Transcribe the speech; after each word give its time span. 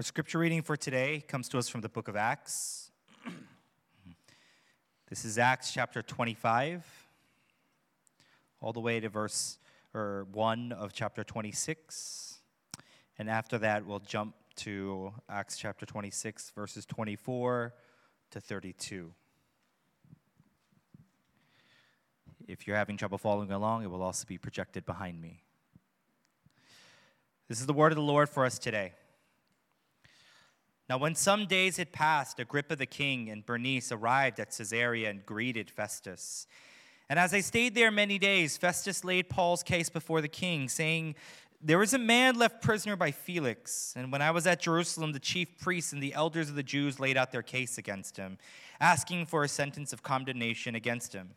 Our 0.00 0.04
scripture 0.04 0.38
reading 0.38 0.62
for 0.62 0.78
today 0.78 1.22
comes 1.28 1.46
to 1.50 1.58
us 1.58 1.68
from 1.68 1.82
the 1.82 1.88
book 1.90 2.08
of 2.08 2.16
Acts. 2.16 2.90
this 5.10 5.26
is 5.26 5.36
Acts 5.36 5.74
chapter 5.74 6.00
25, 6.00 6.86
all 8.62 8.72
the 8.72 8.80
way 8.80 8.98
to 8.98 9.10
verse 9.10 9.58
or 9.92 10.26
1 10.32 10.72
of 10.72 10.94
chapter 10.94 11.22
26. 11.22 12.38
And 13.18 13.28
after 13.28 13.58
that, 13.58 13.84
we'll 13.84 13.98
jump 13.98 14.36
to 14.56 15.12
Acts 15.28 15.58
chapter 15.58 15.84
26, 15.84 16.52
verses 16.56 16.86
24 16.86 17.74
to 18.30 18.40
32. 18.40 19.12
If 22.48 22.66
you're 22.66 22.76
having 22.76 22.96
trouble 22.96 23.18
following 23.18 23.52
along, 23.52 23.84
it 23.84 23.90
will 23.90 24.02
also 24.02 24.24
be 24.26 24.38
projected 24.38 24.86
behind 24.86 25.20
me. 25.20 25.42
This 27.48 27.60
is 27.60 27.66
the 27.66 27.74
word 27.74 27.92
of 27.92 27.96
the 27.96 28.02
Lord 28.02 28.30
for 28.30 28.46
us 28.46 28.58
today. 28.58 28.94
Now, 30.90 30.98
when 30.98 31.14
some 31.14 31.46
days 31.46 31.76
had 31.76 31.92
passed, 31.92 32.40
Agrippa 32.40 32.74
the 32.74 32.84
king 32.84 33.30
and 33.30 33.46
Bernice 33.46 33.92
arrived 33.92 34.40
at 34.40 34.50
Caesarea 34.50 35.08
and 35.08 35.24
greeted 35.24 35.70
Festus. 35.70 36.48
And 37.08 37.16
as 37.16 37.30
they 37.30 37.42
stayed 37.42 37.76
there 37.76 37.92
many 37.92 38.18
days, 38.18 38.56
Festus 38.56 39.04
laid 39.04 39.28
Paul's 39.28 39.62
case 39.62 39.88
before 39.88 40.20
the 40.20 40.26
king, 40.26 40.68
saying, 40.68 41.14
There 41.62 41.78
was 41.78 41.94
a 41.94 41.98
man 41.98 42.36
left 42.36 42.60
prisoner 42.60 42.96
by 42.96 43.12
Felix. 43.12 43.94
And 43.96 44.10
when 44.10 44.20
I 44.20 44.32
was 44.32 44.48
at 44.48 44.60
Jerusalem, 44.60 45.12
the 45.12 45.20
chief 45.20 45.58
priests 45.58 45.92
and 45.92 46.02
the 46.02 46.12
elders 46.12 46.48
of 46.48 46.56
the 46.56 46.64
Jews 46.64 46.98
laid 46.98 47.16
out 47.16 47.30
their 47.30 47.40
case 47.40 47.78
against 47.78 48.16
him, 48.16 48.36
asking 48.80 49.26
for 49.26 49.44
a 49.44 49.48
sentence 49.48 49.92
of 49.92 50.02
condemnation 50.02 50.74
against 50.74 51.12
him. 51.12 51.36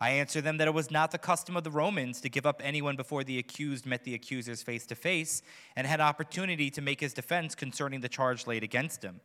I 0.00 0.10
answered 0.10 0.44
them 0.44 0.58
that 0.58 0.68
it 0.68 0.74
was 0.74 0.90
not 0.90 1.10
the 1.10 1.18
custom 1.18 1.56
of 1.56 1.64
the 1.64 1.70
Romans 1.70 2.20
to 2.20 2.28
give 2.28 2.46
up 2.46 2.60
anyone 2.64 2.94
before 2.94 3.24
the 3.24 3.38
accused 3.38 3.84
met 3.84 4.04
the 4.04 4.14
accusers 4.14 4.62
face 4.62 4.86
to 4.86 4.94
face 4.94 5.42
and 5.74 5.86
had 5.86 6.00
opportunity 6.00 6.70
to 6.70 6.80
make 6.80 7.00
his 7.00 7.12
defense 7.12 7.56
concerning 7.56 8.00
the 8.00 8.08
charge 8.08 8.46
laid 8.46 8.62
against 8.62 9.02
him. 9.02 9.20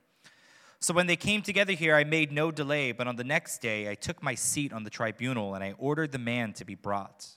So 0.80 0.94
when 0.94 1.08
they 1.08 1.16
came 1.16 1.44
together 1.44 1.74
here, 1.74 1.96
I 1.96 2.04
made 2.04 2.32
no 2.32 2.52
delay, 2.52 2.92
but 2.92 3.08
on 3.08 3.16
the 3.16 3.24
next 3.24 3.60
day 3.60 3.90
I 3.90 3.96
took 3.96 4.24
my 4.24 4.36
seat 4.36 4.74
on 4.74 4.84
the 4.84 4.90
tribunal 4.90 5.54
and 5.54 5.64
I 5.64 5.76
ordered 5.78 6.12
the 6.12 6.18
man 6.18 6.54
to 6.54 6.66
be 6.66 6.76
brought. 6.76 7.28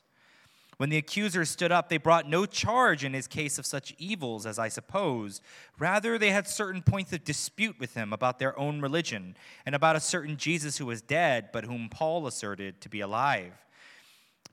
When 0.76 0.90
the 0.90 0.98
accusers 0.98 1.48
stood 1.48 1.72
up, 1.72 1.88
they 1.88 1.96
brought 1.96 2.28
no 2.28 2.44
charge 2.44 3.02
in 3.02 3.14
his 3.14 3.26
case 3.26 3.58
of 3.58 3.64
such 3.64 3.94
evils 3.98 4.44
as 4.44 4.58
I 4.58 4.68
suppose. 4.68 5.40
Rather, 5.78 6.18
they 6.18 6.30
had 6.30 6.46
certain 6.46 6.82
points 6.82 7.14
of 7.14 7.24
dispute 7.24 7.76
with 7.80 7.94
him 7.94 8.12
about 8.12 8.38
their 8.38 8.58
own 8.58 8.82
religion 8.82 9.36
and 9.64 9.74
about 9.74 9.96
a 9.96 10.00
certain 10.00 10.36
Jesus 10.36 10.76
who 10.76 10.86
was 10.86 11.00
dead, 11.00 11.48
but 11.50 11.64
whom 11.64 11.88
Paul 11.88 12.26
asserted 12.26 12.80
to 12.82 12.90
be 12.90 13.00
alive. 13.00 13.52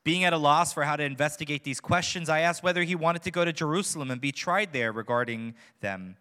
Being 0.05 0.23
at 0.23 0.33
a 0.33 0.37
loss 0.37 0.73
for 0.73 0.83
how 0.83 0.95
to 0.95 1.03
investigate 1.03 1.63
these 1.63 1.81
questions, 1.81 2.29
I 2.29 2.41
asked 2.41 2.63
whether 2.63 2.83
he 2.83 2.95
wanted 2.95 3.23
to 3.23 3.31
go 3.31 3.43
to 3.43 3.53
Jerusalem 3.53 4.09
and 4.09 4.19
be 4.19 4.31
tried 4.31 4.71
there 4.71 4.91
regarding 4.91 5.55
them. 5.81 6.15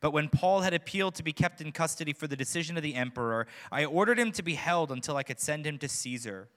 But 0.00 0.12
when 0.12 0.28
Paul 0.28 0.60
had 0.60 0.74
appealed 0.74 1.16
to 1.16 1.22
be 1.24 1.32
kept 1.32 1.60
in 1.60 1.72
custody 1.72 2.12
for 2.12 2.28
the 2.28 2.36
decision 2.36 2.76
of 2.76 2.82
the 2.84 2.94
emperor, 2.94 3.46
I 3.72 3.84
ordered 3.84 4.18
him 4.18 4.30
to 4.32 4.42
be 4.42 4.54
held 4.54 4.92
until 4.92 5.16
I 5.16 5.24
could 5.24 5.40
send 5.40 5.66
him 5.66 5.78
to 5.78 5.88
Caesar. 5.88 6.48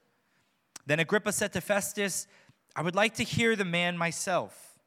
Then 0.86 1.00
Agrippa 1.00 1.32
said 1.32 1.54
to 1.54 1.62
Festus, 1.62 2.28
I 2.76 2.82
would 2.82 2.96
like 2.96 3.16
to 3.16 3.24
hear 3.24 3.56
the 3.56 3.66
man 3.66 3.98
myself. 3.98 4.80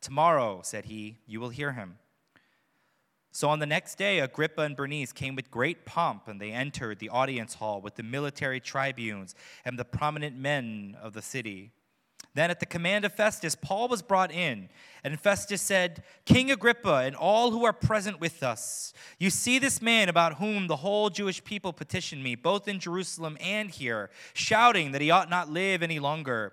Tomorrow, 0.00 0.60
said 0.62 0.86
he, 0.86 1.18
you 1.26 1.40
will 1.40 1.50
hear 1.50 1.72
him. 1.72 1.98
So 3.30 3.50
on 3.50 3.58
the 3.58 3.66
next 3.66 3.98
day, 3.98 4.20
Agrippa 4.20 4.62
and 4.62 4.74
Bernice 4.74 5.12
came 5.12 5.36
with 5.36 5.50
great 5.50 5.84
pomp, 5.84 6.28
and 6.28 6.40
they 6.40 6.50
entered 6.50 6.98
the 6.98 7.10
audience 7.10 7.54
hall 7.54 7.80
with 7.80 7.96
the 7.96 8.02
military 8.02 8.60
tribunes 8.60 9.34
and 9.64 9.78
the 9.78 9.84
prominent 9.84 10.36
men 10.36 10.96
of 11.00 11.12
the 11.12 11.22
city. 11.22 11.72
Then, 12.34 12.50
at 12.50 12.60
the 12.60 12.66
command 12.66 13.04
of 13.04 13.12
Festus, 13.12 13.54
Paul 13.54 13.88
was 13.88 14.00
brought 14.00 14.30
in, 14.30 14.68
and 15.02 15.18
Festus 15.18 15.60
said, 15.60 16.04
King 16.24 16.50
Agrippa, 16.50 17.02
and 17.04 17.16
all 17.16 17.50
who 17.50 17.64
are 17.64 17.72
present 17.72 18.20
with 18.20 18.42
us, 18.42 18.92
you 19.18 19.28
see 19.28 19.58
this 19.58 19.82
man 19.82 20.08
about 20.08 20.34
whom 20.34 20.66
the 20.66 20.76
whole 20.76 21.10
Jewish 21.10 21.42
people 21.42 21.72
petitioned 21.72 22.22
me, 22.22 22.34
both 22.34 22.68
in 22.68 22.78
Jerusalem 22.78 23.36
and 23.40 23.70
here, 23.70 24.10
shouting 24.34 24.92
that 24.92 25.00
he 25.00 25.10
ought 25.10 25.30
not 25.30 25.50
live 25.50 25.82
any 25.82 25.98
longer. 25.98 26.52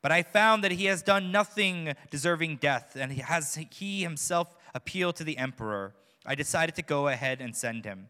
But 0.00 0.12
I 0.12 0.22
found 0.22 0.62
that 0.64 0.72
he 0.72 0.86
has 0.86 1.02
done 1.02 1.32
nothing 1.32 1.94
deserving 2.10 2.56
death, 2.56 2.96
and 2.98 3.12
he 3.12 3.20
has 3.20 3.54
he 3.70 4.02
himself 4.02 4.56
appealed 4.74 5.16
to 5.16 5.24
the 5.24 5.38
emperor. 5.38 5.94
I 6.24 6.34
decided 6.34 6.74
to 6.76 6.82
go 6.82 7.08
ahead 7.08 7.40
and 7.40 7.56
send 7.56 7.84
him. 7.84 8.08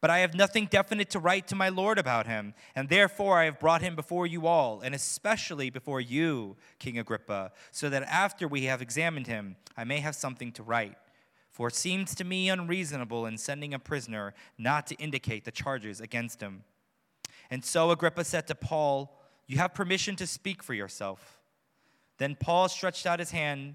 But 0.00 0.10
I 0.10 0.18
have 0.18 0.34
nothing 0.34 0.66
definite 0.66 1.10
to 1.10 1.20
write 1.20 1.46
to 1.48 1.54
my 1.54 1.68
Lord 1.68 1.96
about 1.96 2.26
him, 2.26 2.54
and 2.74 2.88
therefore 2.88 3.38
I 3.38 3.44
have 3.44 3.60
brought 3.60 3.82
him 3.82 3.94
before 3.94 4.26
you 4.26 4.48
all, 4.48 4.80
and 4.80 4.96
especially 4.96 5.70
before 5.70 6.00
you, 6.00 6.56
King 6.80 6.98
Agrippa, 6.98 7.52
so 7.70 7.88
that 7.88 8.02
after 8.02 8.48
we 8.48 8.64
have 8.64 8.82
examined 8.82 9.28
him, 9.28 9.54
I 9.76 9.84
may 9.84 10.00
have 10.00 10.16
something 10.16 10.50
to 10.52 10.64
write. 10.64 10.96
For 11.52 11.68
it 11.68 11.76
seems 11.76 12.16
to 12.16 12.24
me 12.24 12.48
unreasonable 12.48 13.26
in 13.26 13.38
sending 13.38 13.74
a 13.74 13.78
prisoner 13.78 14.34
not 14.58 14.88
to 14.88 14.96
indicate 14.96 15.44
the 15.44 15.52
charges 15.52 16.00
against 16.00 16.40
him. 16.40 16.64
And 17.48 17.64
so 17.64 17.90
Agrippa 17.92 18.24
said 18.24 18.48
to 18.48 18.56
Paul, 18.56 19.16
you 19.52 19.58
have 19.58 19.74
permission 19.74 20.16
to 20.16 20.26
speak 20.26 20.62
for 20.62 20.72
yourself. 20.72 21.42
Then 22.16 22.34
Paul 22.34 22.70
stretched 22.70 23.04
out 23.04 23.18
his 23.18 23.32
hand 23.32 23.74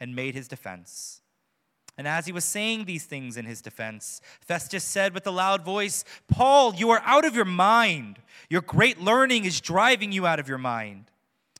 and 0.00 0.16
made 0.16 0.34
his 0.34 0.48
defense. 0.48 1.20
And 1.96 2.08
as 2.08 2.26
he 2.26 2.32
was 2.32 2.44
saying 2.44 2.86
these 2.86 3.04
things 3.04 3.36
in 3.36 3.44
his 3.44 3.62
defense, 3.62 4.20
Festus 4.40 4.82
said 4.82 5.14
with 5.14 5.24
a 5.28 5.30
loud 5.30 5.62
voice, 5.62 6.04
Paul, 6.26 6.74
you 6.74 6.90
are 6.90 7.00
out 7.04 7.24
of 7.24 7.36
your 7.36 7.44
mind. 7.44 8.18
Your 8.50 8.62
great 8.62 9.00
learning 9.00 9.44
is 9.44 9.60
driving 9.60 10.10
you 10.10 10.26
out 10.26 10.40
of 10.40 10.48
your 10.48 10.58
mind. 10.58 11.11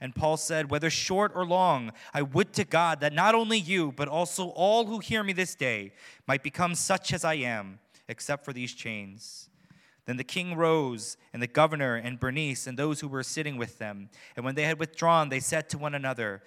And 0.00 0.14
Paul 0.14 0.36
said, 0.36 0.70
Whether 0.70 0.90
short 0.90 1.32
or 1.34 1.44
long, 1.44 1.92
I 2.14 2.22
would 2.22 2.52
to 2.54 2.64
God 2.64 3.00
that 3.00 3.12
not 3.12 3.34
only 3.34 3.58
you, 3.58 3.92
but 3.92 4.08
also 4.08 4.48
all 4.50 4.86
who 4.86 4.98
hear 4.98 5.22
me 5.22 5.32
this 5.32 5.54
day 5.54 5.92
might 6.26 6.42
become 6.42 6.74
such 6.74 7.12
as 7.12 7.24
I 7.24 7.34
am, 7.34 7.80
except 8.08 8.44
for 8.44 8.52
these 8.52 8.74
chains. 8.74 9.48
Then 10.06 10.16
the 10.16 10.24
king 10.24 10.54
rose, 10.54 11.18
and 11.34 11.42
the 11.42 11.46
governor, 11.46 11.96
and 11.96 12.18
Bernice, 12.18 12.66
and 12.66 12.78
those 12.78 13.00
who 13.00 13.08
were 13.08 13.22
sitting 13.22 13.58
with 13.58 13.78
them. 13.78 14.08
And 14.36 14.44
when 14.44 14.54
they 14.54 14.62
had 14.62 14.78
withdrawn, 14.78 15.28
they 15.28 15.40
said 15.40 15.68
to 15.68 15.78
one 15.78 15.94
another, 15.94 16.42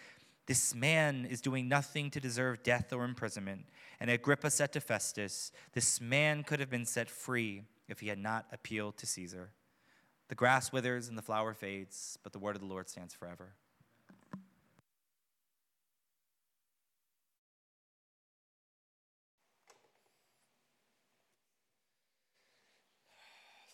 This 0.48 0.74
man 0.74 1.28
is 1.30 1.42
doing 1.42 1.70
nothing 1.70 2.10
to 2.12 2.20
deserve 2.20 2.64
death 2.64 2.92
or 2.92 3.04
imprisonment. 3.04 3.66
And 4.00 4.10
Agrippa 4.10 4.50
said 4.50 4.72
to 4.74 4.82
Festus, 4.82 5.52
This 5.74 6.02
man 6.02 6.44
could 6.44 6.60
have 6.60 6.72
been 6.72 6.86
set 6.86 7.08
free 7.08 7.62
if 7.88 8.00
he 8.00 8.08
had 8.08 8.18
not 8.18 8.48
appealed 8.52 8.98
to 8.98 9.06
Caesar. 9.06 9.52
The 10.31 10.36
grass 10.36 10.72
withers 10.72 11.09
and 11.09 11.18
the 11.18 11.22
flower 11.22 11.53
fades, 11.53 12.18
but 12.24 12.31
the 12.31 12.40
word 12.40 12.56
of 12.56 12.62
the 12.62 12.66
Lord 12.66 12.88
stands 12.88 13.14
forever. 13.14 13.50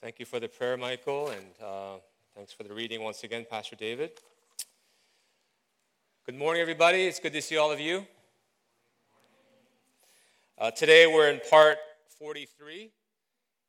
Thank 0.01 0.17
you 0.17 0.25
for 0.25 0.39
the 0.39 0.47
prayer, 0.47 0.77
Michael, 0.77 1.29
and 1.29 1.45
uh, 1.63 1.97
thanks 2.35 2.53
for 2.53 2.63
the 2.63 2.73
reading 2.73 3.03
once 3.03 3.23
again, 3.23 3.45
Pastor 3.47 3.75
David. 3.75 4.13
Good 6.25 6.33
morning, 6.33 6.59
everybody. 6.59 7.05
It's 7.05 7.19
good 7.19 7.33
to 7.33 7.41
see 7.43 7.57
all 7.57 7.71
of 7.71 7.79
you. 7.79 8.03
Uh, 10.57 10.71
today 10.71 11.05
we're 11.05 11.29
in 11.29 11.39
part 11.51 11.77
43 12.17 12.89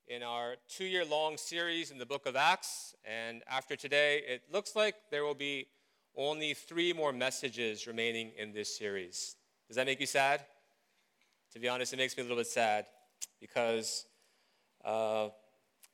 in 0.09 0.23
our 0.23 0.57
two 0.69 0.85
year 0.85 1.05
long 1.05 1.37
series 1.37 1.91
in 1.91 1.99
the 1.99 2.07
book 2.07 2.27
of 2.27 2.35
Acts. 2.35 2.95
And 3.05 3.43
after 3.49 3.77
today, 3.77 4.23
it 4.27 4.43
looks 4.51 4.75
like 4.75 4.95
there 5.11 5.25
will 5.25 5.35
be 5.35 5.67
only 6.17 6.55
three 6.55 6.93
more 6.93 7.13
messages 7.13 7.87
remaining 7.87 8.33
in 8.39 8.53
this 8.53 8.77
series. 8.77 9.37
Does 9.67 9.77
that 9.77 9.87
make 9.87 10.01
you 10.01 10.07
sad? 10.07 10.45
To 11.53 11.59
be 11.59 11.69
honest, 11.69 11.93
it 11.93 11.97
makes 11.97 12.17
me 12.17 12.23
a 12.23 12.25
little 12.25 12.39
bit 12.39 12.47
sad 12.47 12.87
because 13.41 14.07
uh, 14.85 15.29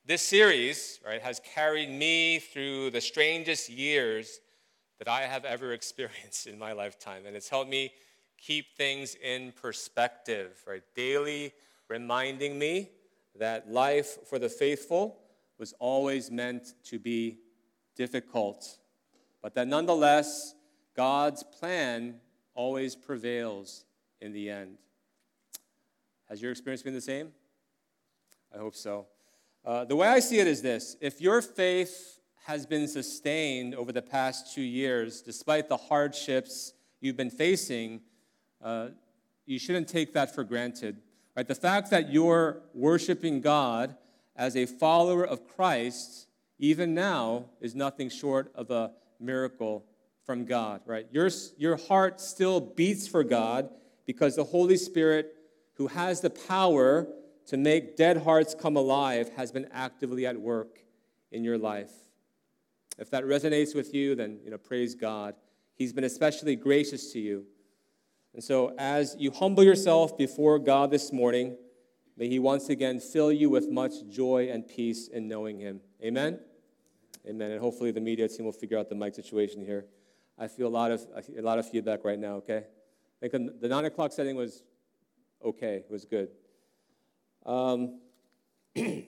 this 0.05 0.21
series 0.21 0.99
right, 1.05 1.21
has 1.21 1.41
carried 1.53 1.89
me 1.89 2.39
through 2.39 2.91
the 2.91 3.01
strangest 3.01 3.69
years 3.69 4.39
that 4.99 5.09
I 5.09 5.23
have 5.23 5.43
ever 5.43 5.73
experienced 5.79 6.47
in 6.47 6.57
my 6.57 6.71
lifetime. 6.71 7.25
And 7.25 7.35
it's 7.35 7.49
helped 7.49 7.69
me 7.69 7.91
keep 8.37 8.77
things 8.77 9.15
in 9.15 9.51
perspective, 9.51 10.63
right? 10.65 10.83
Daily 10.95 11.51
reminding 11.89 12.57
me 12.57 12.89
that 13.39 13.69
life 13.69 14.17
for 14.27 14.39
the 14.39 14.49
faithful 14.49 15.19
was 15.57 15.73
always 15.79 16.31
meant 16.31 16.73
to 16.85 16.99
be 16.99 17.39
difficult, 17.95 18.77
but 19.41 19.53
that 19.55 19.67
nonetheless, 19.67 20.55
God's 20.95 21.43
plan 21.43 22.15
always 22.53 22.95
prevails 22.95 23.85
in 24.21 24.31
the 24.31 24.49
end. 24.49 24.77
Has 26.29 26.41
your 26.41 26.51
experience 26.51 26.81
been 26.81 26.93
the 26.93 27.01
same? 27.01 27.31
I 28.53 28.57
hope 28.57 28.75
so. 28.75 29.07
Uh, 29.63 29.85
the 29.85 29.95
way 29.95 30.07
I 30.07 30.19
see 30.19 30.39
it 30.39 30.47
is 30.47 30.61
this 30.61 30.95
if 31.01 31.21
your 31.21 31.41
faith 31.41 32.19
has 32.45 32.65
been 32.65 32.87
sustained 32.87 33.73
over 33.73 33.91
the 33.91 34.01
past 34.01 34.53
two 34.53 34.61
years, 34.61 35.21
despite 35.21 35.67
the 35.67 35.77
hardships 35.77 36.73
you've 37.01 37.17
been 37.17 37.31
facing, 37.31 38.01
uh, 38.63 38.89
you 39.45 39.57
shouldn't 39.57 39.87
take 39.87 40.13
that 40.13 40.33
for 40.33 40.43
granted. 40.43 40.97
Right? 41.35 41.47
The 41.47 41.55
fact 41.55 41.89
that 41.89 42.11
you're 42.11 42.61
worshiping 42.73 43.41
God 43.41 43.95
as 44.35 44.55
a 44.55 44.65
follower 44.65 45.25
of 45.25 45.47
Christ, 45.47 46.27
even 46.59 46.93
now, 46.93 47.45
is 47.59 47.75
nothing 47.75 48.09
short 48.09 48.51
of 48.55 48.71
a 48.71 48.91
miracle 49.19 49.85
from 50.25 50.45
God. 50.45 50.81
Right? 50.85 51.07
Your, 51.11 51.29
your 51.57 51.77
heart 51.77 52.21
still 52.21 52.59
beats 52.59 53.07
for 53.07 53.23
God 53.23 53.69
because 54.05 54.35
the 54.35 54.43
Holy 54.43 54.77
Spirit, 54.77 55.35
who 55.73 55.87
has 55.87 56.21
the 56.21 56.29
power 56.29 57.07
to 57.47 57.57
make 57.57 57.95
dead 57.95 58.17
hearts 58.17 58.55
come 58.55 58.75
alive 58.75 59.29
has 59.35 59.51
been 59.51 59.67
actively 59.71 60.25
at 60.25 60.39
work 60.39 60.79
in 61.31 61.43
your 61.43 61.57
life. 61.57 61.91
If 62.97 63.09
that 63.11 63.23
resonates 63.25 63.75
with 63.75 63.93
you, 63.93 64.15
then 64.15 64.39
you 64.43 64.51
know, 64.51 64.57
praise 64.57 64.95
God. 64.95 65.35
He's 65.75 65.91
been 65.91 66.05
especially 66.05 66.55
gracious 66.55 67.11
to 67.11 67.19
you. 67.19 67.45
And 68.35 68.43
so, 68.43 68.75
as 68.77 69.15
you 69.17 69.31
humble 69.31 69.63
yourself 69.63 70.17
before 70.17 70.59
God 70.59 70.91
this 70.91 71.13
morning, 71.13 71.55
may 72.17 72.27
He 72.27 72.37
once 72.37 72.67
again 72.67 72.99
fill 72.99 73.31
you 73.31 73.49
with 73.49 73.69
much 73.69 73.93
joy 74.09 74.49
and 74.51 74.67
peace 74.67 75.07
in 75.07 75.29
knowing 75.29 75.57
Him. 75.57 75.79
Amen? 76.03 76.41
Amen. 77.25 77.51
And 77.51 77.61
hopefully, 77.61 77.91
the 77.91 78.01
media 78.01 78.27
team 78.27 78.43
will 78.43 78.51
figure 78.51 78.77
out 78.77 78.89
the 78.89 78.95
mic 78.95 79.15
situation 79.15 79.63
here. 79.63 79.85
I 80.37 80.49
feel 80.49 80.67
a 80.67 80.75
lot 80.81 80.91
of, 80.91 81.07
a 81.15 81.41
lot 81.41 81.59
of 81.59 81.69
feedback 81.69 82.03
right 82.03 82.19
now, 82.19 82.35
okay? 82.35 82.65
The 83.21 83.69
9 83.69 83.85
o'clock 83.85 84.11
setting 84.11 84.35
was 84.35 84.63
okay, 85.41 85.75
it 85.75 85.87
was 85.89 86.03
good. 86.03 86.27
Um, 87.45 88.01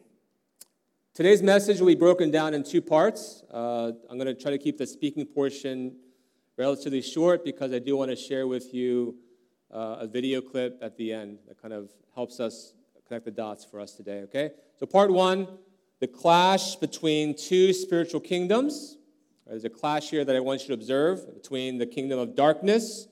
today's 1.14 1.44
message 1.44 1.82
will 1.82 1.88
be 1.88 1.96
broken 1.96 2.32
down 2.32 2.54
in 2.54 2.64
two 2.64 2.82
parts. 2.82 3.44
Uh, 3.52 3.92
I'm 4.10 4.18
going 4.18 4.34
to 4.34 4.42
try 4.42 4.52
to 4.52 4.58
keep 4.58 4.78
the 4.78 4.88
speaking 4.88 5.26
portion 5.26 5.98
relatively 6.58 7.02
short 7.02 7.46
because 7.46 7.72
I 7.72 7.80
do 7.80 7.96
want 7.96 8.10
to 8.12 8.18
share 8.18 8.48
with 8.48 8.74
you 8.74 9.16
uh, 9.72 9.98
a 10.02 10.08
video 10.08 10.42
clip 10.42 10.80
at 10.82 10.98
the 10.98 11.14
end 11.14 11.38
that 11.48 11.62
kind 11.62 11.74
of 11.74 11.92
helps 12.16 12.40
us 12.40 12.74
connect 13.08 13.26
the 13.26 13.32
dots 13.32 13.64
for 13.64 13.80
us 13.80 13.94
today, 13.94 14.22
okay? 14.22 14.52
So, 14.80 14.86
part 14.86 15.12
one 15.12 15.48
the 16.00 16.08
clash 16.08 16.76
between 16.76 17.36
two 17.36 17.74
spiritual 17.74 18.20
kingdoms. 18.20 18.98
There's 19.48 19.66
a 19.66 19.70
clash 19.70 20.10
here 20.12 20.24
that 20.24 20.36
I 20.36 20.40
want 20.40 20.62
you 20.62 20.68
to 20.68 20.74
observe 20.74 21.34
between 21.34 21.80
the 21.80 21.88
kingdom 21.88 22.20
of 22.20 22.36
darkness 22.36 23.08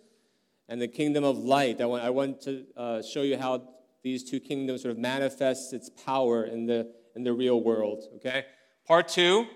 and 0.70 0.80
the 0.80 0.88
kingdom 0.88 1.24
of 1.24 1.38
light. 1.40 1.82
I 1.82 1.86
want, 1.86 2.04
I 2.04 2.10
want 2.12 2.42
to 2.42 2.66
uh, 2.78 3.02
show 3.02 3.24
you 3.24 3.38
how 3.38 3.70
these 4.04 4.24
two 4.24 4.40
kingdoms 4.40 4.84
sort 4.84 4.92
of 4.92 5.00
manifests 5.00 5.74
its 5.74 5.90
power 5.90 6.44
in 6.44 6.68
the, 6.68 6.92
in 7.16 7.24
the 7.24 7.34
real 7.34 7.62
world. 7.62 8.04
Okay? 8.18 8.46
Part 8.86 9.08
two 9.08 9.48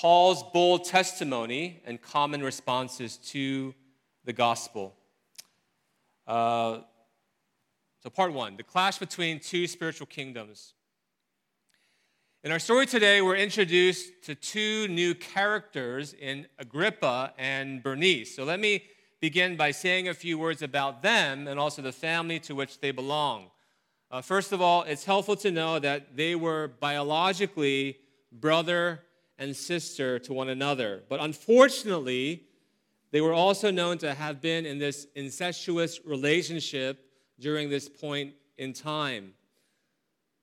Paul's 0.00 0.44
bold 0.44 0.84
testimony 0.84 1.82
and 1.84 2.00
common 2.00 2.40
responses 2.40 3.16
to 3.16 3.74
the 4.24 4.32
gospel. 4.32 4.94
Uh, 6.24 6.82
so, 8.04 8.08
part 8.08 8.32
one 8.32 8.56
the 8.56 8.62
clash 8.62 8.98
between 8.98 9.40
two 9.40 9.66
spiritual 9.66 10.06
kingdoms. 10.06 10.74
In 12.44 12.52
our 12.52 12.60
story 12.60 12.86
today, 12.86 13.20
we're 13.22 13.34
introduced 13.34 14.22
to 14.22 14.36
two 14.36 14.86
new 14.86 15.16
characters 15.16 16.14
in 16.14 16.46
Agrippa 16.60 17.34
and 17.36 17.82
Bernice. 17.82 18.36
So, 18.36 18.44
let 18.44 18.60
me 18.60 18.84
begin 19.18 19.56
by 19.56 19.72
saying 19.72 20.06
a 20.06 20.14
few 20.14 20.38
words 20.38 20.62
about 20.62 21.02
them 21.02 21.48
and 21.48 21.58
also 21.58 21.82
the 21.82 21.90
family 21.90 22.38
to 22.40 22.54
which 22.54 22.78
they 22.78 22.92
belong. 22.92 23.50
Uh, 24.12 24.22
first 24.22 24.52
of 24.52 24.62
all, 24.62 24.84
it's 24.84 25.06
helpful 25.06 25.34
to 25.34 25.50
know 25.50 25.80
that 25.80 26.16
they 26.16 26.36
were 26.36 26.68
biologically 26.78 27.98
brother 28.30 29.00
and 29.38 29.54
sister 29.56 30.18
to 30.18 30.32
one 30.32 30.48
another. 30.48 31.02
But 31.08 31.20
unfortunately, 31.20 32.44
they 33.10 33.20
were 33.20 33.32
also 33.32 33.70
known 33.70 33.98
to 33.98 34.14
have 34.14 34.40
been 34.40 34.66
in 34.66 34.78
this 34.78 35.06
incestuous 35.14 36.00
relationship 36.04 37.04
during 37.38 37.70
this 37.70 37.88
point 37.88 38.34
in 38.56 38.72
time. 38.72 39.34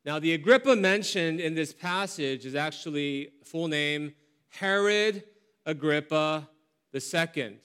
Now, 0.05 0.19
the 0.19 0.33
Agrippa 0.33 0.75
mentioned 0.75 1.39
in 1.39 1.55
this 1.55 1.73
passage 1.73 2.45
is 2.45 2.55
actually 2.55 3.31
full 3.43 3.67
name 3.67 4.13
Herod 4.49 5.23
Agrippa 5.65 6.47
II. 6.93 7.57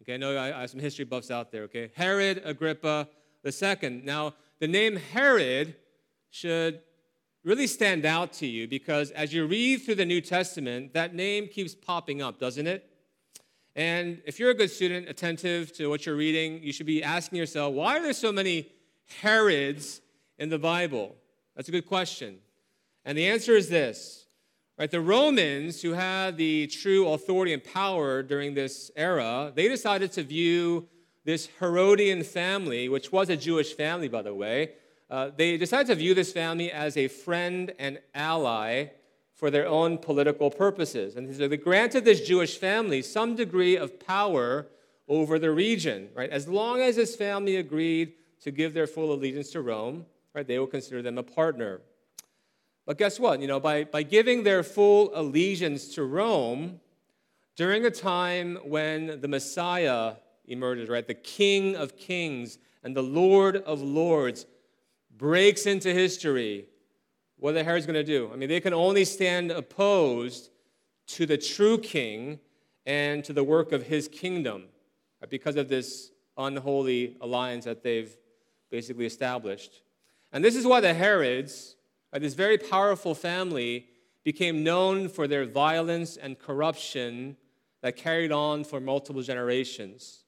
Okay, 0.00 0.14
I 0.14 0.16
know 0.16 0.38
I 0.38 0.60
have 0.60 0.70
some 0.70 0.80
history 0.80 1.04
buffs 1.04 1.30
out 1.30 1.52
there, 1.52 1.62
okay? 1.64 1.90
Herod 1.94 2.42
Agrippa 2.44 3.08
II. 3.44 4.02
Now, 4.02 4.34
the 4.58 4.68
name 4.68 4.96
Herod 4.96 5.76
should 6.30 6.80
really 7.44 7.66
stand 7.66 8.04
out 8.06 8.32
to 8.32 8.46
you 8.46 8.66
because 8.66 9.10
as 9.10 9.32
you 9.32 9.46
read 9.46 9.82
through 9.82 9.96
the 9.96 10.06
New 10.06 10.20
Testament, 10.20 10.94
that 10.94 11.14
name 11.14 11.46
keeps 11.46 11.74
popping 11.74 12.22
up, 12.22 12.40
doesn't 12.40 12.66
it? 12.66 12.90
And 13.76 14.22
if 14.24 14.38
you're 14.38 14.50
a 14.50 14.54
good 14.54 14.70
student, 14.70 15.08
attentive 15.08 15.72
to 15.74 15.88
what 15.88 16.06
you're 16.06 16.16
reading, 16.16 16.62
you 16.62 16.72
should 16.72 16.86
be 16.86 17.02
asking 17.02 17.38
yourself, 17.38 17.74
why 17.74 17.98
are 17.98 18.02
there 18.02 18.12
so 18.12 18.32
many 18.32 18.70
Herods 19.20 20.00
in 20.38 20.48
the 20.48 20.58
Bible? 20.58 21.14
That's 21.54 21.68
a 21.68 21.72
good 21.72 21.86
question. 21.86 22.38
And 23.04 23.18
the 23.18 23.26
answer 23.26 23.52
is 23.52 23.68
this. 23.68 24.26
Right, 24.76 24.90
the 24.90 25.00
Romans, 25.00 25.82
who 25.82 25.92
had 25.92 26.36
the 26.36 26.66
true 26.66 27.08
authority 27.08 27.52
and 27.52 27.62
power 27.62 28.24
during 28.24 28.54
this 28.54 28.90
era, 28.96 29.52
they 29.54 29.68
decided 29.68 30.10
to 30.12 30.24
view 30.24 30.88
this 31.24 31.48
Herodian 31.60 32.24
family, 32.24 32.88
which 32.88 33.12
was 33.12 33.28
a 33.28 33.36
Jewish 33.36 33.74
family, 33.74 34.08
by 34.08 34.22
the 34.22 34.34
way, 34.34 34.72
uh, 35.10 35.30
they 35.36 35.56
decided 35.56 35.86
to 35.88 35.94
view 35.94 36.14
this 36.14 36.32
family 36.32 36.72
as 36.72 36.96
a 36.96 37.08
friend 37.08 37.72
and 37.78 38.00
ally 38.14 38.86
for 39.34 39.50
their 39.50 39.66
own 39.66 39.98
political 39.98 40.50
purposes. 40.50 41.16
And 41.16 41.34
so 41.34 41.48
they 41.48 41.56
granted 41.56 42.04
this 42.04 42.26
Jewish 42.26 42.56
family 42.58 43.02
some 43.02 43.34
degree 43.34 43.76
of 43.76 44.00
power 44.00 44.68
over 45.08 45.38
the 45.38 45.50
region, 45.50 46.08
right? 46.14 46.30
As 46.30 46.48
long 46.48 46.80
as 46.80 46.96
this 46.96 47.14
family 47.14 47.56
agreed 47.56 48.14
to 48.40 48.50
give 48.50 48.74
their 48.74 48.86
full 48.86 49.12
allegiance 49.12 49.50
to 49.50 49.60
Rome, 49.60 50.06
right, 50.32 50.46
they 50.46 50.58
will 50.58 50.66
consider 50.66 51.02
them 51.02 51.18
a 51.18 51.22
partner. 51.22 51.80
But 52.86 52.98
guess 52.98 53.18
what? 53.18 53.40
You 53.40 53.46
know, 53.46 53.60
by, 53.60 53.84
by 53.84 54.02
giving 54.02 54.44
their 54.44 54.62
full 54.62 55.10
allegiance 55.14 55.94
to 55.94 56.04
Rome, 56.04 56.80
during 57.56 57.84
a 57.84 57.90
time 57.90 58.58
when 58.64 59.20
the 59.20 59.28
Messiah 59.28 60.14
emerges, 60.46 60.88
right? 60.88 61.06
The 61.06 61.14
King 61.14 61.76
of 61.76 61.96
Kings 61.96 62.58
and 62.82 62.96
the 62.96 63.02
Lord 63.02 63.56
of 63.56 63.80
Lords 63.80 64.46
breaks 65.16 65.66
into 65.66 65.92
history. 65.92 66.66
What 67.38 67.52
the 67.52 67.64
Herods 67.64 67.86
going 67.86 67.94
to 67.94 68.04
do? 68.04 68.30
I 68.32 68.36
mean, 68.36 68.48
they 68.48 68.60
can 68.60 68.74
only 68.74 69.04
stand 69.04 69.50
opposed 69.50 70.50
to 71.08 71.26
the 71.26 71.36
true 71.36 71.78
king 71.78 72.40
and 72.86 73.24
to 73.24 73.32
the 73.32 73.44
work 73.44 73.72
of 73.72 73.84
his 73.84 74.08
kingdom 74.08 74.64
because 75.28 75.56
of 75.56 75.68
this 75.68 76.10
unholy 76.36 77.16
alliance 77.20 77.64
that 77.64 77.82
they've 77.82 78.16
basically 78.70 79.06
established. 79.06 79.82
And 80.32 80.44
this 80.44 80.56
is 80.56 80.66
why 80.66 80.80
the 80.80 80.94
Herods, 80.94 81.76
this 82.12 82.34
very 82.34 82.58
powerful 82.58 83.14
family, 83.14 83.86
became 84.24 84.64
known 84.64 85.08
for 85.08 85.28
their 85.28 85.44
violence 85.44 86.16
and 86.16 86.38
corruption 86.38 87.36
that 87.82 87.96
carried 87.96 88.32
on 88.32 88.64
for 88.64 88.80
multiple 88.80 89.22
generations. 89.22 90.24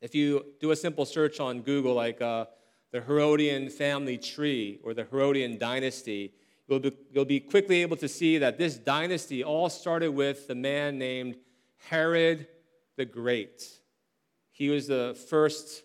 If 0.00 0.14
you 0.14 0.46
do 0.60 0.70
a 0.70 0.76
simple 0.76 1.04
search 1.04 1.40
on 1.40 1.62
Google, 1.62 1.94
like 1.94 2.22
uh, 2.22 2.46
the 2.92 3.00
Herodian 3.00 3.68
family 3.68 4.18
tree 4.18 4.80
or 4.82 4.94
the 4.94 5.04
Herodian 5.04 5.58
dynasty, 5.58 6.32
you'll 6.66 6.80
be, 6.80 6.92
you'll 7.12 7.24
be 7.24 7.40
quickly 7.40 7.82
able 7.82 7.96
to 7.98 8.08
see 8.08 8.38
that 8.38 8.58
this 8.58 8.76
dynasty 8.76 9.44
all 9.44 9.68
started 9.68 10.10
with 10.10 10.46
the 10.46 10.54
man 10.54 10.98
named 10.98 11.36
Herod 11.88 12.46
the 12.96 13.04
Great. 13.04 13.66
He 14.50 14.70
was 14.70 14.88
the 14.88 15.16
first, 15.28 15.84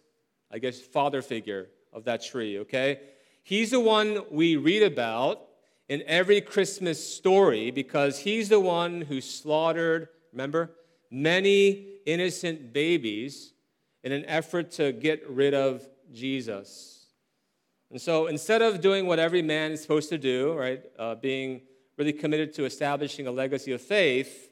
I 0.52 0.60
guess, 0.60 0.80
father 0.80 1.22
figure 1.22 1.68
of 1.92 2.06
that 2.06 2.24
tree, 2.24 2.60
okay? 2.60 3.02
He's 3.44 3.72
the 3.72 3.80
one 3.80 4.24
we 4.32 4.56
read 4.56 4.84
about 4.84 5.42
in 5.90 6.02
every 6.08 6.42
Christmas 6.42 7.06
story 7.06 7.70
because 7.70 8.20
he's 8.20 8.50
the 8.50 8.60
one 8.60 9.02
who 9.02 9.22
slaughtered, 9.22 10.08
remember, 10.32 10.72
many 11.12 11.86
innocent 12.06 12.74
babies 12.74 13.54
in 14.04 14.12
an 14.12 14.26
effort 14.26 14.72
to 14.72 14.92
get 14.92 15.30
rid 15.30 15.54
of 15.54 15.88
Jesus. 16.12 16.93
And 17.94 18.02
so 18.02 18.26
instead 18.26 18.64
of 18.64 18.82
doing 18.82 19.06
what 19.06 19.20
every 19.20 19.44
man 19.44 19.72
is 19.72 19.84
supposed 19.84 20.10
to 20.10 20.18
do, 20.18 20.56
right, 20.56 20.82
uh, 20.98 21.14
being 21.14 21.62
really 21.96 22.12
committed 22.12 22.52
to 22.56 22.66
establishing 22.66 23.28
a 23.28 23.32
legacy 23.32 23.72
of 23.72 23.84
faith, 23.84 24.50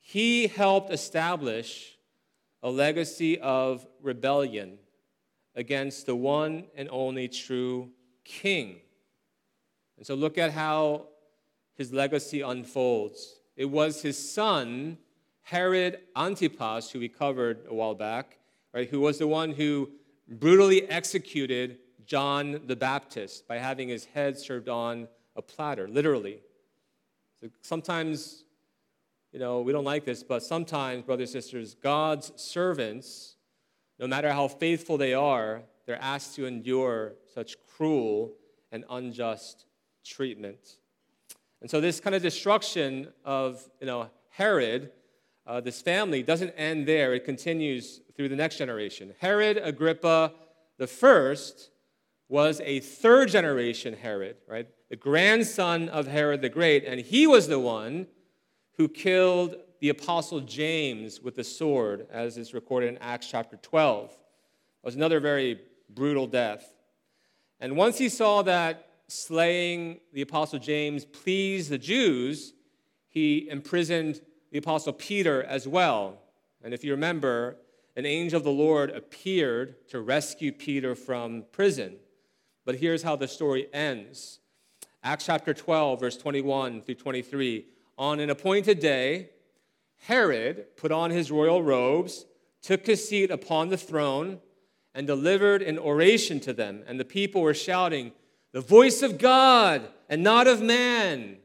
he 0.00 0.46
helped 0.46 0.92
establish 0.92 1.96
a 2.62 2.68
legacy 2.68 3.40
of 3.40 3.86
rebellion 4.02 4.76
against 5.54 6.04
the 6.04 6.14
one 6.14 6.66
and 6.76 6.90
only 6.92 7.26
true 7.26 7.88
king. 8.22 8.80
And 9.96 10.06
so 10.06 10.14
look 10.14 10.36
at 10.36 10.50
how 10.50 11.06
his 11.72 11.90
legacy 11.90 12.42
unfolds. 12.42 13.40
It 13.56 13.64
was 13.64 14.02
his 14.02 14.18
son 14.18 14.98
Herod 15.40 16.00
Antipas, 16.14 16.90
who 16.90 16.98
we 16.98 17.08
covered 17.08 17.64
a 17.66 17.72
while 17.72 17.94
back, 17.94 18.36
right, 18.74 18.90
who 18.90 19.00
was 19.00 19.16
the 19.16 19.26
one 19.26 19.52
who 19.52 19.88
brutally 20.28 20.86
executed 20.86 21.78
John 22.10 22.62
the 22.66 22.74
Baptist 22.74 23.46
by 23.46 23.58
having 23.58 23.88
his 23.88 24.04
head 24.04 24.36
served 24.36 24.68
on 24.68 25.06
a 25.36 25.42
platter, 25.42 25.86
literally. 25.86 26.40
So 27.40 27.48
sometimes, 27.62 28.42
you 29.32 29.38
know, 29.38 29.60
we 29.60 29.72
don't 29.72 29.84
like 29.84 30.04
this, 30.04 30.24
but 30.24 30.42
sometimes, 30.42 31.04
brothers 31.04 31.32
and 31.32 31.40
sisters, 31.40 31.76
God's 31.80 32.32
servants, 32.34 33.36
no 34.00 34.08
matter 34.08 34.32
how 34.32 34.48
faithful 34.48 34.98
they 34.98 35.14
are, 35.14 35.62
they're 35.86 36.02
asked 36.02 36.34
to 36.34 36.46
endure 36.46 37.12
such 37.32 37.54
cruel 37.76 38.32
and 38.72 38.84
unjust 38.90 39.66
treatment. 40.04 40.78
And 41.60 41.70
so 41.70 41.80
this 41.80 42.00
kind 42.00 42.16
of 42.16 42.22
destruction 42.22 43.12
of, 43.24 43.70
you 43.80 43.86
know, 43.86 44.10
Herod, 44.30 44.90
uh, 45.46 45.60
this 45.60 45.80
family, 45.80 46.24
doesn't 46.24 46.50
end 46.56 46.88
there. 46.88 47.14
It 47.14 47.24
continues 47.24 48.00
through 48.16 48.30
the 48.30 48.36
next 48.36 48.56
generation. 48.56 49.14
Herod 49.20 49.60
Agrippa 49.62 50.32
the 50.76 50.88
first 50.88 51.70
was 52.30 52.60
a 52.64 52.78
third 52.78 53.28
generation 53.28 53.92
Herod, 53.92 54.36
right? 54.48 54.68
The 54.88 54.96
grandson 54.96 55.88
of 55.88 56.06
Herod 56.06 56.40
the 56.40 56.48
Great, 56.48 56.84
and 56.84 57.00
he 57.00 57.26
was 57.26 57.48
the 57.48 57.58
one 57.58 58.06
who 58.76 58.88
killed 58.88 59.56
the 59.80 59.88
apostle 59.88 60.40
James 60.40 61.20
with 61.20 61.34
the 61.34 61.44
sword, 61.44 62.06
as 62.10 62.38
is 62.38 62.54
recorded 62.54 62.88
in 62.88 62.98
Acts 62.98 63.26
chapter 63.28 63.56
12. 63.56 64.10
It 64.10 64.16
was 64.84 64.94
another 64.94 65.18
very 65.18 65.60
brutal 65.88 66.28
death. 66.28 66.72
And 67.58 67.76
once 67.76 67.98
he 67.98 68.08
saw 68.08 68.42
that 68.42 68.86
slaying 69.08 69.98
the 70.12 70.22
Apostle 70.22 70.60
James 70.60 71.04
pleased 71.04 71.68
the 71.68 71.78
Jews, 71.78 72.54
he 73.08 73.48
imprisoned 73.50 74.20
the 74.52 74.58
Apostle 74.58 74.92
Peter 74.92 75.42
as 75.42 75.66
well. 75.66 76.18
And 76.62 76.72
if 76.72 76.84
you 76.84 76.92
remember, 76.92 77.56
an 77.96 78.06
angel 78.06 78.36
of 78.36 78.44
the 78.44 78.50
Lord 78.50 78.90
appeared 78.90 79.88
to 79.88 80.00
rescue 80.00 80.52
Peter 80.52 80.94
from 80.94 81.44
prison. 81.50 81.96
But 82.70 82.78
here's 82.78 83.02
how 83.02 83.16
the 83.16 83.26
story 83.26 83.66
ends 83.72 84.38
Acts 85.02 85.26
chapter 85.26 85.52
12, 85.52 85.98
verse 85.98 86.16
21 86.16 86.82
through 86.82 86.94
23. 86.94 87.66
On 87.98 88.20
an 88.20 88.30
appointed 88.30 88.78
day, 88.78 89.30
Herod 90.02 90.76
put 90.76 90.92
on 90.92 91.10
his 91.10 91.32
royal 91.32 91.64
robes, 91.64 92.26
took 92.62 92.86
his 92.86 93.08
seat 93.08 93.32
upon 93.32 93.70
the 93.70 93.76
throne, 93.76 94.38
and 94.94 95.04
delivered 95.04 95.62
an 95.62 95.80
oration 95.80 96.38
to 96.38 96.52
them. 96.52 96.84
And 96.86 97.00
the 97.00 97.04
people 97.04 97.42
were 97.42 97.54
shouting, 97.54 98.12
the 98.52 98.60
voice 98.60 99.02
of 99.02 99.18
God 99.18 99.88
and 100.08 100.22
not 100.22 100.46
of 100.46 100.62
man. 100.62 101.38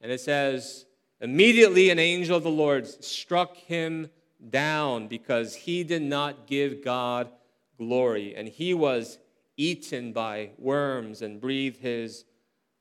And 0.00 0.10
it 0.10 0.20
says, 0.20 0.84
immediately 1.20 1.90
an 1.90 2.00
angel 2.00 2.36
of 2.36 2.42
the 2.42 2.50
Lord 2.50 2.88
struck 3.04 3.56
him 3.56 4.10
down 4.50 5.06
because 5.06 5.54
he 5.54 5.84
did 5.84 6.02
not 6.02 6.48
give 6.48 6.82
God 6.84 7.30
glory. 7.78 8.34
And 8.34 8.48
he 8.48 8.74
was 8.74 9.20
eaten 9.60 10.12
by 10.12 10.50
worms 10.56 11.20
and 11.20 11.40
breathe 11.40 11.76
his 11.76 12.24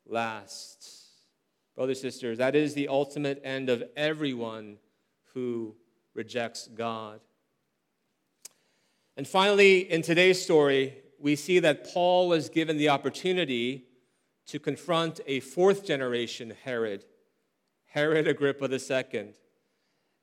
last. 0.08 0.88
Brothers 1.76 2.00
sisters, 2.00 2.38
that 2.38 2.56
is 2.56 2.74
the 2.74 2.88
ultimate 2.88 3.42
end 3.44 3.70
of 3.70 3.84
everyone 3.98 4.78
who 5.34 5.76
rejects 6.14 6.68
God. 6.68 7.20
And 9.18 9.28
finally, 9.28 9.92
in 9.92 10.02
today's 10.02 10.42
story, 10.42 10.98
we 11.20 11.36
see 11.36 11.60
that 11.60 11.92
Paul 11.94 12.30
was 12.30 12.48
given 12.48 12.78
the 12.78 12.90
opportunity 12.90 13.86
to 14.48 14.58
confront 14.58 15.20
a 15.28 15.42
fourth 15.42 15.86
generation 15.86 16.54
Herod, 16.64 17.04
Herod 17.88 18.26
Agrippa 18.26 18.70
II. 18.72 19.34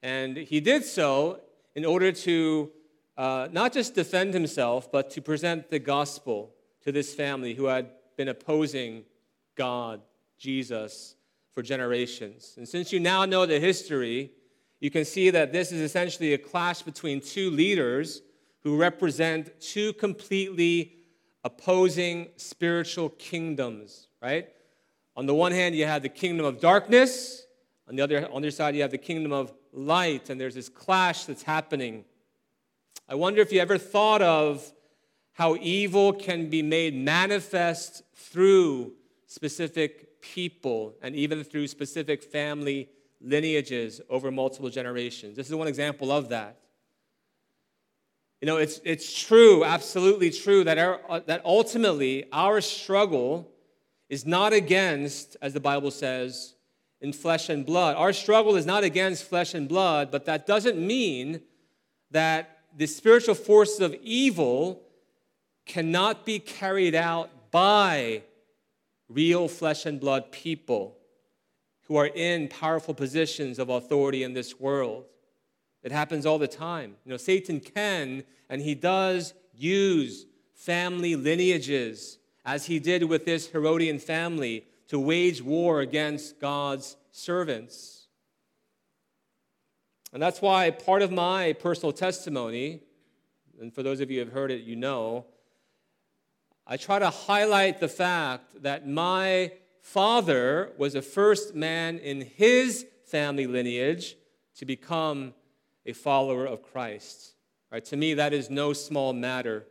And 0.02 0.36
he 0.38 0.60
did 0.60 0.84
so 0.84 1.40
in 1.74 1.84
order 1.84 2.12
to 2.12 2.72
uh, 3.16 3.48
not 3.50 3.72
just 3.72 3.94
defend 3.94 4.34
himself, 4.34 4.90
but 4.90 5.10
to 5.10 5.22
present 5.22 5.70
the 5.70 5.78
gospel 5.78 6.54
to 6.82 6.92
this 6.92 7.14
family 7.14 7.54
who 7.54 7.64
had 7.66 7.90
been 8.16 8.28
opposing 8.28 9.04
God, 9.56 10.00
Jesus, 10.38 11.16
for 11.52 11.62
generations. 11.62 12.54
And 12.56 12.68
since 12.68 12.92
you 12.92 13.00
now 13.00 13.24
know 13.24 13.46
the 13.46 13.58
history, 13.58 14.32
you 14.80 14.90
can 14.90 15.04
see 15.04 15.30
that 15.30 15.52
this 15.52 15.72
is 15.72 15.80
essentially 15.80 16.34
a 16.34 16.38
clash 16.38 16.82
between 16.82 17.20
two 17.20 17.50
leaders 17.50 18.20
who 18.60 18.76
represent 18.76 19.60
two 19.60 19.92
completely 19.94 20.92
opposing 21.44 22.28
spiritual 22.36 23.08
kingdoms, 23.10 24.08
right? 24.20 24.48
On 25.16 25.24
the 25.24 25.34
one 25.34 25.52
hand, 25.52 25.74
you 25.74 25.86
have 25.86 26.02
the 26.02 26.08
kingdom 26.08 26.44
of 26.44 26.60
darkness. 26.60 27.46
On 27.88 27.96
the 27.96 28.02
other, 28.02 28.26
on 28.26 28.42
the 28.42 28.48
other 28.48 28.50
side, 28.50 28.74
you 28.74 28.82
have 28.82 28.90
the 28.90 28.98
kingdom 28.98 29.32
of 29.32 29.52
light, 29.72 30.28
and 30.28 30.40
there's 30.40 30.56
this 30.56 30.68
clash 30.68 31.24
that's 31.24 31.44
happening. 31.44 32.04
I 33.08 33.14
wonder 33.14 33.40
if 33.40 33.52
you 33.52 33.60
ever 33.60 33.78
thought 33.78 34.20
of 34.20 34.72
how 35.34 35.56
evil 35.60 36.12
can 36.12 36.50
be 36.50 36.60
made 36.60 36.94
manifest 36.94 38.02
through 38.14 38.94
specific 39.26 40.20
people 40.20 40.94
and 41.02 41.14
even 41.14 41.44
through 41.44 41.68
specific 41.68 42.22
family 42.22 42.88
lineages 43.20 44.00
over 44.10 44.32
multiple 44.32 44.70
generations. 44.70 45.36
This 45.36 45.48
is 45.48 45.54
one 45.54 45.68
example 45.68 46.10
of 46.10 46.30
that. 46.30 46.58
You 48.40 48.46
know, 48.46 48.56
it's, 48.56 48.80
it's 48.84 49.22
true, 49.22 49.64
absolutely 49.64 50.30
true, 50.30 50.64
that, 50.64 50.76
our, 50.76 51.20
that 51.26 51.42
ultimately 51.44 52.26
our 52.32 52.60
struggle 52.60 53.50
is 54.08 54.26
not 54.26 54.52
against, 54.52 55.36
as 55.40 55.52
the 55.52 55.60
Bible 55.60 55.92
says, 55.92 56.54
in 57.00 57.12
flesh 57.12 57.48
and 57.48 57.64
blood. 57.64 57.96
Our 57.96 58.12
struggle 58.12 58.56
is 58.56 58.66
not 58.66 58.82
against 58.82 59.24
flesh 59.24 59.54
and 59.54 59.68
blood, 59.68 60.10
but 60.10 60.24
that 60.24 60.46
doesn't 60.46 60.76
mean 60.76 61.42
that 62.10 62.55
the 62.76 62.86
spiritual 62.86 63.34
forces 63.34 63.80
of 63.80 63.94
evil 64.02 64.82
cannot 65.64 66.26
be 66.26 66.38
carried 66.38 66.94
out 66.94 67.50
by 67.50 68.22
real 69.08 69.48
flesh 69.48 69.86
and 69.86 69.98
blood 69.98 70.30
people 70.30 70.96
who 71.86 71.96
are 71.96 72.06
in 72.06 72.48
powerful 72.48 72.92
positions 72.92 73.58
of 73.58 73.70
authority 73.70 74.22
in 74.22 74.34
this 74.34 74.60
world. 74.60 75.04
It 75.82 75.92
happens 75.92 76.26
all 76.26 76.38
the 76.38 76.48
time. 76.48 76.96
You 77.04 77.12
know, 77.12 77.16
Satan 77.16 77.60
can 77.60 78.24
and 78.50 78.60
he 78.60 78.74
does 78.74 79.32
use 79.54 80.26
family 80.52 81.16
lineages, 81.16 82.18
as 82.44 82.66
he 82.66 82.78
did 82.78 83.04
with 83.04 83.24
this 83.24 83.48
Herodian 83.48 83.98
family, 83.98 84.66
to 84.88 84.98
wage 84.98 85.42
war 85.42 85.80
against 85.80 86.40
God's 86.40 86.96
servants. 87.10 87.95
And 90.16 90.22
that's 90.22 90.40
why 90.40 90.70
part 90.70 91.02
of 91.02 91.12
my 91.12 91.52
personal 91.52 91.92
testimony, 91.92 92.80
and 93.60 93.70
for 93.70 93.82
those 93.82 94.00
of 94.00 94.10
you 94.10 94.18
who 94.20 94.24
have 94.24 94.32
heard 94.32 94.50
it, 94.50 94.62
you 94.62 94.74
know, 94.74 95.26
I 96.66 96.78
try 96.78 96.98
to 96.98 97.10
highlight 97.10 97.80
the 97.80 97.88
fact 97.88 98.62
that 98.62 98.88
my 98.88 99.52
father 99.82 100.72
was 100.78 100.94
the 100.94 101.02
first 101.02 101.54
man 101.54 101.98
in 101.98 102.22
his 102.22 102.86
family 103.04 103.46
lineage 103.46 104.16
to 104.54 104.64
become 104.64 105.34
a 105.84 105.92
follower 105.92 106.46
of 106.46 106.62
Christ. 106.62 107.34
Right? 107.70 107.84
To 107.84 107.96
me, 107.98 108.14
that 108.14 108.32
is 108.32 108.48
no 108.48 108.72
small 108.72 109.12
matter. 109.12 109.66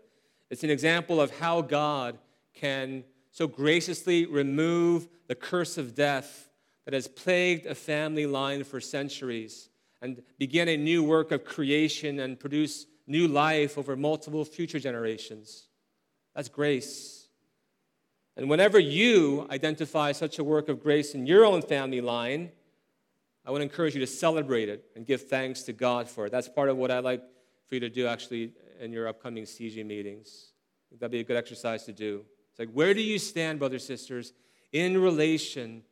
It's 0.51 0.63
an 0.63 0.69
example 0.69 1.19
of 1.19 1.39
how 1.39 1.61
God 1.63 2.19
can 2.53 3.03
so 3.31 3.47
graciously 3.47 4.27
remove 4.27 5.07
the 5.27 5.33
curse 5.33 5.79
of 5.79 5.95
death 5.95 6.51
that 6.85 6.93
has 6.93 7.07
plagued 7.07 7.65
a 7.65 7.73
family 7.73 8.27
line 8.27 8.63
for 8.63 8.79
centuries 8.79 9.69
and 10.05 10.21
begin 10.38 10.69
a 10.69 10.77
new 10.77 11.03
work 11.03 11.31
of 11.31 11.43
creation 11.43 12.19
and 12.19 12.39
produce 12.39 12.85
new 13.07 13.27
life 13.27 13.77
over 13.77 13.95
multiple 13.95 14.45
future 14.45 14.79
generations. 14.79 15.67
That's 16.35 16.47
grace. 16.47 17.27
And 18.38 18.50
whenever 18.50 18.79
you 18.79 19.47
identify 19.50 20.12
such 20.12 20.38
a 20.38 20.43
work 20.43 20.69
of 20.69 20.83
grace 20.83 21.15
in 21.15 21.25
your 21.25 21.43
own 21.43 21.62
family 21.62 22.01
line, 22.01 22.51
I 23.45 23.51
would 23.51 23.63
encourage 23.63 23.95
you 23.95 24.01
to 24.01 24.07
celebrate 24.07 24.69
it 24.69 24.85
and 24.95 25.07
give 25.07 25.24
thanks 25.24 25.63
to 25.63 25.74
God 25.74 26.07
for 26.07 26.27
it. 26.27 26.31
That's 26.31 26.50
part 26.50 26.69
of 26.69 26.77
what 26.77 26.91
I'd 26.91 27.03
like 27.03 27.24
for 27.67 27.75
you 27.75 27.81
to 27.81 27.89
do 27.89 28.05
actually 28.05 28.53
in 28.79 28.91
your 28.91 29.07
upcoming 29.07 29.45
CG 29.45 29.83
meetings. 29.85 30.51
That'd 31.00 31.12
be 31.12 31.19
a 31.19 31.24
good 31.24 31.38
exercise 31.38 31.83
to 31.85 31.93
do. 31.93 32.25
It's 32.51 32.59
like, 32.59 32.71
where 32.71 32.93
do 32.93 33.01
you 33.01 33.17
stand, 33.17 33.59
brothers 33.59 33.89
and 33.89 33.97
sisters, 34.00 34.33
in 34.71 35.01
relation 35.01 35.83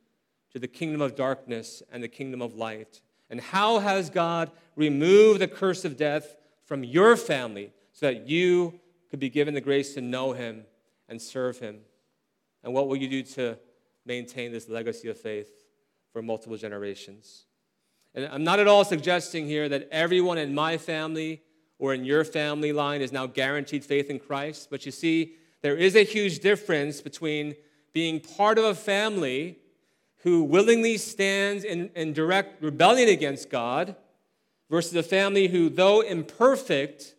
to 0.52 0.58
the 0.58 0.68
kingdom 0.68 1.00
of 1.00 1.16
darkness 1.16 1.82
and 1.90 2.02
the 2.02 2.08
kingdom 2.08 2.40
of 2.40 2.54
light? 2.54 3.00
And 3.30 3.40
how 3.40 3.78
has 3.78 4.10
God 4.10 4.50
removed 4.76 5.40
the 5.40 5.48
curse 5.48 5.84
of 5.84 5.96
death 5.96 6.36
from 6.64 6.84
your 6.84 7.16
family 7.16 7.72
so 7.92 8.06
that 8.06 8.28
you 8.28 8.80
could 9.10 9.20
be 9.20 9.30
given 9.30 9.54
the 9.54 9.60
grace 9.60 9.94
to 9.94 10.00
know 10.00 10.32
Him 10.32 10.64
and 11.08 11.20
serve 11.20 11.58
Him? 11.58 11.80
And 12.62 12.72
what 12.72 12.88
will 12.88 12.96
you 12.96 13.08
do 13.08 13.22
to 13.22 13.58
maintain 14.06 14.52
this 14.52 14.68
legacy 14.68 15.08
of 15.08 15.18
faith? 15.18 15.64
for 16.14 16.22
multiple 16.22 16.56
generations. 16.56 17.44
And 18.14 18.26
I'm 18.26 18.44
not 18.44 18.60
at 18.60 18.68
all 18.68 18.84
suggesting 18.84 19.46
here 19.46 19.68
that 19.68 19.88
everyone 19.90 20.38
in 20.38 20.54
my 20.54 20.78
family 20.78 21.42
or 21.80 21.92
in 21.92 22.04
your 22.04 22.24
family 22.24 22.72
line 22.72 23.02
is 23.02 23.12
now 23.12 23.26
guaranteed 23.26 23.84
faith 23.84 24.08
in 24.08 24.20
Christ, 24.20 24.68
but 24.70 24.86
you 24.86 24.92
see, 24.92 25.34
there 25.60 25.76
is 25.76 25.96
a 25.96 26.04
huge 26.04 26.38
difference 26.38 27.00
between 27.00 27.56
being 27.92 28.20
part 28.20 28.58
of 28.58 28.64
a 28.64 28.74
family 28.76 29.58
who 30.24 30.42
willingly 30.42 30.96
stands 30.96 31.64
in, 31.64 31.90
in 31.94 32.14
direct 32.14 32.62
rebellion 32.62 33.10
against 33.10 33.50
God 33.50 33.94
versus 34.70 34.94
a 34.94 35.02
family 35.02 35.48
who, 35.48 35.68
though 35.68 36.00
imperfect, 36.00 37.14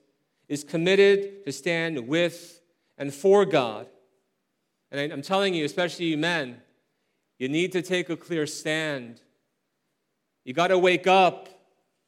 is 0.47 0.63
committed 0.63 1.45
to 1.45 1.51
stand 1.51 2.07
with 2.07 2.61
and 2.97 3.13
for 3.13 3.45
God. 3.45 3.87
And 4.91 5.13
I'm 5.13 5.21
telling 5.21 5.53
you, 5.53 5.65
especially 5.65 6.05
you 6.07 6.17
men, 6.17 6.61
You 7.37 7.47
need 7.47 7.73
to 7.73 7.81
take 7.81 8.09
a 8.09 8.17
clear 8.17 8.47
stand. 8.47 9.21
You 10.43 10.53
got 10.53 10.67
to 10.67 10.79
wake 10.79 11.05
up. 11.05 11.49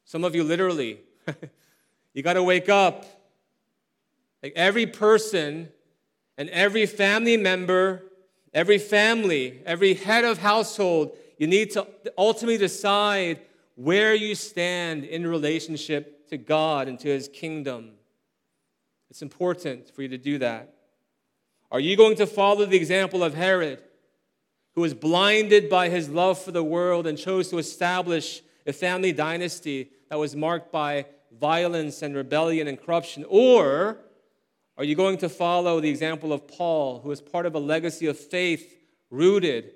Some 0.05 0.23
of 0.23 0.33
you 0.33 0.43
literally. 0.43 1.01
you 2.13 2.23
got 2.23 2.33
to 2.33 2.43
wake 2.43 2.69
up. 2.69 3.05
Like 4.41 4.53
every 4.55 4.87
person 4.87 5.69
and 6.37 6.49
every 6.49 6.85
family 6.85 7.37
member, 7.37 8.03
every 8.57 8.79
family, 8.79 9.61
every 9.67 9.93
head 9.93 10.25
of 10.25 10.39
household, 10.39 11.15
you 11.37 11.45
need 11.45 11.69
to 11.69 11.85
ultimately 12.17 12.57
decide 12.57 13.39
where 13.75 14.15
you 14.15 14.33
stand 14.33 15.03
in 15.03 15.27
relationship 15.27 16.27
to 16.29 16.37
God 16.37 16.87
and 16.87 16.99
to 17.01 17.07
his 17.07 17.27
kingdom. 17.27 17.91
It's 19.11 19.21
important 19.21 19.93
for 19.93 20.01
you 20.01 20.07
to 20.07 20.17
do 20.17 20.39
that. 20.39 20.73
Are 21.69 21.79
you 21.79 21.95
going 21.95 22.15
to 22.15 22.25
follow 22.25 22.65
the 22.65 22.75
example 22.75 23.23
of 23.23 23.35
Herod, 23.35 23.83
who 24.73 24.81
was 24.81 24.95
blinded 24.95 25.69
by 25.69 25.89
his 25.89 26.09
love 26.09 26.41
for 26.41 26.51
the 26.51 26.63
world 26.63 27.05
and 27.05 27.15
chose 27.15 27.49
to 27.49 27.59
establish 27.59 28.41
a 28.65 28.73
family 28.73 29.13
dynasty 29.13 29.91
that 30.09 30.17
was 30.17 30.35
marked 30.35 30.71
by 30.71 31.05
violence 31.39 32.01
and 32.01 32.15
rebellion 32.15 32.67
and 32.67 32.81
corruption? 32.81 33.23
Or 33.29 33.99
are 34.77 34.83
you 34.83 34.95
going 34.95 35.17
to 35.19 35.29
follow 35.29 35.79
the 35.79 35.89
example 35.89 36.31
of 36.31 36.47
Paul, 36.47 37.01
who 37.01 37.11
is 37.11 37.19
part 37.19 37.45
of 37.45 37.55
a 37.55 37.59
legacy 37.59 38.05
of 38.05 38.17
faith 38.17 38.77
rooted 39.09 39.71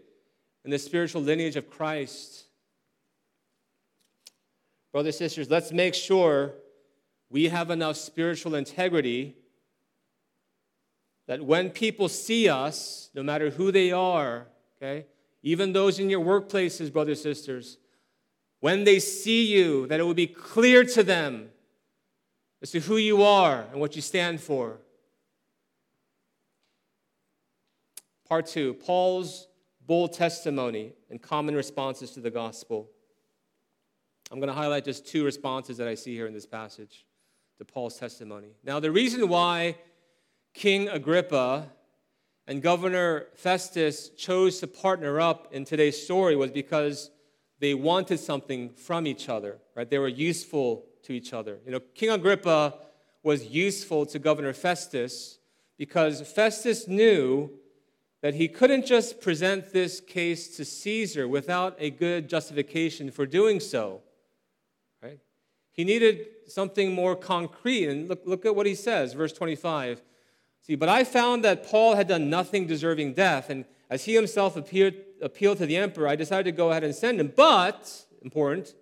in 0.64 0.70
the 0.70 0.78
spiritual 0.78 1.22
lineage 1.22 1.56
of 1.56 1.70
Christ? 1.70 2.46
Brothers 4.92 5.16
and 5.16 5.30
sisters, 5.30 5.50
let's 5.50 5.72
make 5.72 5.96
sure 5.96 6.54
we 7.30 7.48
have 7.48 7.72
enough 7.72 7.96
spiritual 7.96 8.56
integrity 8.56 9.36
that 11.28 11.44
when 11.44 11.70
people 11.70 12.10
see 12.10 12.50
us, 12.50 13.10
no 13.16 13.24
matter 13.24 13.50
who 13.50 13.72
they 13.72 13.92
are, 13.92 14.48
okay, 14.78 15.06
even 15.42 15.74
those 15.74 15.98
in 15.98 16.10
your 16.10 16.24
workplaces, 16.24 16.92
brothers 16.92 17.26
and 17.26 17.36
sisters, 17.36 17.78
when 18.60 18.84
they 18.84 19.00
see 19.00 19.52
you, 19.52 19.88
that 19.88 20.00
it 20.00 20.04
will 20.04 20.14
be 20.14 20.28
clear 20.28 20.84
to 20.84 21.04
them 21.04 21.50
as 22.62 22.72
to 22.72 22.80
who 22.82 22.98
you 22.98 23.24
are 23.24 23.66
and 23.72 23.80
what 23.80 23.96
you 23.96 24.02
stand 24.02 24.40
for. 24.40 24.78
Part 28.32 28.46
two 28.46 28.76
Paul's 28.76 29.50
bold 29.86 30.14
testimony 30.14 30.94
and 31.10 31.22
common 31.22 31.54
responses 31.54 32.12
to 32.12 32.22
the 32.22 32.32
gospel. 32.32 32.90
I'm 34.32 34.40
going 34.40 34.48
to 34.48 34.54
highlight 34.54 34.86
just 34.86 35.06
two 35.06 35.26
responses 35.26 35.76
that 35.76 35.88
I 35.90 35.96
see 35.96 36.16
here 36.16 36.28
in 36.28 36.34
this 36.34 36.46
passage 36.46 37.06
to 37.58 37.66
Paul's 37.66 37.98
testimony. 37.98 38.54
Now, 38.64 38.80
the 38.80 38.90
reason 38.90 39.28
why 39.28 39.76
King 40.54 40.88
Agrippa 40.88 41.74
and 42.48 42.62
Governor 42.62 43.28
Festus 43.36 44.08
chose 44.12 44.62
to 44.62 44.68
partner 44.68 45.20
up 45.20 45.50
in 45.52 45.66
today's 45.66 46.02
story 46.02 46.38
was 46.38 46.52
because 46.52 47.12
they 47.60 47.74
wanted 47.74 48.18
something 48.18 48.70
from 48.70 49.08
each 49.08 49.28
other, 49.28 49.58
right? 49.76 49.90
They 49.90 50.00
were 50.00 50.08
useful 50.08 50.86
to 51.04 51.12
each 51.12 51.34
other. 51.34 51.60
You 51.66 51.74
know, 51.74 51.82
King 51.96 52.12
Agrippa 52.12 52.76
was 53.24 53.48
useful 53.48 54.06
to 54.06 54.20
Governor 54.20 54.54
Festus 54.54 55.38
because 55.78 56.22
Festus 56.22 56.88
knew 56.88 57.58
that 58.22 58.36
he 58.36 58.48
couldn't 58.48 58.86
just 58.86 59.20
present 59.20 59.74
this 59.74 60.00
case 60.00 60.56
to 60.56 60.64
Caesar 60.64 61.28
without 61.28 61.76
a 61.80 61.90
good 61.90 62.30
justification 62.30 63.10
for 63.12 63.26
doing 63.26 63.60
so. 63.60 64.02
Right? 65.02 65.20
He 65.72 65.84
needed 65.84 66.28
something 66.48 66.94
more 66.94 67.16
concrete. 67.16 67.88
And 67.88 68.08
look, 68.08 68.22
look 68.26 68.46
at 68.46 68.56
what 68.56 68.68
he 68.68 68.76
says, 68.76 69.14
verse 69.14 69.34
25. 69.34 70.02
See, 70.62 70.76
but 70.76 70.90
I 70.90 71.04
found 71.04 71.44
that 71.44 71.66
Paul 71.66 71.96
had 71.96 72.08
done 72.08 72.30
nothing 72.30 72.68
deserving 72.68 73.14
death, 73.14 73.50
and 73.50 73.66
as 73.90 74.06
he 74.06 74.14
himself 74.14 74.56
appeared, 74.56 74.96
appealed 75.22 75.58
to 75.58 75.66
the 75.66 75.76
emperor, 75.76 76.08
I 76.08 76.16
decided 76.16 76.44
to 76.44 76.56
go 76.56 76.70
ahead 76.70 76.84
and 76.84 76.94
send 76.94 77.20
him. 77.20 77.34
But, 77.36 78.06
important, 78.22 78.76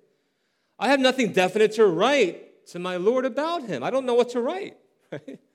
I 0.77 0.89
have 0.89 0.99
nothing 0.99 1.31
definite 1.31 1.71
to 1.73 1.85
write 1.87 2.67
to 2.67 2.79
my 2.79 2.97
Lord 2.97 3.25
about 3.25 3.63
him. 3.63 3.81
I 3.81 3.89
don't 3.89 4.05
know 4.05 4.13
what 4.13 4.29
to 4.31 4.41
write. 4.41 4.77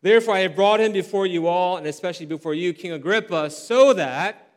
Therefore, 0.00 0.34
I 0.34 0.40
have 0.40 0.54
brought 0.54 0.80
him 0.80 0.92
before 0.92 1.26
you 1.26 1.46
all, 1.46 1.76
and 1.76 1.86
especially 1.86 2.26
before 2.26 2.54
you, 2.54 2.72
King 2.72 2.92
Agrippa, 2.92 3.50
so 3.50 3.92
that 3.94 4.50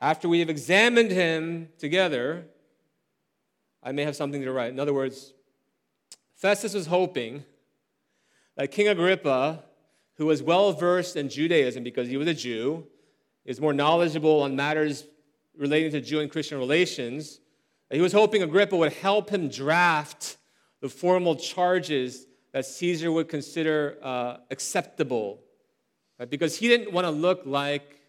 after 0.00 0.28
we 0.28 0.38
have 0.40 0.48
examined 0.48 1.10
him 1.10 1.68
together, 1.78 2.46
I 3.82 3.92
may 3.92 4.04
have 4.04 4.14
something 4.14 4.42
to 4.42 4.52
write. 4.52 4.72
In 4.72 4.78
other 4.78 4.94
words, 4.94 5.32
Festus 6.36 6.74
was 6.74 6.86
hoping 6.86 7.44
that 8.56 8.70
King 8.70 8.88
Agrippa 8.88 9.64
who 10.18 10.26
was 10.26 10.42
well 10.42 10.72
versed 10.72 11.16
in 11.16 11.28
Judaism 11.28 11.82
because 11.84 12.08
he 12.08 12.16
was 12.16 12.26
a 12.26 12.34
Jew, 12.34 12.86
is 13.44 13.60
more 13.60 13.72
knowledgeable 13.72 14.42
on 14.42 14.54
matters 14.54 15.06
relating 15.56 15.92
to 15.92 16.00
Jew 16.00 16.20
and 16.20 16.30
Christian 16.30 16.58
relations. 16.58 17.40
He 17.90 18.00
was 18.00 18.12
hoping 18.12 18.42
Agrippa 18.42 18.76
would 18.76 18.92
help 18.92 19.30
him 19.30 19.48
draft 19.48 20.36
the 20.80 20.88
formal 20.88 21.36
charges 21.36 22.26
that 22.52 22.66
Caesar 22.66 23.12
would 23.12 23.28
consider 23.28 23.98
uh, 24.02 24.38
acceptable, 24.50 25.40
right? 26.18 26.28
because 26.28 26.56
he 26.56 26.68
didn't 26.68 26.92
want 26.92 27.06
to 27.06 27.10
look 27.10 27.42
like 27.44 28.00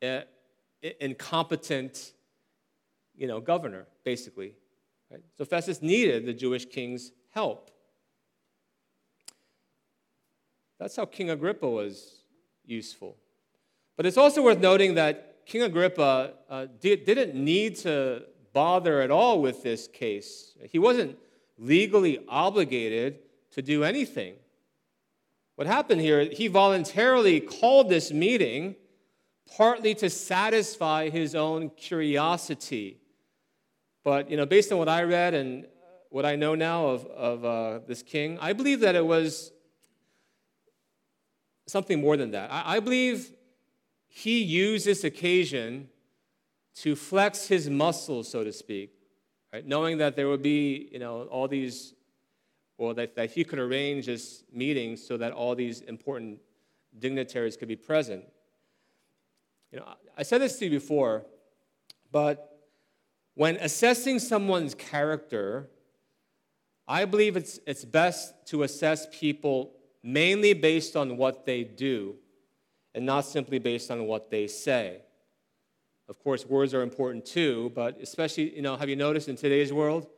an 0.00 0.24
incompetent, 1.00 2.12
you 3.14 3.26
know, 3.26 3.40
governor, 3.40 3.86
basically. 4.04 4.54
Right? 5.10 5.20
So 5.36 5.44
Festus 5.44 5.82
needed 5.82 6.26
the 6.26 6.32
Jewish 6.32 6.64
king's 6.64 7.12
help. 7.30 7.70
That's 10.78 10.96
how 10.96 11.04
King 11.04 11.30
Agrippa 11.30 11.68
was 11.68 12.24
useful. 12.64 13.16
But 13.96 14.06
it's 14.06 14.16
also 14.16 14.42
worth 14.42 14.58
noting 14.58 14.94
that 14.94 15.46
King 15.46 15.62
Agrippa 15.62 16.32
uh, 16.48 16.66
did, 16.80 17.04
didn't 17.04 17.34
need 17.34 17.76
to 17.76 18.24
bother 18.52 19.00
at 19.00 19.10
all 19.10 19.40
with 19.40 19.62
this 19.62 19.86
case. 19.86 20.54
He 20.70 20.78
wasn't 20.78 21.18
legally 21.62 22.18
obligated 22.28 23.20
to 23.52 23.62
do 23.62 23.84
anything. 23.84 24.34
What 25.54 25.66
happened 25.66 26.00
here, 26.00 26.24
he 26.24 26.48
voluntarily 26.48 27.40
called 27.40 27.88
this 27.88 28.10
meeting 28.10 28.74
partly 29.56 29.94
to 29.94 30.10
satisfy 30.10 31.08
his 31.08 31.34
own 31.34 31.70
curiosity. 31.70 32.98
But, 34.02 34.30
you 34.30 34.36
know, 34.36 34.46
based 34.46 34.72
on 34.72 34.78
what 34.78 34.88
I 34.88 35.02
read 35.02 35.34
and 35.34 35.66
what 36.10 36.26
I 36.26 36.36
know 36.36 36.54
now 36.54 36.86
of, 36.86 37.06
of 37.06 37.44
uh, 37.44 37.80
this 37.86 38.02
king, 38.02 38.38
I 38.40 38.54
believe 38.54 38.80
that 38.80 38.94
it 38.94 39.04
was 39.04 39.52
something 41.68 42.00
more 42.00 42.16
than 42.16 42.32
that. 42.32 42.50
I, 42.50 42.76
I 42.76 42.80
believe 42.80 43.30
he 44.08 44.42
used 44.42 44.84
this 44.84 45.04
occasion 45.04 45.88
to 46.76 46.96
flex 46.96 47.46
his 47.46 47.70
muscles, 47.70 48.28
so 48.28 48.42
to 48.42 48.52
speak, 48.52 48.94
right? 49.52 49.66
knowing 49.66 49.98
that 49.98 50.16
there 50.16 50.28
would 50.28 50.42
be 50.42 50.88
you 50.92 50.98
know, 50.98 51.22
all 51.24 51.48
these, 51.48 51.94
or 52.78 52.94
that, 52.94 53.14
that 53.16 53.30
he 53.30 53.44
could 53.44 53.58
arrange 53.58 54.06
this 54.06 54.44
meeting 54.52 54.96
so 54.96 55.16
that 55.16 55.32
all 55.32 55.54
these 55.54 55.80
important 55.82 56.38
dignitaries 56.98 57.56
could 57.56 57.68
be 57.68 57.76
present. 57.76 58.24
You 59.70 59.78
know, 59.78 59.86
I 60.16 60.22
said 60.22 60.40
this 60.40 60.58
to 60.58 60.66
you 60.66 60.70
before, 60.70 61.24
but 62.10 62.58
when 63.34 63.56
assessing 63.56 64.18
someone's 64.18 64.74
character, 64.74 65.70
I 66.86 67.04
believe 67.06 67.36
it's, 67.36 67.58
it's 67.66 67.84
best 67.84 68.34
to 68.48 68.64
assess 68.64 69.06
people 69.10 69.72
mainly 70.02 70.52
based 70.52 70.96
on 70.96 71.16
what 71.16 71.46
they 71.46 71.64
do 71.64 72.16
and 72.94 73.06
not 73.06 73.24
simply 73.24 73.58
based 73.58 73.90
on 73.90 74.04
what 74.04 74.30
they 74.30 74.46
say. 74.46 75.02
Of 76.12 76.22
course, 76.22 76.44
words 76.44 76.74
are 76.74 76.82
important 76.82 77.24
too, 77.24 77.72
but 77.74 77.98
especially, 78.02 78.54
you 78.54 78.60
know, 78.60 78.76
have 78.76 78.90
you 78.90 78.96
noticed 78.96 79.30
in 79.30 79.36
today's 79.36 79.72
world, 79.72 80.08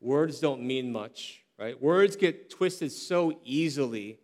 words 0.00 0.40
don't 0.40 0.60
mean 0.62 0.90
much, 0.90 1.44
right? 1.56 1.80
Words 1.80 2.16
get 2.16 2.50
twisted 2.50 2.90
so 2.90 3.38
easily 3.44 4.18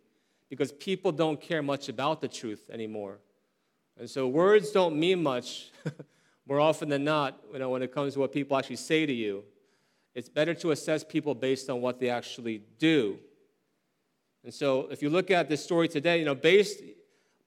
because 0.49 0.73
people 0.73 1.13
don't 1.13 1.39
care 1.39 1.63
much 1.63 1.87
about 1.87 2.19
the 2.19 2.27
truth 2.27 2.69
anymore. 2.69 3.19
And 3.97 4.09
so 4.09 4.27
words 4.27 4.71
don't 4.71 4.99
mean 4.99 5.23
much 5.23 5.71
more 6.45 6.59
often 6.59 6.89
than 6.89 7.05
not, 7.05 7.39
you 7.53 7.59
know, 7.59 7.69
when 7.69 7.81
it 7.81 7.93
comes 7.93 8.15
to 8.15 8.19
what 8.19 8.33
people 8.33 8.57
actually 8.57 8.75
say 8.75 9.05
to 9.05 9.13
you. 9.13 9.45
It's 10.13 10.27
better 10.27 10.53
to 10.55 10.71
assess 10.71 11.01
people 11.01 11.33
based 11.33 11.69
on 11.69 11.79
what 11.79 12.01
they 12.01 12.09
actually 12.09 12.61
do. 12.77 13.19
And 14.43 14.53
so 14.53 14.89
if 14.91 15.01
you 15.01 15.09
look 15.09 15.31
at 15.31 15.47
this 15.47 15.63
story 15.63 15.87
today, 15.87 16.19
you 16.19 16.25
know, 16.25 16.35
based, 16.35 16.81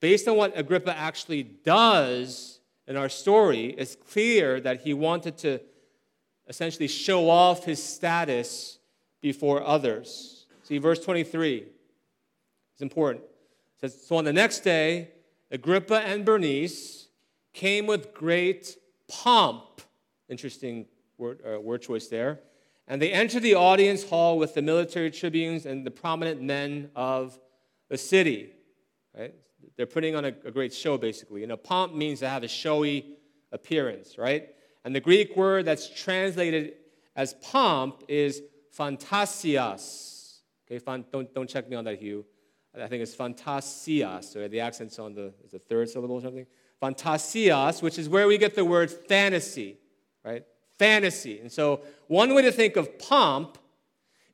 based 0.00 0.26
on 0.26 0.38
what 0.38 0.58
Agrippa 0.58 0.96
actually 0.96 1.42
does 1.42 2.53
in 2.86 2.96
our 2.96 3.08
story, 3.08 3.74
it's 3.78 3.96
clear 3.96 4.60
that 4.60 4.82
he 4.82 4.94
wanted 4.94 5.38
to 5.38 5.60
essentially 6.48 6.88
show 6.88 7.30
off 7.30 7.64
his 7.64 7.82
status 7.82 8.78
before 9.20 9.66
others. 9.66 10.46
See, 10.62 10.78
verse 10.78 11.02
23 11.02 11.66
is 12.76 12.80
important. 12.80 13.24
It 13.24 13.80
says, 13.80 14.06
So 14.06 14.16
on 14.16 14.24
the 14.24 14.32
next 14.32 14.60
day, 14.60 15.10
Agrippa 15.50 16.00
and 16.00 16.24
Bernice 16.24 17.08
came 17.52 17.86
with 17.86 18.12
great 18.12 18.76
pomp. 19.08 19.80
Interesting 20.28 20.86
word, 21.16 21.40
uh, 21.46 21.60
word 21.60 21.82
choice 21.82 22.08
there 22.08 22.40
and 22.86 23.00
they 23.00 23.12
enter 23.12 23.40
the 23.40 23.54
audience 23.54 24.08
hall 24.08 24.38
with 24.38 24.54
the 24.54 24.62
military 24.62 25.10
tribunes 25.10 25.66
and 25.66 25.86
the 25.86 25.90
prominent 25.90 26.42
men 26.42 26.90
of 26.94 27.38
the 27.88 27.96
city. 27.96 28.52
Right? 29.16 29.34
They're 29.76 29.86
putting 29.86 30.16
on 30.16 30.24
a, 30.24 30.34
a 30.44 30.50
great 30.50 30.72
show, 30.72 30.98
basically. 30.98 31.40
You 31.40 31.46
know, 31.46 31.56
pomp 31.56 31.94
means 31.94 32.20
to 32.20 32.28
have 32.28 32.42
a 32.42 32.48
showy 32.48 33.16
appearance, 33.52 34.18
right? 34.18 34.48
And 34.84 34.94
the 34.94 35.00
Greek 35.00 35.36
word 35.36 35.64
that's 35.64 35.88
translated 35.88 36.74
as 37.16 37.34
pomp 37.34 38.02
is 38.08 38.42
phantasias. 38.76 40.38
Okay, 40.70 40.82
don't, 41.12 41.32
don't 41.34 41.48
check 41.48 41.68
me 41.68 41.76
on 41.76 41.84
that, 41.84 42.00
Hugh. 42.00 42.24
I 42.80 42.88
think 42.88 43.02
it's 43.02 43.14
phantasias, 43.14 44.24
so 44.24 44.48
the 44.48 44.60
accent's 44.60 44.98
on 44.98 45.14
the, 45.14 45.32
is 45.44 45.52
the 45.52 45.60
third 45.60 45.88
syllable 45.88 46.16
or 46.16 46.20
something? 46.20 46.46
Phantasias, 46.82 47.82
which 47.82 47.98
is 47.98 48.08
where 48.08 48.26
we 48.26 48.36
get 48.36 48.56
the 48.56 48.64
word 48.64 48.90
fantasy, 48.90 49.78
right? 50.24 50.44
Fantasy. 50.78 51.38
And 51.38 51.52
so 51.52 51.82
one 52.08 52.34
way 52.34 52.42
to 52.42 52.50
think 52.50 52.76
of 52.76 52.98
pomp 52.98 53.58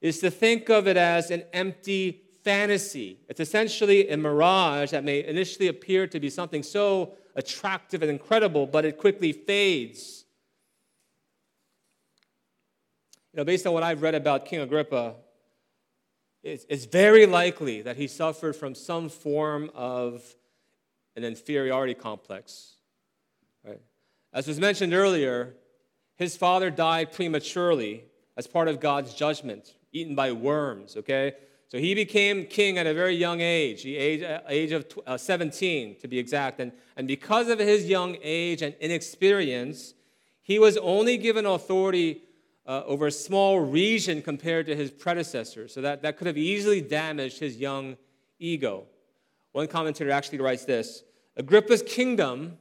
is 0.01 0.21
to 0.21 0.31
think 0.31 0.71
of 0.71 0.88
it 0.88 0.97
as 0.97 1.31
an 1.31 1.45
empty 1.53 2.23
fantasy. 2.42 3.18
It's 3.29 3.40
essentially 3.40 4.09
a 4.09 4.16
mirage 4.16 4.90
that 4.90 5.05
may 5.05 5.24
initially 5.24 5.68
appear 5.68 6.07
to 6.07 6.20
be 6.20 6.31
something 6.31 6.62
so 6.62 7.12
attractive 7.37 8.03
and 8.03 8.11
incredible, 8.11 8.66
but 8.66 8.85
it 8.85 8.98
quickly 8.98 9.33
fades. 9.33 10.24
You 13.33 13.38
know, 13.38 13.44
based 13.44 13.66
on 13.66 13.72
what 13.72 13.83
I've 13.83 14.03
read 14.03 14.14
about 14.14 14.46
King 14.46 14.61
Agrippa, 14.61 15.14
it's, 16.42 16.64
it's 16.68 16.87
very 16.87 17.26
likely 17.26 17.83
that 17.83 17.96
he 17.96 18.07
suffered 18.07 18.57
from 18.57 18.74
some 18.74 19.09
form 19.09 19.70
of 19.74 20.22
an 21.16 21.24
inferiority 21.24 21.94
complex. 21.94 22.74
Right? 23.64 23.81
As 24.33 24.48
was 24.48 24.59
mentioned 24.59 24.94
earlier, 24.94 25.55
his 26.16 26.37
father 26.37 26.70
died 26.70 27.12
prematurely 27.12 28.05
as 28.37 28.46
part 28.46 28.68
of 28.68 28.81
God's 28.81 29.14
judgment, 29.14 29.74
eaten 29.92 30.14
by 30.14 30.33
worms, 30.33 30.96
okay? 30.96 31.35
So 31.70 31.78
he 31.78 31.94
became 31.94 32.46
king 32.46 32.78
at 32.78 32.88
a 32.88 32.92
very 32.92 33.14
young 33.14 33.40
age, 33.40 33.85
the 33.85 33.96
age, 33.96 34.22
uh, 34.24 34.40
age 34.48 34.72
of 34.72 34.87
uh, 35.06 35.16
17 35.16 35.96
to 36.00 36.09
be 36.09 36.18
exact. 36.18 36.59
And, 36.59 36.72
and 36.96 37.06
because 37.06 37.48
of 37.48 37.61
his 37.61 37.87
young 37.87 38.16
age 38.24 38.61
and 38.61 38.74
inexperience, 38.80 39.94
he 40.42 40.59
was 40.59 40.76
only 40.78 41.16
given 41.16 41.46
authority 41.46 42.22
uh, 42.66 42.83
over 42.87 43.06
a 43.06 43.12
small 43.12 43.61
region 43.61 44.20
compared 44.20 44.66
to 44.66 44.74
his 44.74 44.90
predecessors. 44.90 45.72
So 45.72 45.80
that, 45.83 46.02
that 46.02 46.16
could 46.16 46.26
have 46.26 46.37
easily 46.37 46.80
damaged 46.80 47.38
his 47.38 47.56
young 47.56 47.96
ego. 48.40 48.87
One 49.52 49.68
commentator 49.68 50.11
actually 50.11 50.38
writes 50.38 50.64
this 50.64 51.04
Agrippa's 51.37 51.83
kingdom 51.83 52.59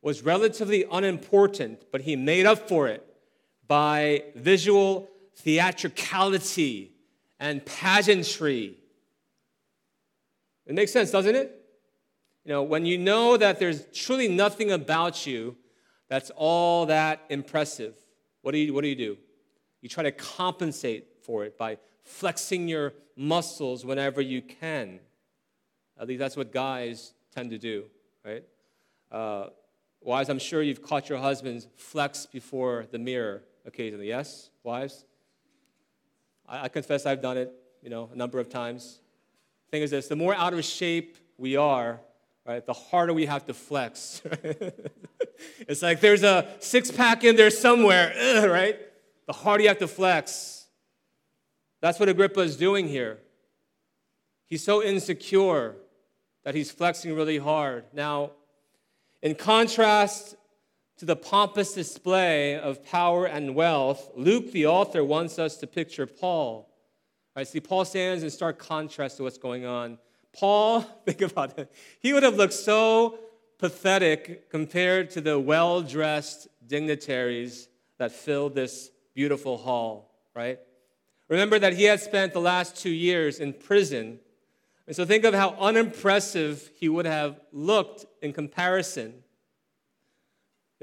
was 0.00 0.22
relatively 0.22 0.84
unimportant, 0.92 1.86
but 1.90 2.02
he 2.02 2.14
made 2.14 2.46
up 2.46 2.68
for 2.68 2.86
it 2.86 3.04
by 3.66 4.22
visual 4.36 5.10
theatricality 5.34 6.93
and 7.38 7.64
pageantry. 7.64 8.76
It 10.66 10.74
makes 10.74 10.92
sense, 10.92 11.10
doesn't 11.10 11.34
it? 11.34 11.60
You 12.44 12.52
know, 12.52 12.62
when 12.62 12.86
you 12.86 12.98
know 12.98 13.36
that 13.36 13.58
there's 13.58 13.86
truly 13.92 14.28
nothing 14.28 14.70
about 14.70 15.26
you 15.26 15.56
that's 16.08 16.30
all 16.36 16.86
that 16.86 17.22
impressive, 17.30 17.94
what 18.42 18.52
do 18.52 18.58
you, 18.58 18.74
what 18.74 18.82
do, 18.82 18.88
you 18.88 18.94
do? 18.94 19.16
You 19.80 19.88
try 19.88 20.02
to 20.04 20.12
compensate 20.12 21.06
for 21.22 21.44
it 21.44 21.56
by 21.56 21.78
flexing 22.02 22.68
your 22.68 22.92
muscles 23.16 23.84
whenever 23.84 24.20
you 24.20 24.42
can. 24.42 25.00
At 25.98 26.08
least 26.08 26.18
that's 26.18 26.36
what 26.36 26.52
guys 26.52 27.14
tend 27.34 27.50
to 27.50 27.58
do, 27.58 27.84
right? 28.24 28.44
Uh, 29.10 29.48
wives, 30.02 30.28
I'm 30.28 30.38
sure 30.38 30.62
you've 30.62 30.82
caught 30.82 31.08
your 31.08 31.18
husbands 31.18 31.66
flex 31.76 32.26
before 32.26 32.86
the 32.90 32.98
mirror 32.98 33.42
occasionally. 33.64 34.08
Yes, 34.08 34.50
wives? 34.62 35.06
I, 36.48 36.64
I 36.64 36.68
confess 36.68 37.06
I've 37.06 37.22
done 37.22 37.36
it, 37.36 37.52
you 37.82 37.90
know, 37.90 38.10
a 38.12 38.16
number 38.16 38.38
of 38.38 38.48
times. 38.48 39.00
Thing 39.70 39.82
is 39.82 39.90
this: 39.90 40.08
the 40.08 40.16
more 40.16 40.34
out 40.34 40.54
of 40.54 40.64
shape 40.64 41.16
we 41.36 41.56
are, 41.56 42.00
right, 42.46 42.64
the 42.64 42.72
harder 42.72 43.12
we 43.12 43.26
have 43.26 43.46
to 43.46 43.54
flex. 43.54 44.22
it's 45.60 45.82
like 45.82 46.00
there's 46.00 46.22
a 46.22 46.48
six 46.60 46.90
pack 46.90 47.24
in 47.24 47.36
there 47.36 47.50
somewhere, 47.50 48.48
right? 48.48 48.78
The 49.26 49.32
harder 49.32 49.62
you 49.62 49.68
have 49.68 49.78
to 49.78 49.88
flex. 49.88 50.66
That's 51.80 51.98
what 52.00 52.08
Agrippa 52.08 52.40
is 52.40 52.56
doing 52.56 52.88
here. 52.88 53.18
He's 54.46 54.62
so 54.62 54.82
insecure 54.82 55.76
that 56.44 56.54
he's 56.54 56.70
flexing 56.70 57.14
really 57.14 57.38
hard. 57.38 57.84
Now, 57.92 58.32
in 59.22 59.34
contrast 59.34 60.36
to 60.98 61.04
the 61.04 61.16
pompous 61.16 61.72
display 61.72 62.56
of 62.56 62.84
power 62.84 63.26
and 63.26 63.54
wealth, 63.54 64.10
Luke, 64.14 64.52
the 64.52 64.66
author, 64.66 65.04
wants 65.04 65.38
us 65.38 65.56
to 65.58 65.66
picture 65.66 66.06
Paul. 66.06 66.70
Right, 67.34 67.46
see, 67.48 67.60
Paul 67.60 67.84
stands 67.84 68.22
in 68.22 68.30
stark 68.30 68.58
contrast 68.58 69.16
to 69.16 69.24
what's 69.24 69.38
going 69.38 69.66
on. 69.66 69.98
Paul, 70.32 70.80
think 71.04 71.20
about 71.20 71.58
it, 71.58 71.72
he 72.00 72.12
would 72.12 72.22
have 72.22 72.36
looked 72.36 72.52
so 72.52 73.18
pathetic 73.58 74.50
compared 74.50 75.10
to 75.10 75.20
the 75.20 75.38
well 75.38 75.82
dressed 75.82 76.48
dignitaries 76.66 77.68
that 77.98 78.12
filled 78.12 78.54
this 78.54 78.90
beautiful 79.14 79.56
hall, 79.56 80.12
right? 80.34 80.58
Remember 81.28 81.58
that 81.58 81.72
he 81.72 81.84
had 81.84 82.00
spent 82.00 82.32
the 82.32 82.40
last 82.40 82.76
two 82.76 82.90
years 82.90 83.40
in 83.40 83.52
prison. 83.52 84.20
And 84.86 84.94
so 84.94 85.04
think 85.04 85.24
of 85.24 85.34
how 85.34 85.56
unimpressive 85.58 86.70
he 86.76 86.88
would 86.88 87.06
have 87.06 87.40
looked 87.52 88.04
in 88.20 88.32
comparison 88.32 89.23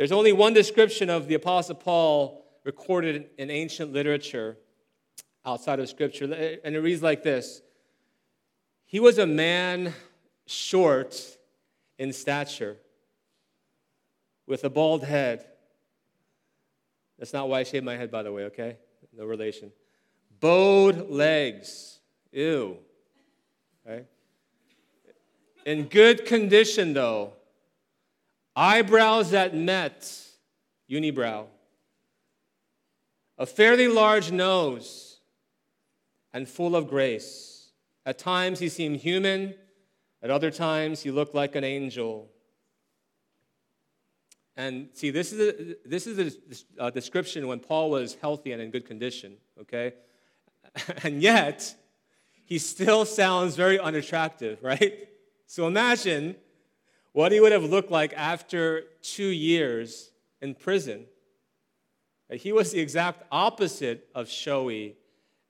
there's 0.02 0.12
only 0.12 0.32
one 0.34 0.52
description 0.52 1.12
of 1.12 1.28
the 1.28 1.36
Apostle 1.36 1.76
Paul 1.76 2.44
recorded 2.64 3.30
in 3.38 3.52
ancient 3.52 3.94
literature 3.94 4.58
outside 5.46 5.80
of 5.80 5.88
Scripture, 5.90 6.24
and 6.64 6.76
it 6.76 6.80
reads 6.80 7.04
like 7.04 7.22
this 7.22 7.62
He 8.84 9.00
was 9.00 9.20
a 9.20 9.28
man 9.28 9.94
short 10.48 11.38
in 12.00 12.14
stature, 12.14 12.78
with 14.48 14.64
a 14.64 14.72
bald 14.72 15.04
head. 15.04 15.46
That's 17.20 17.32
not 17.32 17.48
why 17.48 17.60
I 17.60 17.64
shaved 17.64 17.86
my 17.86 17.96
head, 17.96 18.10
by 18.10 18.24
the 18.24 18.32
way, 18.32 18.46
okay? 18.46 18.78
No 19.16 19.26
relation. 19.26 19.72
Bowed 20.40 21.12
legs. 21.12 22.00
Ew. 22.32 22.80
Okay? 23.86 24.06
In 25.68 25.84
good 25.84 26.26
condition, 26.26 26.94
though 26.94 27.34
eyebrows 28.56 29.32
that 29.32 29.56
met, 29.56 30.12
unibrow, 30.90 31.46
a 33.38 33.46
fairly 33.46 33.88
large 33.88 34.32
nose, 34.32 35.20
and 36.34 36.48
full 36.48 36.76
of 36.76 36.88
grace. 36.88 37.72
At 38.06 38.18
times 38.18 38.60
he 38.60 38.70
seemed 38.70 38.98
human, 38.98 39.56
at 40.22 40.30
other 40.30 40.52
times 40.52 41.02
he 41.02 41.12
looked 41.12 41.36
like 41.36 41.56
an 41.56 41.64
angel. 41.64 42.30
And 44.56 44.90
see, 44.94 45.12
this 45.12 45.32
is 45.34 45.40
a, 45.40 45.76
this 45.88 46.08
is 46.08 46.38
a, 46.78 46.86
a 46.88 46.92
description 46.92 47.48
when 47.48 47.60
Paul 47.60 47.90
was 47.90 48.16
healthy 48.16 48.52
and 48.52 48.62
in 48.62 48.70
good 48.70 48.86
condition, 48.86 49.38
okay? 49.60 49.94
And 51.04 51.22
yet, 51.22 51.76
he 52.46 52.58
still 52.58 53.06
sounds 53.06 53.56
very 53.56 53.80
unattractive, 53.80 54.62
right? 54.62 55.08
So 55.48 55.68
imagine 55.68 56.36
what 57.13 57.32
he 57.32 57.39
would 57.39 57.52
have 57.52 57.65
looked 57.65 57.91
like 57.91 58.13
after 58.15 58.84
two 59.02 59.28
years 59.28 60.12
in 60.41 60.56
prison. 60.56 61.06
He 62.32 62.54
was 62.54 62.71
the 62.71 62.80
exact 62.80 63.24
opposite 63.32 64.08
of 64.15 64.30
showy 64.30 64.95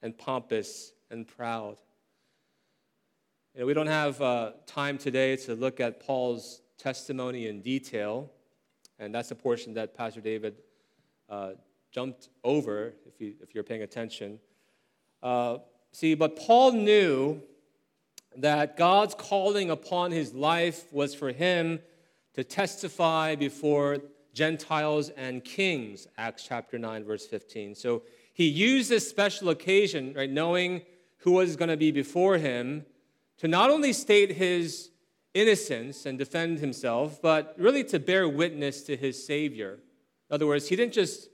and 0.02 0.18
pompous 0.18 0.94
and 1.12 1.28
proud. 1.28 1.78
You 3.54 3.62
know, 3.62 3.68
we 3.68 3.74
don't 3.74 3.88
have 3.88 4.20
uh, 4.22 4.52
time 4.66 4.98
today 4.98 5.36
to 5.38 5.54
look 5.54 5.80
at 5.80 6.00
Paul's 6.00 6.62
testimony 6.80 7.48
in 7.48 7.62
detail, 7.62 8.32
and 8.98 9.14
that's 9.14 9.30
a 9.30 9.36
portion 9.36 9.76
that 9.76 9.96
Pastor 9.96 10.22
David 10.22 10.56
uh, 11.30 11.52
jumped 11.92 12.30
over, 12.44 12.94
if, 13.06 13.20
you, 13.20 13.36
if 13.42 13.54
you're 13.54 13.64
paying 13.64 13.84
attention. 13.84 14.40
Uh, 15.22 15.58
see, 15.92 16.16
but 16.16 16.36
Paul 16.36 16.72
knew 16.72 17.42
that 18.38 18.78
God's 18.78 19.14
calling 19.16 19.70
upon 19.70 20.12
his 20.12 20.34
life 20.34 20.92
was 20.92 21.14
for 21.14 21.32
him 21.32 21.80
to 22.34 22.44
testify 22.44 23.36
before 23.36 24.00
Gentiles 24.34 25.10
and 25.10 25.44
kings, 25.44 26.08
Acts 26.18 26.46
chapter 26.48 26.80
9, 26.80 27.04
verse 27.04 27.28
15. 27.28 27.76
So 27.76 28.04
he 28.34 28.48
used 28.48 28.90
this 28.90 29.10
special 29.10 29.50
occasion, 29.50 30.14
right, 30.16 30.30
knowing 30.30 30.84
who 31.18 31.32
was 31.32 31.56
going 31.56 31.70
to 31.70 31.78
be 31.78 31.92
before 31.92 32.38
him, 32.38 32.86
to 33.40 33.48
not 33.48 33.70
only 33.70 33.92
state 33.92 34.32
his 34.32 34.92
innocence 35.34 36.06
and 36.06 36.18
defend 36.18 36.60
himself, 36.60 37.22
but 37.22 37.54
really 37.58 37.84
to 37.86 38.00
bear 38.00 38.28
witness 38.28 38.84
to 38.84 38.96
his 38.96 39.24
Savior. 39.26 39.80
In 40.30 40.36
other 40.36 40.48
words, 40.48 40.70
he 40.70 40.76
didn't 40.76 40.94
just 40.94 41.30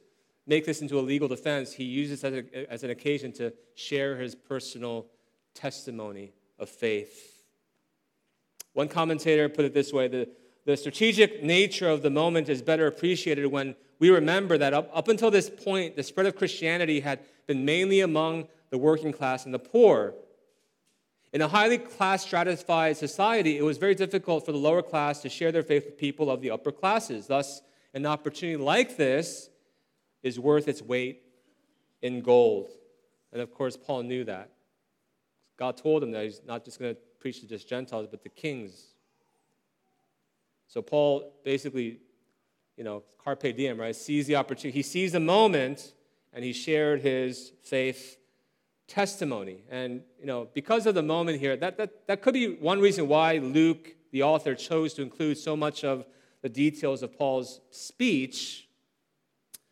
make 0.47 0.65
this 0.65 0.81
into 0.81 0.97
a 0.97 1.01
legal 1.01 1.27
defense, 1.27 1.73
he 1.73 1.83
used 1.83 2.11
this 2.11 2.23
as, 2.23 2.33
a, 2.33 2.71
as 2.71 2.83
an 2.83 2.89
occasion 2.89 3.33
to 3.33 3.53
share 3.75 4.17
his 4.17 4.33
personal 4.33 5.07
testimony 5.53 6.31
of 6.59 6.69
faith. 6.69 7.43
One 8.73 8.87
commentator 8.87 9.49
put 9.49 9.65
it 9.65 9.73
this 9.73 9.91
way 9.91 10.07
the, 10.07 10.29
the 10.65 10.77
strategic 10.77 11.43
nature 11.43 11.89
of 11.89 12.01
the 12.01 12.09
moment 12.09 12.49
is 12.49 12.61
better 12.61 12.87
appreciated 12.87 13.47
when 13.47 13.75
we 13.99 14.09
remember 14.09 14.57
that 14.57 14.73
up, 14.73 14.89
up 14.93 15.07
until 15.07 15.31
this 15.31 15.49
point, 15.49 15.95
the 15.95 16.03
spread 16.03 16.27
of 16.27 16.35
Christianity 16.35 16.99
had 16.99 17.19
been 17.47 17.65
mainly 17.65 18.01
among 18.01 18.47
the 18.69 18.77
working 18.77 19.11
class 19.11 19.45
and 19.45 19.53
the 19.53 19.59
poor. 19.59 20.13
In 21.33 21.41
a 21.41 21.47
highly 21.47 21.77
class 21.77 22.23
stratified 22.23 22.97
society, 22.97 23.57
it 23.57 23.63
was 23.63 23.77
very 23.77 23.95
difficult 23.95 24.45
for 24.45 24.51
the 24.51 24.57
lower 24.57 24.81
class 24.81 25.21
to 25.21 25.29
share 25.29 25.51
their 25.51 25.63
faith 25.63 25.85
with 25.85 25.97
people 25.97 26.29
of 26.29 26.41
the 26.41 26.51
upper 26.51 26.71
classes. 26.71 27.27
Thus, 27.27 27.61
an 27.93 28.05
opportunity 28.05 28.57
like 28.57 28.97
this 28.97 29.49
is 30.23 30.39
worth 30.39 30.67
its 30.67 30.81
weight 30.81 31.23
in 32.01 32.21
gold. 32.21 32.69
And 33.31 33.41
of 33.41 33.53
course, 33.53 33.75
Paul 33.77 34.03
knew 34.03 34.23
that. 34.25 34.51
God 35.57 35.75
told 35.75 36.03
him 36.03 36.11
that 36.11 36.23
he's 36.23 36.41
not 36.45 36.63
just 36.63 36.79
going 36.79 36.93
to 36.93 37.01
preach 37.19 37.41
to 37.41 37.47
just 37.47 37.67
Gentiles, 37.67 38.07
but 38.09 38.21
to 38.23 38.29
kings. 38.29 38.93
So 40.67 40.81
Paul 40.81 41.33
basically, 41.43 41.99
you 42.75 42.83
know, 42.83 43.03
carpe 43.23 43.55
diem, 43.55 43.79
right? 43.79 43.95
Sees 43.95 44.27
the 44.27 44.35
opportunity. 44.35 44.77
He 44.77 44.83
sees 44.83 45.13
the 45.13 45.19
moment 45.19 45.93
and 46.33 46.43
he 46.43 46.53
shared 46.53 47.01
his 47.01 47.51
faith 47.63 48.17
testimony. 48.87 49.63
And, 49.69 50.01
you 50.19 50.25
know, 50.25 50.47
because 50.53 50.85
of 50.85 50.95
the 50.95 51.03
moment 51.03 51.39
here, 51.39 51.57
that, 51.57 51.77
that, 51.77 52.07
that 52.07 52.21
could 52.21 52.33
be 52.33 52.55
one 52.55 52.79
reason 52.79 53.07
why 53.07 53.37
Luke, 53.37 53.95
the 54.11 54.23
author, 54.23 54.55
chose 54.55 54.93
to 54.95 55.01
include 55.01 55.37
so 55.37 55.55
much 55.55 55.83
of 55.83 56.05
the 56.41 56.49
details 56.49 57.03
of 57.03 57.17
Paul's 57.17 57.59
speech. 57.71 58.67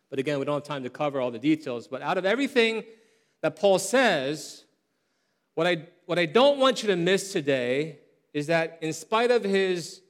But 0.09 0.19
again, 0.19 0.39
we 0.39 0.45
don't 0.45 0.55
have 0.55 0.63
time 0.63 0.83
to 0.83 0.89
cover 0.89 1.21
all 1.21 1.31
the 1.31 1.39
details. 1.39 1.87
But 1.87 2.01
out 2.01 2.17
of 2.17 2.25
everything 2.25 2.83
that 3.41 3.55
Paul 3.55 3.79
says, 3.79 4.64
what 5.55 5.65
I, 5.67 5.87
what 6.05 6.19
I 6.19 6.25
don't 6.25 6.59
want 6.59 6.83
you 6.83 6.87
to 6.89 6.95
miss 6.95 7.33
today 7.33 7.99
is 8.33 8.47
that 8.47 8.77
in 8.81 8.93
spite 8.93 9.31
of 9.31 9.43
his 9.43 10.01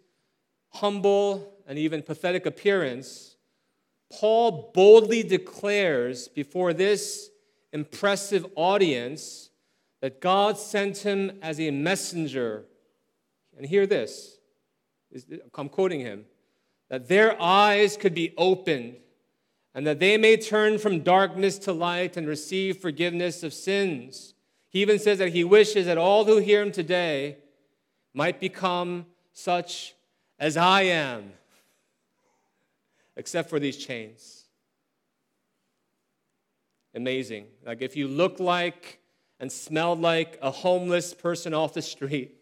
humble 0.70 1.54
and 1.68 1.80
even 1.80 2.02
pathetic 2.02 2.46
appearance, 2.46 3.36
Paul 4.12 4.72
boldly 4.74 5.24
declares 5.24 6.28
before 6.28 6.74
this 6.74 7.30
impressive 7.72 8.46
audience 8.56 9.50
that 10.02 10.22
God 10.22 10.58
sent 10.58 11.00
him 11.00 11.40
as 11.42 11.60
a 11.60 11.72
messenger. 11.72 12.66
And 13.58 13.66
hear 13.66 13.88
this 13.88 14.38
I'm 15.58 15.70
quoting 15.70 16.02
him 16.02 16.26
that 16.90 17.08
their 17.08 17.42
eyes 17.42 17.98
could 17.98 18.14
be 18.14 18.34
opened 18.38 18.98
and 19.74 19.88
that 19.88 20.00
they 20.00 20.18
may 20.18 20.38
turn 20.38 20.78
from 20.78 21.02
darkness 21.02 21.58
to 21.60 21.74
light 21.74 22.16
and 22.18 22.28
receive 22.28 22.78
forgiveness 22.78 23.44
of 23.44 23.54
sins. 23.54 24.35
He 24.76 24.82
even 24.82 25.00
says 25.00 25.20
that 25.20 25.30
he 25.30 25.46
wishes 25.46 25.86
that 25.86 25.98
all 25.98 26.26
who 26.26 26.36
hear 26.36 26.62
him 26.62 26.74
today 26.74 27.38
might 28.14 28.42
become 28.42 29.06
such 29.32 29.96
as 30.38 30.58
I 30.58 30.82
am, 30.82 31.32
except 33.16 33.50
for 33.50 33.58
these 33.58 33.78
chains. 33.78 34.44
Amazing. 36.94 37.46
Like 37.66 37.82
if 37.82 37.96
you 37.96 38.10
look 38.10 38.42
like 38.42 39.00
and 39.40 39.50
smelled 39.50 40.02
like 40.02 40.38
a 40.42 40.52
homeless 40.52 41.14
person 41.14 41.54
off 41.54 41.74
the 41.74 41.82
street, 41.82 42.36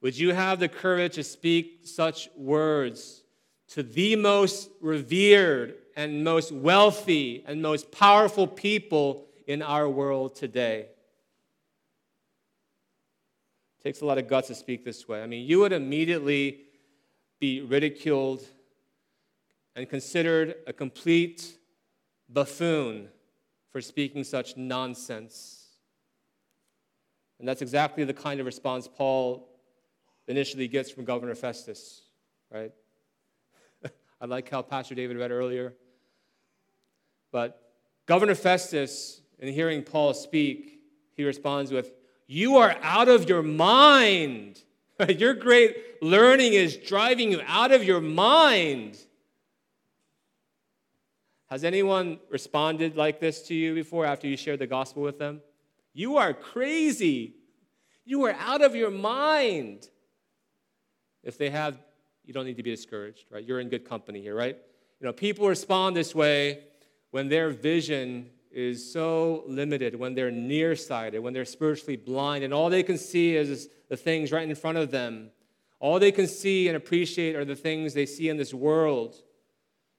would 0.00 0.16
you 0.16 0.32
have 0.32 0.58
the 0.58 0.68
courage 0.68 1.16
to 1.16 1.22
speak 1.22 1.80
such 1.84 2.30
words 2.34 3.24
to 3.68 3.82
the 3.82 4.16
most 4.16 4.70
revered 4.80 5.74
and 5.96 6.24
most 6.24 6.50
wealthy 6.50 7.44
and 7.46 7.60
most 7.60 7.92
powerful 7.92 8.46
people 8.46 9.26
in 9.46 9.60
our 9.60 9.86
world 9.86 10.34
today? 10.34 10.88
Takes 13.84 14.00
a 14.00 14.06
lot 14.06 14.16
of 14.16 14.26
guts 14.26 14.48
to 14.48 14.54
speak 14.54 14.82
this 14.82 15.06
way. 15.06 15.22
I 15.22 15.26
mean, 15.26 15.46
you 15.46 15.60
would 15.60 15.72
immediately 15.72 16.62
be 17.38 17.60
ridiculed 17.60 18.42
and 19.76 19.86
considered 19.88 20.54
a 20.66 20.72
complete 20.72 21.58
buffoon 22.30 23.08
for 23.70 23.82
speaking 23.82 24.24
such 24.24 24.56
nonsense. 24.56 25.66
And 27.38 27.46
that's 27.46 27.60
exactly 27.60 28.04
the 28.04 28.14
kind 28.14 28.40
of 28.40 28.46
response 28.46 28.88
Paul 28.88 29.50
initially 30.28 30.66
gets 30.66 30.90
from 30.90 31.04
Governor 31.04 31.34
Festus, 31.34 32.04
right? 32.50 32.72
I 34.20 34.24
like 34.24 34.48
how 34.48 34.62
Pastor 34.62 34.94
David 34.94 35.18
read 35.18 35.30
earlier. 35.30 35.74
But 37.32 37.60
Governor 38.06 38.34
Festus, 38.34 39.20
in 39.38 39.52
hearing 39.52 39.82
Paul 39.82 40.14
speak, 40.14 40.80
he 41.16 41.24
responds 41.24 41.70
with, 41.70 41.90
You 42.34 42.56
are 42.56 42.74
out 42.82 43.06
of 43.06 43.28
your 43.28 43.44
mind. 43.44 44.60
your 45.08 45.34
great 45.34 46.02
learning 46.02 46.54
is 46.54 46.76
driving 46.76 47.30
you 47.30 47.40
out 47.46 47.70
of 47.70 47.84
your 47.84 48.00
mind. 48.00 48.98
Has 51.46 51.62
anyone 51.62 52.18
responded 52.30 52.96
like 52.96 53.20
this 53.20 53.42
to 53.42 53.54
you 53.54 53.72
before 53.72 54.04
after 54.04 54.26
you 54.26 54.36
shared 54.36 54.58
the 54.58 54.66
gospel 54.66 55.00
with 55.00 55.16
them? 55.16 55.42
You 55.92 56.16
are 56.16 56.34
crazy. 56.34 57.36
You 58.04 58.24
are 58.24 58.32
out 58.32 58.62
of 58.62 58.74
your 58.74 58.90
mind. 58.90 59.88
If 61.22 61.38
they 61.38 61.50
have, 61.50 61.78
you 62.24 62.34
don't 62.34 62.46
need 62.46 62.56
to 62.56 62.64
be 62.64 62.70
discouraged, 62.72 63.26
right? 63.30 63.44
You're 63.44 63.60
in 63.60 63.68
good 63.68 63.88
company 63.88 64.20
here, 64.20 64.34
right? 64.34 64.58
You 64.98 65.06
know, 65.06 65.12
people 65.12 65.46
respond 65.46 65.94
this 65.94 66.16
way 66.16 66.64
when 67.12 67.28
their 67.28 67.50
vision 67.50 68.30
is 68.54 68.92
so 68.92 69.44
limited, 69.46 69.94
when 69.94 70.14
they're 70.14 70.30
nearsighted, 70.30 71.20
when 71.20 71.32
they're 71.32 71.44
spiritually 71.44 71.96
blind, 71.96 72.44
and 72.44 72.54
all 72.54 72.70
they 72.70 72.82
can 72.82 72.98
see 72.98 73.36
is 73.36 73.68
the 73.88 73.96
things 73.96 74.32
right 74.32 74.48
in 74.48 74.54
front 74.54 74.78
of 74.78 74.90
them. 74.90 75.30
All 75.80 75.98
they 75.98 76.12
can 76.12 76.26
see 76.26 76.68
and 76.68 76.76
appreciate 76.76 77.36
are 77.36 77.44
the 77.44 77.56
things 77.56 77.94
they 77.94 78.06
see 78.06 78.28
in 78.28 78.36
this 78.36 78.54
world. 78.54 79.14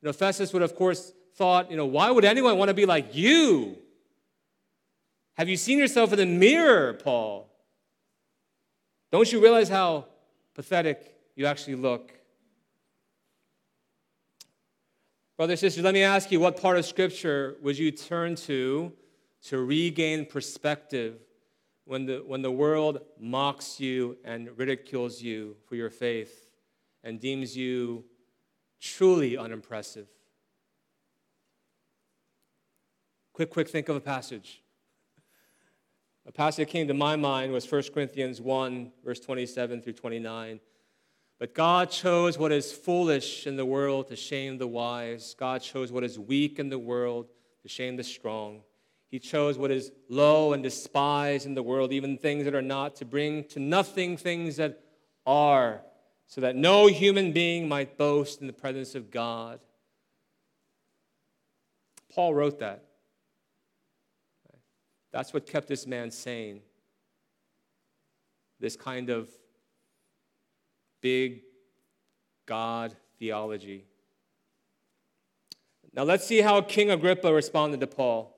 You 0.01 0.07
know, 0.07 0.13
Festus 0.13 0.53
would, 0.53 0.61
of 0.61 0.75
course, 0.75 1.13
thought, 1.35 1.69
you 1.69 1.77
know, 1.77 1.85
why 1.85 2.09
would 2.09 2.25
anyone 2.25 2.57
want 2.57 2.69
to 2.69 2.73
be 2.73 2.85
like 2.85 3.13
you? 3.15 3.77
Have 5.37 5.49
you 5.49 5.57
seen 5.57 5.77
yourself 5.77 6.13
in 6.13 6.17
the 6.17 6.25
mirror, 6.25 6.93
Paul? 6.93 7.49
Don't 9.11 9.31
you 9.31 9.41
realize 9.41 9.69
how 9.69 10.05
pathetic 10.55 11.15
you 11.35 11.45
actually 11.45 11.75
look. 11.75 12.13
Brothers 15.37 15.63
and 15.63 15.71
sisters, 15.71 15.83
let 15.83 15.93
me 15.93 16.01
ask 16.01 16.31
you 16.31 16.39
what 16.39 16.61
part 16.61 16.77
of 16.77 16.85
Scripture 16.85 17.57
would 17.61 17.77
you 17.77 17.91
turn 17.91 18.35
to 18.35 18.93
to 19.43 19.59
regain 19.59 20.25
perspective 20.25 21.19
when 21.83 22.05
the, 22.05 22.23
when 22.25 22.41
the 22.41 22.51
world 22.51 23.01
mocks 23.19 23.77
you 23.77 24.17
and 24.23 24.57
ridicules 24.57 25.21
you 25.21 25.57
for 25.67 25.75
your 25.75 25.89
faith 25.89 26.47
and 27.03 27.19
deems 27.19 27.55
you 27.55 28.05
truly 28.79 29.37
unimpressive? 29.37 30.07
Quick, 33.33 33.49
quick, 33.49 33.67
think 33.67 33.89
of 33.89 33.97
a 33.97 34.01
passage. 34.01 34.63
A 36.25 36.31
passage 36.31 36.65
that 36.67 36.71
came 36.71 36.87
to 36.87 36.93
my 36.93 37.17
mind 37.17 37.51
was 37.51 37.69
1 37.69 37.83
Corinthians 37.93 38.39
1, 38.39 38.89
verse 39.03 39.19
27 39.19 39.81
through 39.81 39.93
29. 39.93 40.61
But 41.37 41.53
God 41.53 41.89
chose 41.89 42.37
what 42.37 42.51
is 42.51 42.71
foolish 42.71 43.45
in 43.45 43.57
the 43.57 43.65
world 43.65 44.07
to 44.07 44.15
shame 44.15 44.57
the 44.57 44.67
wise. 44.67 45.35
God 45.37 45.61
chose 45.61 45.91
what 45.91 46.03
is 46.03 46.17
weak 46.17 46.59
in 46.59 46.69
the 46.69 46.79
world 46.79 47.27
to 47.63 47.67
shame 47.67 47.97
the 47.97 48.03
strong. 48.03 48.61
He 49.09 49.19
chose 49.19 49.57
what 49.57 49.71
is 49.71 49.91
low 50.09 50.53
and 50.53 50.63
despised 50.63 51.45
in 51.45 51.53
the 51.53 51.63
world, 51.63 51.91
even 51.91 52.17
things 52.17 52.45
that 52.45 52.55
are 52.55 52.61
not, 52.61 52.95
to 52.97 53.05
bring 53.05 53.43
to 53.45 53.59
nothing 53.59 54.17
things 54.17 54.57
that 54.57 54.81
are, 55.25 55.81
so 56.27 56.41
that 56.41 56.55
no 56.55 56.87
human 56.87 57.31
being 57.31 57.67
might 57.67 57.97
boast 57.97 58.41
in 58.41 58.47
the 58.47 58.53
presence 58.53 58.95
of 58.95 59.11
God. 59.11 59.59
Paul 62.13 62.33
wrote 62.33 62.59
that. 62.59 62.83
That's 65.11 65.33
what 65.33 65.45
kept 65.45 65.67
this 65.67 65.85
man 65.85 66.11
sane. 66.11 66.61
This 68.59 68.75
kind 68.75 69.09
of 69.09 69.29
big 71.05 71.43
God 72.47 72.95
theology. 73.19 73.85
Now 75.93 76.01
let's 76.01 76.25
see 76.25 76.41
how 76.41 76.61
King 76.61 76.89
Agrippa 76.89 77.31
responded 77.31 77.79
to 77.81 77.85
Paul. 77.85 78.35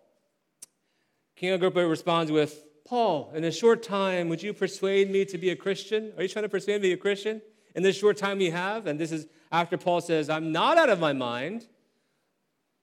King 1.38 1.51
Agrippa 1.51 1.88
responds 1.88 2.30
with, 2.30 2.65
Paul, 2.84 3.32
in 3.34 3.45
a 3.45 3.53
short 3.53 3.84
time, 3.84 4.27
would 4.27 4.43
you 4.43 4.51
persuade 4.51 5.10
me 5.10 5.23
to 5.23 5.38
be 5.38 5.49
a 5.51 5.56
Christian? 5.56 6.12
Are 6.17 6.23
you 6.23 6.27
trying 6.27 6.43
to 6.43 6.49
persuade 6.49 6.82
me 6.82 6.89
to 6.89 6.95
be 6.95 6.99
a 6.99 7.01
Christian 7.01 7.41
in 7.73 7.84
this 7.84 7.97
short 7.97 8.17
time 8.17 8.38
we 8.38 8.49
have? 8.49 8.86
And 8.86 8.99
this 8.99 9.13
is 9.13 9.27
after 9.49 9.77
Paul 9.77 10.01
says, 10.01 10.30
I'm 10.30 10.51
not 10.51 10.77
out 10.77 10.89
of 10.89 10.99
my 10.99 11.13
mind, 11.13 11.65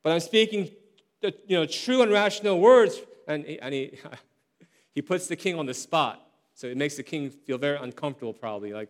but 0.02 0.14
I'm 0.14 0.20
speaking 0.20 0.70
uh, 1.22 1.30
you 1.46 1.58
know, 1.58 1.66
true 1.66 2.00
and 2.00 2.10
rational 2.10 2.58
words. 2.58 3.02
And, 3.28 3.44
he, 3.44 3.60
and 3.60 3.74
he, 3.74 3.98
he 4.94 5.02
puts 5.02 5.26
the 5.26 5.36
king 5.36 5.58
on 5.58 5.66
the 5.66 5.74
spot. 5.74 6.26
So 6.54 6.68
it 6.68 6.78
makes 6.78 6.96
the 6.96 7.02
king 7.02 7.28
feel 7.28 7.58
very 7.58 7.76
uncomfortable, 7.76 8.32
probably. 8.32 8.72
Like, 8.72 8.88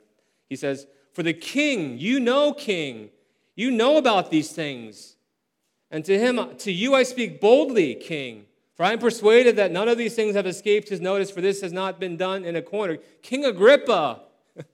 he 0.55 0.57
says, 0.57 0.87
For 1.13 1.25
the 1.25 1.33
king, 1.33 1.99
you 1.99 2.21
know, 2.21 2.53
king, 2.53 3.11
you 3.57 3.73
know 3.73 3.97
about 3.97 4.31
these 4.31 4.53
things. 4.53 5.17
And 5.91 6.05
to 6.05 6.17
him, 6.17 6.57
to 6.59 6.71
you 6.71 6.95
I 6.95 7.03
speak 7.03 7.41
boldly, 7.41 7.97
king. 7.97 8.47
For 8.77 8.85
I 8.85 8.93
am 8.93 9.01
persuaded 9.01 9.57
that 9.57 9.73
none 9.73 9.89
of 9.89 9.99
these 9.99 10.15
things 10.15 10.37
have 10.37 10.47
escaped 10.47 10.89
his 10.89 11.01
notice, 11.01 11.31
for 11.31 11.41
this 11.41 11.61
has 11.61 11.73
not 11.73 11.99
been 11.99 12.17
done 12.17 12.45
in 12.45 12.55
a 12.55 12.63
corner. 12.63 12.99
King 13.21 13.45
Agrippa, 13.45 14.21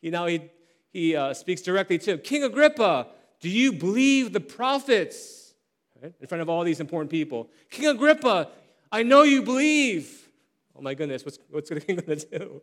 you 0.00 0.10
know, 0.10 0.26
he, 0.26 0.50
he 0.90 1.14
uh, 1.14 1.34
speaks 1.34 1.62
directly 1.62 1.98
to 1.98 2.14
him. 2.14 2.18
King 2.18 2.42
Agrippa, 2.42 3.06
do 3.40 3.48
you 3.48 3.72
believe 3.72 4.32
the 4.32 4.40
prophets? 4.40 5.54
Right? 6.02 6.12
In 6.20 6.26
front 6.26 6.42
of 6.42 6.48
all 6.48 6.64
these 6.64 6.80
important 6.80 7.12
people. 7.12 7.48
King 7.70 7.86
Agrippa, 7.86 8.48
I 8.90 9.04
know 9.04 9.22
you 9.22 9.42
believe. 9.42 10.28
Oh 10.76 10.82
my 10.82 10.94
goodness, 10.94 11.24
what's, 11.24 11.38
what's 11.50 11.70
the 11.70 11.80
king 11.80 11.96
going 11.96 12.18
to 12.18 12.38
do? 12.38 12.62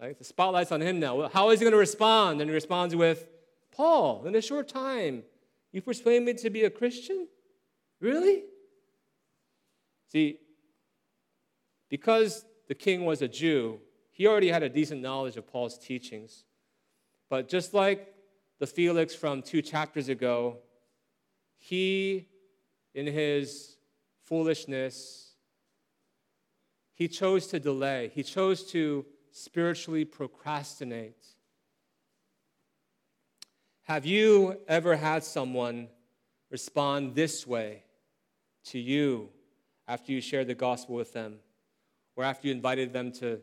Right? 0.00 0.16
The 0.16 0.24
spotlight's 0.24 0.72
on 0.72 0.80
him 0.80 0.98
now. 0.98 1.28
How 1.28 1.50
is 1.50 1.60
he 1.60 1.64
going 1.64 1.72
to 1.72 1.78
respond? 1.78 2.40
And 2.40 2.48
he 2.48 2.54
responds 2.54 2.96
with, 2.96 3.26
Paul, 3.70 4.24
in 4.26 4.34
a 4.34 4.40
short 4.40 4.66
time, 4.68 5.24
you 5.72 5.82
persuade 5.82 6.22
me 6.22 6.32
to 6.34 6.48
be 6.48 6.64
a 6.64 6.70
Christian? 6.70 7.28
Really? 8.00 8.44
See, 10.08 10.38
because 11.90 12.44
the 12.66 12.74
king 12.74 13.04
was 13.04 13.20
a 13.20 13.28
Jew, 13.28 13.78
he 14.10 14.26
already 14.26 14.48
had 14.48 14.62
a 14.62 14.68
decent 14.68 15.02
knowledge 15.02 15.36
of 15.36 15.46
Paul's 15.46 15.78
teachings. 15.78 16.44
But 17.28 17.48
just 17.48 17.74
like 17.74 18.14
the 18.58 18.66
Felix 18.66 19.14
from 19.14 19.42
two 19.42 19.60
chapters 19.60 20.08
ago, 20.08 20.58
he, 21.56 22.26
in 22.94 23.06
his 23.06 23.76
foolishness, 24.24 25.34
he 26.94 27.06
chose 27.06 27.46
to 27.48 27.60
delay. 27.60 28.10
He 28.14 28.22
chose 28.22 28.64
to 28.72 29.04
spiritually 29.32 30.04
procrastinate. 30.04 31.26
Have 33.82 34.06
you 34.06 34.58
ever 34.68 34.96
had 34.96 35.24
someone 35.24 35.88
respond 36.50 37.14
this 37.14 37.46
way 37.46 37.84
to 38.64 38.78
you 38.78 39.28
after 39.88 40.12
you 40.12 40.20
shared 40.20 40.46
the 40.46 40.54
gospel 40.54 40.94
with 40.94 41.12
them, 41.12 41.38
or 42.16 42.24
after 42.24 42.48
you 42.48 42.54
invited 42.54 42.92
them 42.92 43.10
to, 43.12 43.40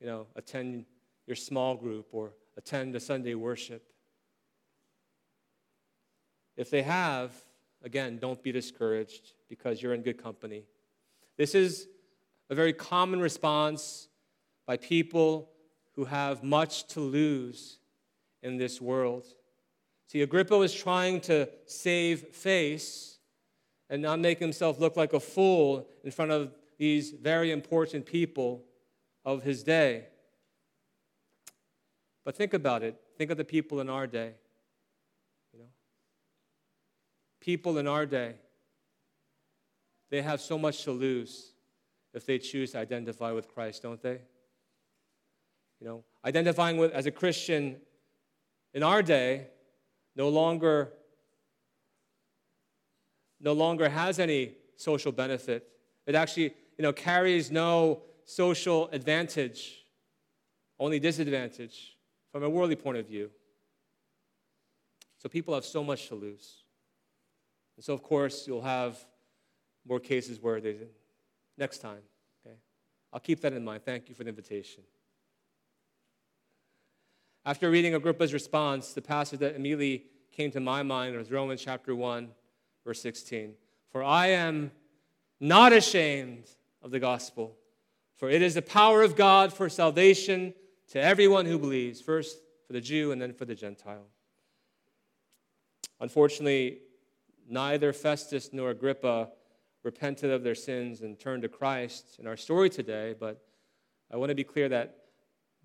you 0.00 0.06
know, 0.06 0.26
attend 0.36 0.84
your 1.26 1.36
small 1.36 1.74
group 1.74 2.08
or 2.12 2.32
attend 2.56 2.94
a 2.94 3.00
Sunday 3.00 3.34
worship? 3.34 3.82
If 6.56 6.70
they 6.70 6.82
have, 6.82 7.32
again, 7.82 8.18
don't 8.18 8.42
be 8.42 8.52
discouraged 8.52 9.32
because 9.48 9.82
you're 9.82 9.94
in 9.94 10.02
good 10.02 10.22
company. 10.22 10.64
This 11.36 11.54
is 11.54 11.88
a 12.48 12.54
very 12.54 12.72
common 12.72 13.20
response 13.20 14.08
by 14.66 14.76
people 14.76 15.50
who 15.94 16.04
have 16.04 16.42
much 16.42 16.86
to 16.88 17.00
lose 17.00 17.78
in 18.42 18.56
this 18.56 18.80
world. 18.80 19.26
See, 20.06 20.22
Agrippa 20.22 20.56
was 20.56 20.74
trying 20.74 21.20
to 21.22 21.48
save 21.66 22.28
face 22.28 23.18
and 23.88 24.02
not 24.02 24.18
make 24.18 24.38
himself 24.38 24.78
look 24.78 24.96
like 24.96 25.12
a 25.12 25.20
fool 25.20 25.88
in 26.04 26.10
front 26.10 26.32
of 26.32 26.52
these 26.78 27.10
very 27.10 27.50
important 27.50 28.04
people 28.04 28.64
of 29.24 29.42
his 29.42 29.62
day. 29.62 30.06
But 32.24 32.36
think 32.36 32.54
about 32.54 32.82
it. 32.82 33.00
Think 33.16 33.30
of 33.30 33.36
the 33.36 33.44
people 33.44 33.80
in 33.80 33.88
our 33.88 34.06
day. 34.06 34.34
You 35.52 35.60
know? 35.60 35.68
People 37.40 37.78
in 37.78 37.86
our 37.86 38.04
day, 38.04 38.34
they 40.10 40.22
have 40.22 40.40
so 40.40 40.58
much 40.58 40.84
to 40.84 40.92
lose 40.92 41.52
if 42.12 42.26
they 42.26 42.38
choose 42.38 42.72
to 42.72 42.78
identify 42.78 43.32
with 43.32 43.48
Christ, 43.48 43.82
don't 43.82 44.00
they? 44.02 44.20
You 45.80 45.86
know, 45.86 46.04
identifying 46.24 46.76
with 46.76 46.92
as 46.92 47.06
a 47.06 47.10
Christian 47.10 47.76
in 48.72 48.82
our 48.82 49.02
day 49.02 49.48
no 50.14 50.28
longer 50.28 50.92
no 53.40 53.52
longer 53.52 53.88
has 53.88 54.18
any 54.18 54.54
social 54.76 55.12
benefit. 55.12 55.68
It 56.06 56.14
actually, 56.14 56.54
you 56.78 56.82
know, 56.82 56.92
carries 56.92 57.50
no 57.50 58.02
social 58.24 58.88
advantage, 58.92 59.84
only 60.78 60.98
disadvantage 60.98 61.96
from 62.32 62.42
a 62.42 62.50
worldly 62.50 62.76
point 62.76 62.98
of 62.98 63.06
view. 63.06 63.30
So 65.18 65.28
people 65.28 65.54
have 65.54 65.64
so 65.64 65.84
much 65.84 66.08
to 66.08 66.14
lose. 66.14 66.62
And 67.76 67.84
so, 67.84 67.92
of 67.92 68.02
course, 68.02 68.46
you'll 68.46 68.62
have 68.62 68.98
more 69.86 70.00
cases 70.00 70.40
where 70.40 70.60
they, 70.60 70.76
next 71.58 71.78
time, 71.78 72.02
okay? 72.44 72.56
I'll 73.12 73.20
keep 73.20 73.40
that 73.40 73.52
in 73.52 73.64
mind. 73.64 73.84
Thank 73.84 74.08
you 74.08 74.14
for 74.14 74.24
the 74.24 74.30
invitation. 74.30 74.82
After 77.46 77.70
reading 77.70 77.94
Agrippa's 77.94 78.32
response, 78.32 78.92
the 78.92 79.00
passage 79.00 79.38
that 79.38 79.54
immediately 79.54 80.06
came 80.32 80.50
to 80.50 80.58
my 80.58 80.82
mind 80.82 81.16
was 81.16 81.30
Romans 81.30 81.62
chapter 81.62 81.94
1, 81.94 82.28
verse 82.84 83.00
16. 83.00 83.54
For 83.88 84.02
I 84.02 84.26
am 84.30 84.72
not 85.38 85.72
ashamed 85.72 86.50
of 86.82 86.90
the 86.90 86.98
gospel, 86.98 87.56
for 88.16 88.28
it 88.28 88.42
is 88.42 88.54
the 88.54 88.62
power 88.62 89.02
of 89.02 89.14
God 89.14 89.52
for 89.52 89.68
salvation 89.68 90.54
to 90.88 91.00
everyone 91.00 91.46
who 91.46 91.56
believes, 91.56 92.00
first 92.00 92.36
for 92.66 92.72
the 92.72 92.80
Jew 92.80 93.12
and 93.12 93.22
then 93.22 93.32
for 93.32 93.44
the 93.44 93.54
Gentile. 93.54 94.08
Unfortunately, 96.00 96.80
neither 97.48 97.92
Festus 97.92 98.50
nor 98.52 98.70
Agrippa 98.70 99.28
repented 99.84 100.32
of 100.32 100.42
their 100.42 100.56
sins 100.56 101.02
and 101.02 101.16
turned 101.16 101.42
to 101.42 101.48
Christ 101.48 102.16
in 102.18 102.26
our 102.26 102.36
story 102.36 102.68
today, 102.68 103.14
but 103.16 103.40
I 104.12 104.16
want 104.16 104.30
to 104.30 104.34
be 104.34 104.42
clear 104.42 104.68
that 104.70 105.05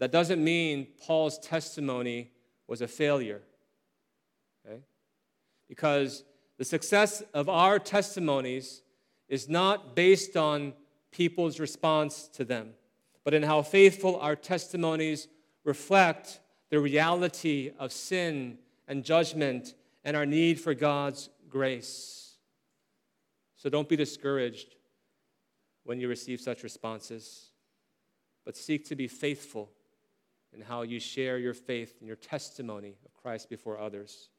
that 0.01 0.11
doesn't 0.11 0.43
mean 0.43 0.87
Paul's 1.05 1.37
testimony 1.37 2.31
was 2.65 2.81
a 2.81 2.87
failure. 2.87 3.43
Okay? 4.65 4.79
Because 5.69 6.23
the 6.57 6.65
success 6.65 7.21
of 7.35 7.47
our 7.47 7.77
testimonies 7.77 8.81
is 9.29 9.47
not 9.47 9.95
based 9.95 10.35
on 10.35 10.73
people's 11.11 11.59
response 11.59 12.27
to 12.29 12.43
them, 12.43 12.71
but 13.23 13.35
in 13.35 13.43
how 13.43 13.61
faithful 13.61 14.19
our 14.19 14.35
testimonies 14.35 15.27
reflect 15.63 16.39
the 16.71 16.79
reality 16.79 17.69
of 17.77 17.91
sin 17.91 18.57
and 18.87 19.03
judgment 19.03 19.75
and 20.03 20.17
our 20.17 20.25
need 20.25 20.59
for 20.59 20.73
God's 20.73 21.29
grace. 21.47 22.37
So 23.55 23.69
don't 23.69 23.87
be 23.87 23.95
discouraged 23.95 24.73
when 25.83 25.99
you 25.99 26.07
receive 26.07 26.41
such 26.41 26.63
responses, 26.63 27.51
but 28.43 28.57
seek 28.57 28.83
to 28.85 28.95
be 28.95 29.07
faithful 29.07 29.69
and 30.53 30.63
how 30.63 30.81
you 30.81 30.99
share 30.99 31.37
your 31.37 31.53
faith 31.53 31.95
and 31.99 32.07
your 32.07 32.17
testimony 32.17 32.95
of 33.05 33.13
Christ 33.13 33.49
before 33.49 33.79
others. 33.79 34.29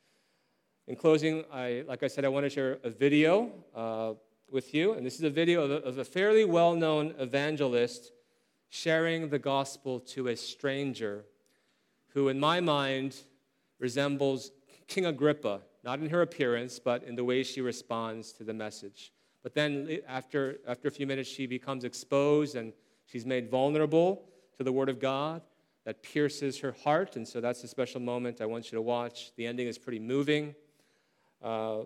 In 0.87 0.97
closing, 0.97 1.45
I, 1.53 1.85
like 1.87 2.03
I 2.03 2.09
said, 2.09 2.25
I 2.25 2.29
want 2.29 2.45
to 2.45 2.51
share 2.51 2.79
a 2.83 2.91
video 2.91 3.53
uh, 3.75 4.15
with 4.51 4.75
you. 4.75 4.95
And 4.95 5.07
this 5.07 5.15
is 5.15 5.23
a 5.23 5.31
video 5.31 5.63
of 5.63 5.71
a, 5.71 5.75
of 5.77 5.99
a 5.99 6.05
fairly 6.05 6.45
well 6.45 6.75
known 6.75 7.15
evangelist 7.19 8.13
sharing 8.69 9.29
the 9.29 9.39
gospel 9.39 10.01
to 10.01 10.29
a 10.29 10.37
stranger 10.37 11.25
who, 12.09 12.29
in 12.29 12.39
my 12.39 12.61
mind, 12.61 13.17
resembles 13.79 14.51
King 14.87 15.07
Agrippa, 15.07 15.61
not 15.85 16.01
in 16.01 16.11
her 16.11 16.23
appearance, 16.23 16.79
but 16.79 17.03
in 17.05 17.15
the 17.15 17.25
way 17.25 17.43
she 17.43 17.61
responds 17.61 18.33
to 18.33 18.45
the 18.45 18.53
message. 18.53 19.13
But 19.43 19.55
then, 19.55 19.99
after, 20.07 20.59
after 20.67 20.89
a 20.89 20.91
few 20.91 21.07
minutes, 21.07 21.29
she 21.29 21.47
becomes 21.47 21.85
exposed 21.85 22.57
and 22.57 22.73
she's 23.07 23.25
made 23.25 23.51
vulnerable 23.51 24.25
to 24.57 24.65
the 24.65 24.73
Word 24.73 24.89
of 24.89 25.01
God 25.01 25.43
that 25.85 26.03
pierces 26.03 26.61
her 26.61 26.73
heart. 26.85 27.17
And 27.17 27.27
so 27.27 27.41
that's 27.41 27.65
a 27.65 27.69
special 27.69 28.01
moment 28.01 28.41
I 28.41 28.47
want 28.47 28.71
you 28.71 28.77
to 28.77 28.83
watch. 28.83 29.33
The 29.37 29.47
ending 29.47 29.67
is 29.67 29.79
pretty 29.79 29.99
moving, 29.99 30.55
uh, 31.43 31.83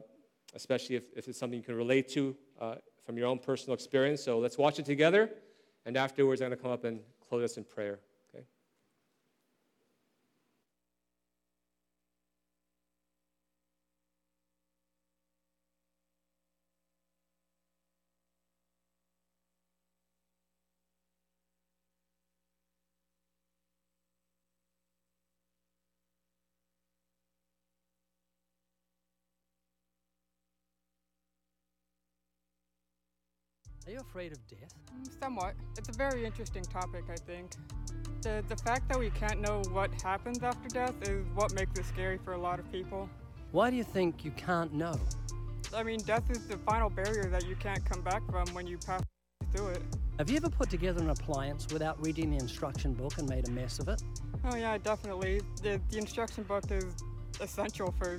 especially 0.54 0.96
if, 0.96 1.04
if, 1.16 1.28
it's 1.28 1.38
something 1.38 1.58
you 1.58 1.64
can 1.64 1.76
relate 1.76 2.08
to 2.10 2.36
uh, 2.60 2.74
from 3.04 3.16
your 3.16 3.26
own 3.26 3.38
personal 3.38 3.74
experience. 3.74 4.22
So 4.22 4.38
let's 4.38 4.58
watch 4.58 4.78
it 4.78 4.84
together. 4.84 5.30
And 5.86 5.96
afterwards, 5.96 6.40
I'm 6.42 6.48
going 6.48 6.58
to 6.58 6.62
come 6.62 6.72
up 6.72 6.84
and 6.84 7.00
close 7.28 7.44
us 7.44 7.56
in 7.56 7.64
prayer. 7.64 8.00
Are 33.86 33.92
you 33.92 34.00
afraid 34.00 34.32
of 34.32 34.44
death? 34.48 34.74
Mm, 34.92 35.20
somewhat. 35.22 35.54
It's 35.78 35.88
a 35.88 35.92
very 35.92 36.24
interesting 36.24 36.64
topic, 36.64 37.04
I 37.08 37.14
think. 37.14 37.52
The, 38.22 38.42
the 38.48 38.56
fact 38.56 38.88
that 38.88 38.98
we 38.98 39.10
can't 39.10 39.40
know 39.40 39.62
what 39.70 39.90
happens 40.02 40.42
after 40.42 40.68
death 40.68 40.94
is 41.02 41.24
what 41.36 41.52
makes 41.54 41.78
it 41.78 41.86
scary 41.86 42.18
for 42.18 42.32
a 42.32 42.38
lot 42.38 42.58
of 42.58 42.70
people. 42.72 43.08
Why 43.52 43.70
do 43.70 43.76
you 43.76 43.84
think 43.84 44.24
you 44.24 44.32
can't 44.32 44.72
know? 44.72 44.98
I 45.72 45.84
mean, 45.84 46.00
death 46.00 46.28
is 46.30 46.48
the 46.48 46.58
final 46.58 46.90
barrier 46.90 47.30
that 47.30 47.46
you 47.46 47.54
can't 47.54 47.84
come 47.84 48.02
back 48.02 48.28
from 48.28 48.52
when 48.54 48.66
you 48.66 48.76
pass 48.76 49.02
through 49.52 49.68
it. 49.68 49.82
Have 50.18 50.30
you 50.30 50.36
ever 50.38 50.50
put 50.50 50.68
together 50.68 51.00
an 51.00 51.10
appliance 51.10 51.68
without 51.72 52.04
reading 52.04 52.30
the 52.30 52.38
instruction 52.38 52.92
book 52.92 53.18
and 53.18 53.28
made 53.28 53.46
a 53.46 53.50
mess 53.52 53.78
of 53.78 53.86
it? 53.86 54.02
Oh, 54.46 54.56
yeah, 54.56 54.78
definitely. 54.78 55.42
The, 55.62 55.80
the 55.90 55.98
instruction 55.98 56.42
book 56.42 56.64
is 56.72 56.86
essential 57.40 57.94
for 57.96 58.18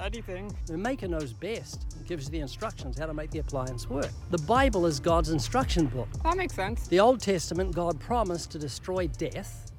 anything. 0.00 0.54
The 0.66 0.76
maker 0.76 1.08
knows 1.08 1.32
best 1.32 1.86
and 1.96 2.06
gives 2.06 2.26
you 2.26 2.30
the 2.30 2.40
instructions 2.40 2.98
how 2.98 3.06
to 3.06 3.14
make 3.14 3.30
the 3.30 3.38
appliance 3.38 3.88
work. 3.88 4.10
The 4.30 4.38
Bible 4.38 4.86
is 4.86 5.00
God's 5.00 5.30
instruction 5.30 5.86
book. 5.86 6.08
That 6.22 6.36
makes 6.36 6.54
sense. 6.54 6.88
The 6.88 7.00
Old 7.00 7.20
Testament, 7.20 7.74
God 7.74 8.00
promised 8.00 8.50
to 8.52 8.58
destroy 8.58 9.06
death. 9.06 9.72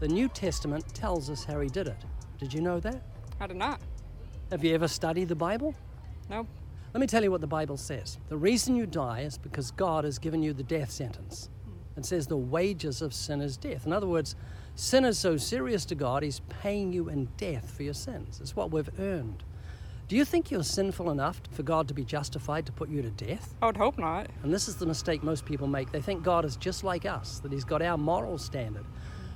The 0.00 0.08
New 0.08 0.28
Testament 0.28 0.94
tells 0.94 1.30
us 1.30 1.44
how 1.44 1.60
he 1.60 1.68
did 1.68 1.88
it. 1.88 2.04
Did 2.38 2.52
you 2.52 2.60
know 2.60 2.80
that? 2.80 3.02
I 3.40 3.46
did 3.46 3.56
not. 3.56 3.80
Have 4.50 4.64
you 4.64 4.74
ever 4.74 4.88
studied 4.88 5.28
the 5.28 5.36
Bible? 5.36 5.74
No. 6.28 6.46
Let 6.92 7.00
me 7.00 7.06
tell 7.06 7.22
you 7.22 7.30
what 7.30 7.40
the 7.40 7.46
Bible 7.46 7.76
says. 7.76 8.18
The 8.28 8.36
reason 8.36 8.76
you 8.76 8.86
die 8.86 9.20
is 9.20 9.38
because 9.38 9.70
God 9.70 10.04
has 10.04 10.18
given 10.18 10.42
you 10.42 10.52
the 10.52 10.62
death 10.62 10.90
sentence. 10.90 11.48
It 11.96 12.04
says 12.04 12.26
the 12.26 12.36
wages 12.36 13.02
of 13.02 13.14
sin 13.14 13.40
is 13.40 13.56
death. 13.56 13.86
In 13.86 13.92
other 13.92 14.06
words, 14.06 14.34
Sin 14.74 15.04
is 15.04 15.18
so 15.18 15.36
serious 15.36 15.84
to 15.86 15.94
God, 15.94 16.22
He's 16.22 16.40
paying 16.48 16.92
you 16.92 17.08
in 17.08 17.28
death 17.36 17.70
for 17.70 17.82
your 17.82 17.94
sins. 17.94 18.40
It's 18.40 18.56
what 18.56 18.70
we've 18.70 18.88
earned. 18.98 19.44
Do 20.12 20.18
you 20.18 20.26
think 20.26 20.50
you're 20.50 20.62
sinful 20.62 21.10
enough 21.10 21.40
for 21.52 21.62
God 21.62 21.88
to 21.88 21.94
be 21.94 22.04
justified 22.04 22.66
to 22.66 22.72
put 22.72 22.90
you 22.90 23.00
to 23.00 23.08
death? 23.08 23.54
I 23.62 23.64
would 23.64 23.78
hope 23.78 23.98
not. 23.98 24.26
And 24.42 24.52
this 24.52 24.68
is 24.68 24.76
the 24.76 24.84
mistake 24.84 25.22
most 25.22 25.46
people 25.46 25.66
make. 25.66 25.90
They 25.90 26.02
think 26.02 26.22
God 26.22 26.44
is 26.44 26.56
just 26.56 26.84
like 26.84 27.06
us, 27.06 27.38
that 27.38 27.50
He's 27.50 27.64
got 27.64 27.80
our 27.80 27.96
moral 27.96 28.36
standard. 28.36 28.84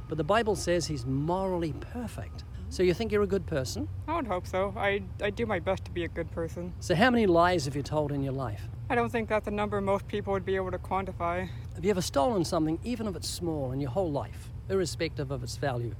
But 0.07 0.18
the 0.18 0.24
Bible 0.24 0.55
says 0.55 0.85
He's 0.87 1.07
morally 1.07 1.72
perfect. 1.81 2.45
So 2.68 2.83
you 2.83 2.93
think 2.93 3.11
you're 3.11 3.22
a 3.22 3.27
good 3.27 3.47
person? 3.47 3.89
I 4.07 4.16
would 4.16 4.27
hope 4.27 4.47
so. 4.47 4.74
I, 4.77 5.03
I 5.22 5.31
do 5.31 5.47
my 5.47 5.61
best 5.61 5.87
to 5.87 5.91
be 5.91 6.05
a 6.05 6.09
good 6.09 6.31
person. 6.31 6.74
So 6.81 6.95
how 6.95 7.09
many 7.09 7.24
lies 7.24 7.64
have 7.64 7.74
you 7.74 7.83
told 7.83 8.12
in 8.12 8.22
your 8.22 8.35
life? 8.35 8.68
I 8.91 8.97
don't 8.97 9.09
think 9.09 9.31
that's 9.31 9.49
a 9.49 9.51
number 9.51 9.81
most 9.81 10.07
people 10.09 10.35
would 10.35 10.45
be 10.45 10.57
able 10.57 10.72
to 10.72 10.79
quantify. 10.79 11.49
Have 11.74 11.87
you 11.87 11.91
ever 11.91 12.03
stolen 12.03 12.45
something, 12.45 12.79
even 12.85 13.07
if 13.07 13.16
it's 13.16 13.31
small, 13.31 13.72
in 13.72 13.81
your 13.81 13.93
whole 13.93 14.12
life, 14.12 14.51
irrespective 14.68 15.31
of 15.31 15.43
its 15.43 15.57
value? 15.57 15.95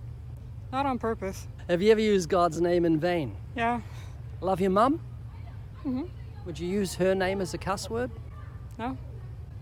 Not 0.71 0.85
on 0.85 0.99
purpose. 0.99 1.49
Have 1.71 1.81
you 1.81 1.93
ever 1.93 2.01
used 2.03 2.29
God's 2.29 2.61
name 2.61 2.85
in 2.85 3.01
vain? 3.01 3.35
Yeah. 3.57 3.81
Love 4.41 4.61
your 4.61 4.71
mum? 4.71 5.01
hmm 5.83 6.05
Would 6.45 6.59
you 6.59 6.69
use 6.69 6.95
her 6.97 7.15
name 7.15 7.41
as 7.41 7.55
a 7.55 7.59
cuss 7.59 7.89
word? 7.89 8.11
No? 8.79 8.97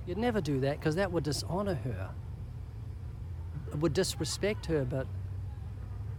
You'd 0.07 0.19
never 0.19 0.41
do 0.41 0.61
that 0.61 0.79
because 0.79 0.97
that 0.97 1.11
would 1.13 1.25
dishonor 1.25 1.75
her. 1.75 2.11
It 3.69 3.79
would 3.79 3.93
disrespect 3.95 4.67
her, 4.67 4.85
but 4.85 5.07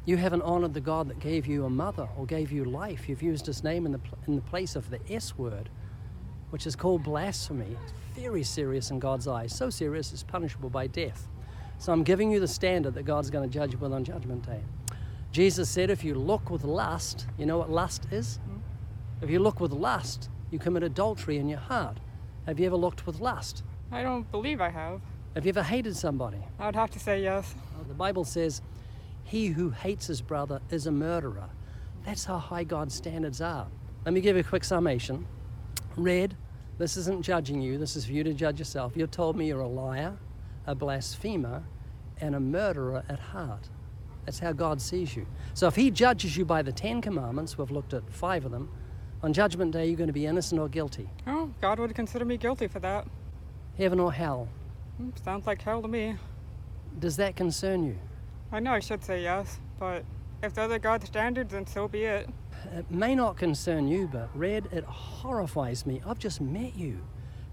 you 0.05 0.17
haven't 0.17 0.41
honored 0.43 0.73
the 0.73 0.81
God 0.81 1.09
that 1.09 1.19
gave 1.19 1.47
you 1.47 1.65
a 1.65 1.69
mother 1.69 2.07
or 2.17 2.25
gave 2.25 2.51
you 2.51 2.65
life. 2.65 3.07
You've 3.09 3.23
used 3.23 3.45
his 3.45 3.63
name 3.63 3.85
in 3.85 3.91
the, 3.91 3.97
pl- 3.99 4.17
in 4.27 4.35
the 4.35 4.41
place 4.41 4.75
of 4.75 4.89
the 4.89 4.99
S 5.09 5.37
word, 5.37 5.69
which 6.49 6.65
is 6.67 6.75
called 6.75 7.03
blasphemy. 7.03 7.77
It's 7.83 7.93
very 8.19 8.43
serious 8.43 8.91
in 8.91 8.99
God's 8.99 9.27
eyes. 9.27 9.53
So 9.55 9.69
serious 9.69 10.13
it's 10.13 10.23
punishable 10.23 10.69
by 10.69 10.87
death. 10.87 11.27
So 11.77 11.91
I'm 11.91 12.03
giving 12.03 12.31
you 12.31 12.39
the 12.39 12.47
standard 12.47 12.93
that 12.95 13.03
God's 13.03 13.29
going 13.29 13.47
to 13.47 13.53
judge 13.53 13.75
with 13.75 13.91
on 13.93 14.03
Judgment 14.03 14.45
Day. 14.45 14.61
Jesus 15.35 15.67
said, 15.67 15.89
if 15.89 16.01
you 16.01 16.15
look 16.15 16.49
with 16.49 16.63
lust, 16.63 17.27
you 17.37 17.45
know 17.45 17.57
what 17.57 17.69
lust 17.69 18.07
is? 18.09 18.39
Hmm? 18.47 18.59
If 19.21 19.29
you 19.29 19.39
look 19.39 19.59
with 19.59 19.73
lust, 19.73 20.29
you 20.49 20.57
commit 20.57 20.81
adultery 20.81 21.39
in 21.39 21.49
your 21.49 21.59
heart. 21.59 21.97
Have 22.45 22.57
you 22.57 22.65
ever 22.67 22.77
looked 22.77 23.05
with 23.05 23.19
lust? 23.19 23.61
I 23.91 24.01
don't 24.01 24.31
believe 24.31 24.61
I 24.61 24.69
have. 24.69 25.01
Have 25.35 25.45
you 25.45 25.49
ever 25.49 25.61
hated 25.61 25.97
somebody? 25.97 26.37
I 26.57 26.67
would 26.67 26.75
have 26.77 26.89
to 26.91 26.99
say 26.99 27.21
yes. 27.21 27.53
The 27.85 27.93
Bible 27.93 28.23
says, 28.23 28.61
He 29.25 29.47
who 29.47 29.71
hates 29.71 30.07
his 30.07 30.21
brother 30.21 30.61
is 30.69 30.87
a 30.87 30.91
murderer. 30.91 31.49
That's 32.05 32.23
how 32.23 32.37
high 32.37 32.63
God's 32.63 32.95
standards 32.95 33.41
are. 33.41 33.67
Let 34.05 34.13
me 34.13 34.21
give 34.21 34.37
you 34.37 34.41
a 34.41 34.45
quick 34.45 34.63
summation. 34.63 35.27
Red, 35.97 36.37
this 36.77 36.95
isn't 36.95 37.23
judging 37.23 37.59
you, 37.59 37.77
this 37.77 37.97
is 37.97 38.05
for 38.05 38.13
you 38.13 38.23
to 38.23 38.33
judge 38.33 38.59
yourself. 38.59 38.93
You've 38.95 39.11
told 39.11 39.35
me 39.35 39.47
you're 39.47 39.59
a 39.59 39.67
liar, 39.67 40.17
a 40.65 40.75
blasphemer, 40.75 41.65
and 42.21 42.35
a 42.35 42.39
murderer 42.39 43.03
at 43.09 43.19
heart. 43.19 43.67
That's 44.25 44.39
how 44.39 44.51
God 44.53 44.81
sees 44.81 45.15
you. 45.15 45.25
So 45.53 45.67
if 45.67 45.75
He 45.75 45.91
judges 45.91 46.35
you 46.35 46.45
by 46.45 46.61
the 46.61 46.71
Ten 46.71 47.01
Commandments, 47.01 47.57
we've 47.57 47.71
looked 47.71 47.93
at 47.93 48.09
five 48.11 48.45
of 48.45 48.51
them, 48.51 48.69
on 49.23 49.33
Judgment 49.33 49.71
Day 49.71 49.87
you're 49.87 49.95
going 49.97 50.07
to 50.07 50.13
be 50.13 50.25
innocent 50.25 50.59
or 50.59 50.67
guilty, 50.67 51.09
Oh, 51.27 51.51
God 51.61 51.79
would 51.79 51.93
consider 51.95 52.25
me 52.25 52.37
guilty 52.37 52.67
for 52.67 52.79
that. 52.79 53.07
heaven 53.77 53.99
or 53.99 54.11
hell. 54.11 54.47
Hmm, 54.97 55.09
Sounds 55.23 55.45
like 55.47 55.61
hell 55.61 55.81
to 55.81 55.87
me. 55.87 56.15
Does 56.99 57.17
that 57.17 57.35
concern 57.35 57.83
you? 57.85 57.97
I 58.51 58.59
know 58.59 58.71
I 58.71 58.79
should 58.79 59.03
say 59.03 59.21
yes, 59.21 59.59
but 59.79 60.03
if 60.41 60.53
those 60.53 60.71
are 60.71 60.79
God's 60.79 61.05
standards, 61.07 61.53
then 61.53 61.65
so 61.67 61.87
be 61.87 62.03
it. 62.03 62.29
It 62.73 62.89
may 62.89 63.13
not 63.15 63.35
concern 63.37 63.87
you, 63.87 64.07
but 64.11 64.29
Red, 64.33 64.69
it 64.71 64.83
horrifies 64.85 65.85
me. 65.85 66.01
I've 66.05 66.19
just 66.19 66.39
met 66.41 66.75
you, 66.75 66.99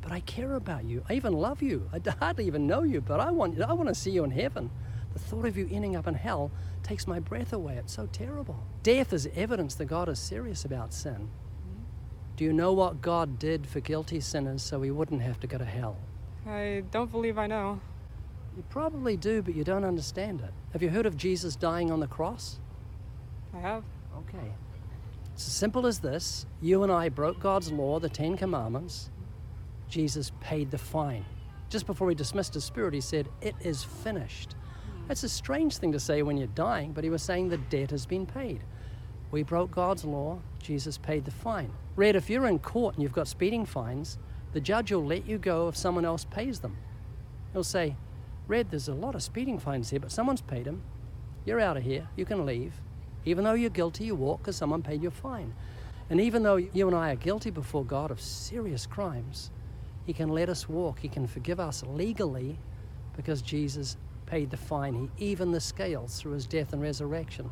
but 0.01 0.13
I 0.13 0.21
care 0.21 0.55
about 0.55 0.85
you. 0.85 1.03
I 1.09 1.15
even 1.15 1.33
love 1.33 1.61
you. 1.63 1.89
I 1.93 2.01
hardly 2.21 2.47
even 2.47 2.67
know 2.67 2.83
you, 2.83 3.01
but 3.01 3.19
I 3.21 3.31
want 3.31 3.61
I 3.61 3.73
want 3.73 3.89
to 3.89 3.95
see 3.95 4.11
you 4.11 4.25
in 4.25 4.31
heaven. 4.31 4.71
The 5.13 5.19
thought 5.19 5.47
of 5.47 5.57
you 5.57 5.69
ending 5.71 5.97
up 5.97 6.07
in 6.07 6.15
hell 6.15 6.51
takes 6.83 7.07
my 7.07 7.19
breath 7.19 7.53
away. 7.53 7.77
It's 7.77 7.95
so 7.95 8.09
terrible. 8.13 8.63
Death 8.83 9.13
is 9.13 9.29
evidence 9.35 9.75
that 9.77 9.87
God 9.87 10.09
is 10.09 10.19
serious 10.19 10.65
about 10.65 10.93
sin. 10.93 11.29
Mm-hmm. 11.29 11.83
Do 12.37 12.45
you 12.45 12.53
know 12.53 12.73
what 12.73 13.03
God 13.03 13.39
did 13.39 13.67
for 13.67 13.81
guilty 13.81 14.21
sinners 14.21 14.63
so 14.63 14.79
we 14.79 14.91
wouldn't 14.91 15.23
have 15.23 15.39
to 15.41 15.47
go 15.47 15.59
to 15.59 15.65
hell? 15.65 15.97
I 16.47 16.83
don't 16.91 17.11
believe 17.11 17.39
I 17.39 17.47
know. 17.47 17.81
You 18.57 18.65
probably 18.69 19.17
do, 19.17 19.43
but 19.43 19.55
you 19.55 19.65
don't 19.65 19.85
understand 19.85 20.41
it. 20.41 20.53
Have 20.73 20.83
you 20.83 20.91
heard 20.91 21.07
of 21.07 21.17
Jesus 21.17 21.57
dying 21.57 21.91
on 21.91 22.01
the 22.01 22.07
cross? 22.07 22.59
I 23.55 23.61
have. 23.61 23.85
Okay. 24.19 24.53
It's 25.35 25.47
as 25.47 25.53
simple 25.53 25.87
as 25.87 26.01
this. 26.01 26.47
You 26.61 26.83
and 26.83 26.93
I 26.93 27.09
broke 27.09 27.41
God's 27.41 27.73
law, 27.73 27.99
the 27.99 28.09
Ten 28.09 28.37
Commandments. 28.37 29.11
Jesus 29.89 30.33
paid 30.41 30.71
the 30.71 30.79
fine. 30.79 31.25
Just 31.71 31.87
before 31.87 32.11
he 32.11 32.15
dismissed 32.15 32.53
his 32.55 32.65
spirit, 32.65 32.93
he 32.93 33.01
said, 33.01 33.29
It 33.41 33.55
is 33.61 33.83
finished. 33.83 34.55
That's 35.13 35.25
a 35.25 35.29
strange 35.29 35.77
thing 35.77 35.93
to 35.93 36.01
say 36.01 36.23
when 36.23 36.39
you're 36.39 36.47
dying, 36.47 36.95
but 36.95 37.05
he 37.05 37.11
was 37.11 37.23
saying 37.23 37.51
the 37.51 37.59
debt 37.59 37.91
has 37.91 38.07
been 38.07 38.25
paid. 38.25 38.65
We 39.31 39.43
broke 39.43 39.71
God's 39.71 40.07
law, 40.07 40.39
Jesus 40.59 40.97
paid 40.97 41.27
the 41.27 41.31
fine. 41.31 41.71
Red, 41.97 42.17
if 42.17 42.31
you're 42.31 42.47
in 42.47 42.59
court 42.59 42.95
and 42.95 43.03
you've 43.03 43.13
got 43.13 43.29
speeding 43.29 43.67
fines, 43.67 44.17
the 44.55 44.61
judge 44.61 44.91
will 44.91 45.05
let 45.05 45.27
you 45.27 45.37
go 45.37 45.69
if 45.69 45.77
someone 45.77 46.07
else 46.07 46.25
pays 46.25 46.61
them. 46.61 46.79
He'll 47.53 47.63
say, 47.63 47.95
Red, 48.49 48.71
there's 48.71 48.89
a 48.89 48.95
lot 48.95 49.15
of 49.15 49.23
speeding 49.23 49.59
fines 49.59 49.91
here, 49.91 50.01
but 50.01 50.11
someone's 50.11 50.41
paid 50.41 50.65
them. 50.65 50.83
You're 51.45 51.61
out 51.61 51.77
of 51.77 51.83
here. 51.83 52.09
You 52.17 52.25
can 52.25 52.47
leave. 52.47 52.73
Even 53.27 53.45
though 53.45 53.53
you're 53.53 53.69
guilty, 53.69 54.05
you 54.05 54.15
walk 54.15 54.39
because 54.39 54.57
someone 54.57 54.81
paid 54.81 55.03
your 55.03 55.11
fine. 55.11 55.53
And 56.09 56.23
even 56.23 56.43
though 56.43 56.57
you 56.57 56.87
and 56.87 56.97
I 56.97 57.11
are 57.11 57.17
guilty 57.17 57.51
before 57.51 57.85
God 57.85 58.11
of 58.11 58.19
serious 58.19 58.87
crimes, 58.87 59.51
He 60.07 60.15
can 60.15 60.31
let 60.31 60.49
us 60.49 60.71
walk. 60.71 61.01
He 61.01 61.09
can 61.09 61.27
forgive 61.27 61.61
us 61.61 61.83
legally 61.87 62.59
because 63.15 63.43
Jesus 63.43 63.99
paid 64.33 64.49
the 64.49 64.57
fine. 64.57 65.11
He 65.15 65.27
evened 65.27 65.53
the 65.53 65.61
scales 65.61 66.19
through 66.19 66.33
His 66.33 66.47
death 66.47 66.73
and 66.73 66.81
resurrection. 66.81 67.51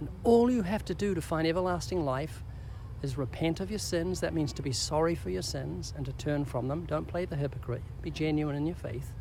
And 0.00 0.08
all 0.22 0.50
you 0.50 0.60
have 0.60 0.84
to 0.84 0.94
do 0.94 1.14
to 1.14 1.22
find 1.22 1.48
everlasting 1.48 2.04
life 2.04 2.44
is 3.02 3.16
repent 3.16 3.60
of 3.60 3.70
your 3.70 3.78
sins. 3.78 4.20
That 4.20 4.34
means 4.34 4.52
to 4.52 4.62
be 4.62 4.70
sorry 4.70 5.14
for 5.14 5.30
your 5.30 5.40
sins 5.40 5.94
and 5.96 6.04
to 6.04 6.12
turn 6.12 6.44
from 6.44 6.68
them. 6.68 6.84
Don't 6.84 7.08
play 7.08 7.24
the 7.24 7.36
hypocrite. 7.36 7.80
Be 8.02 8.10
genuine 8.10 8.54
in 8.54 8.66
your 8.66 8.76
faith. 8.76 9.14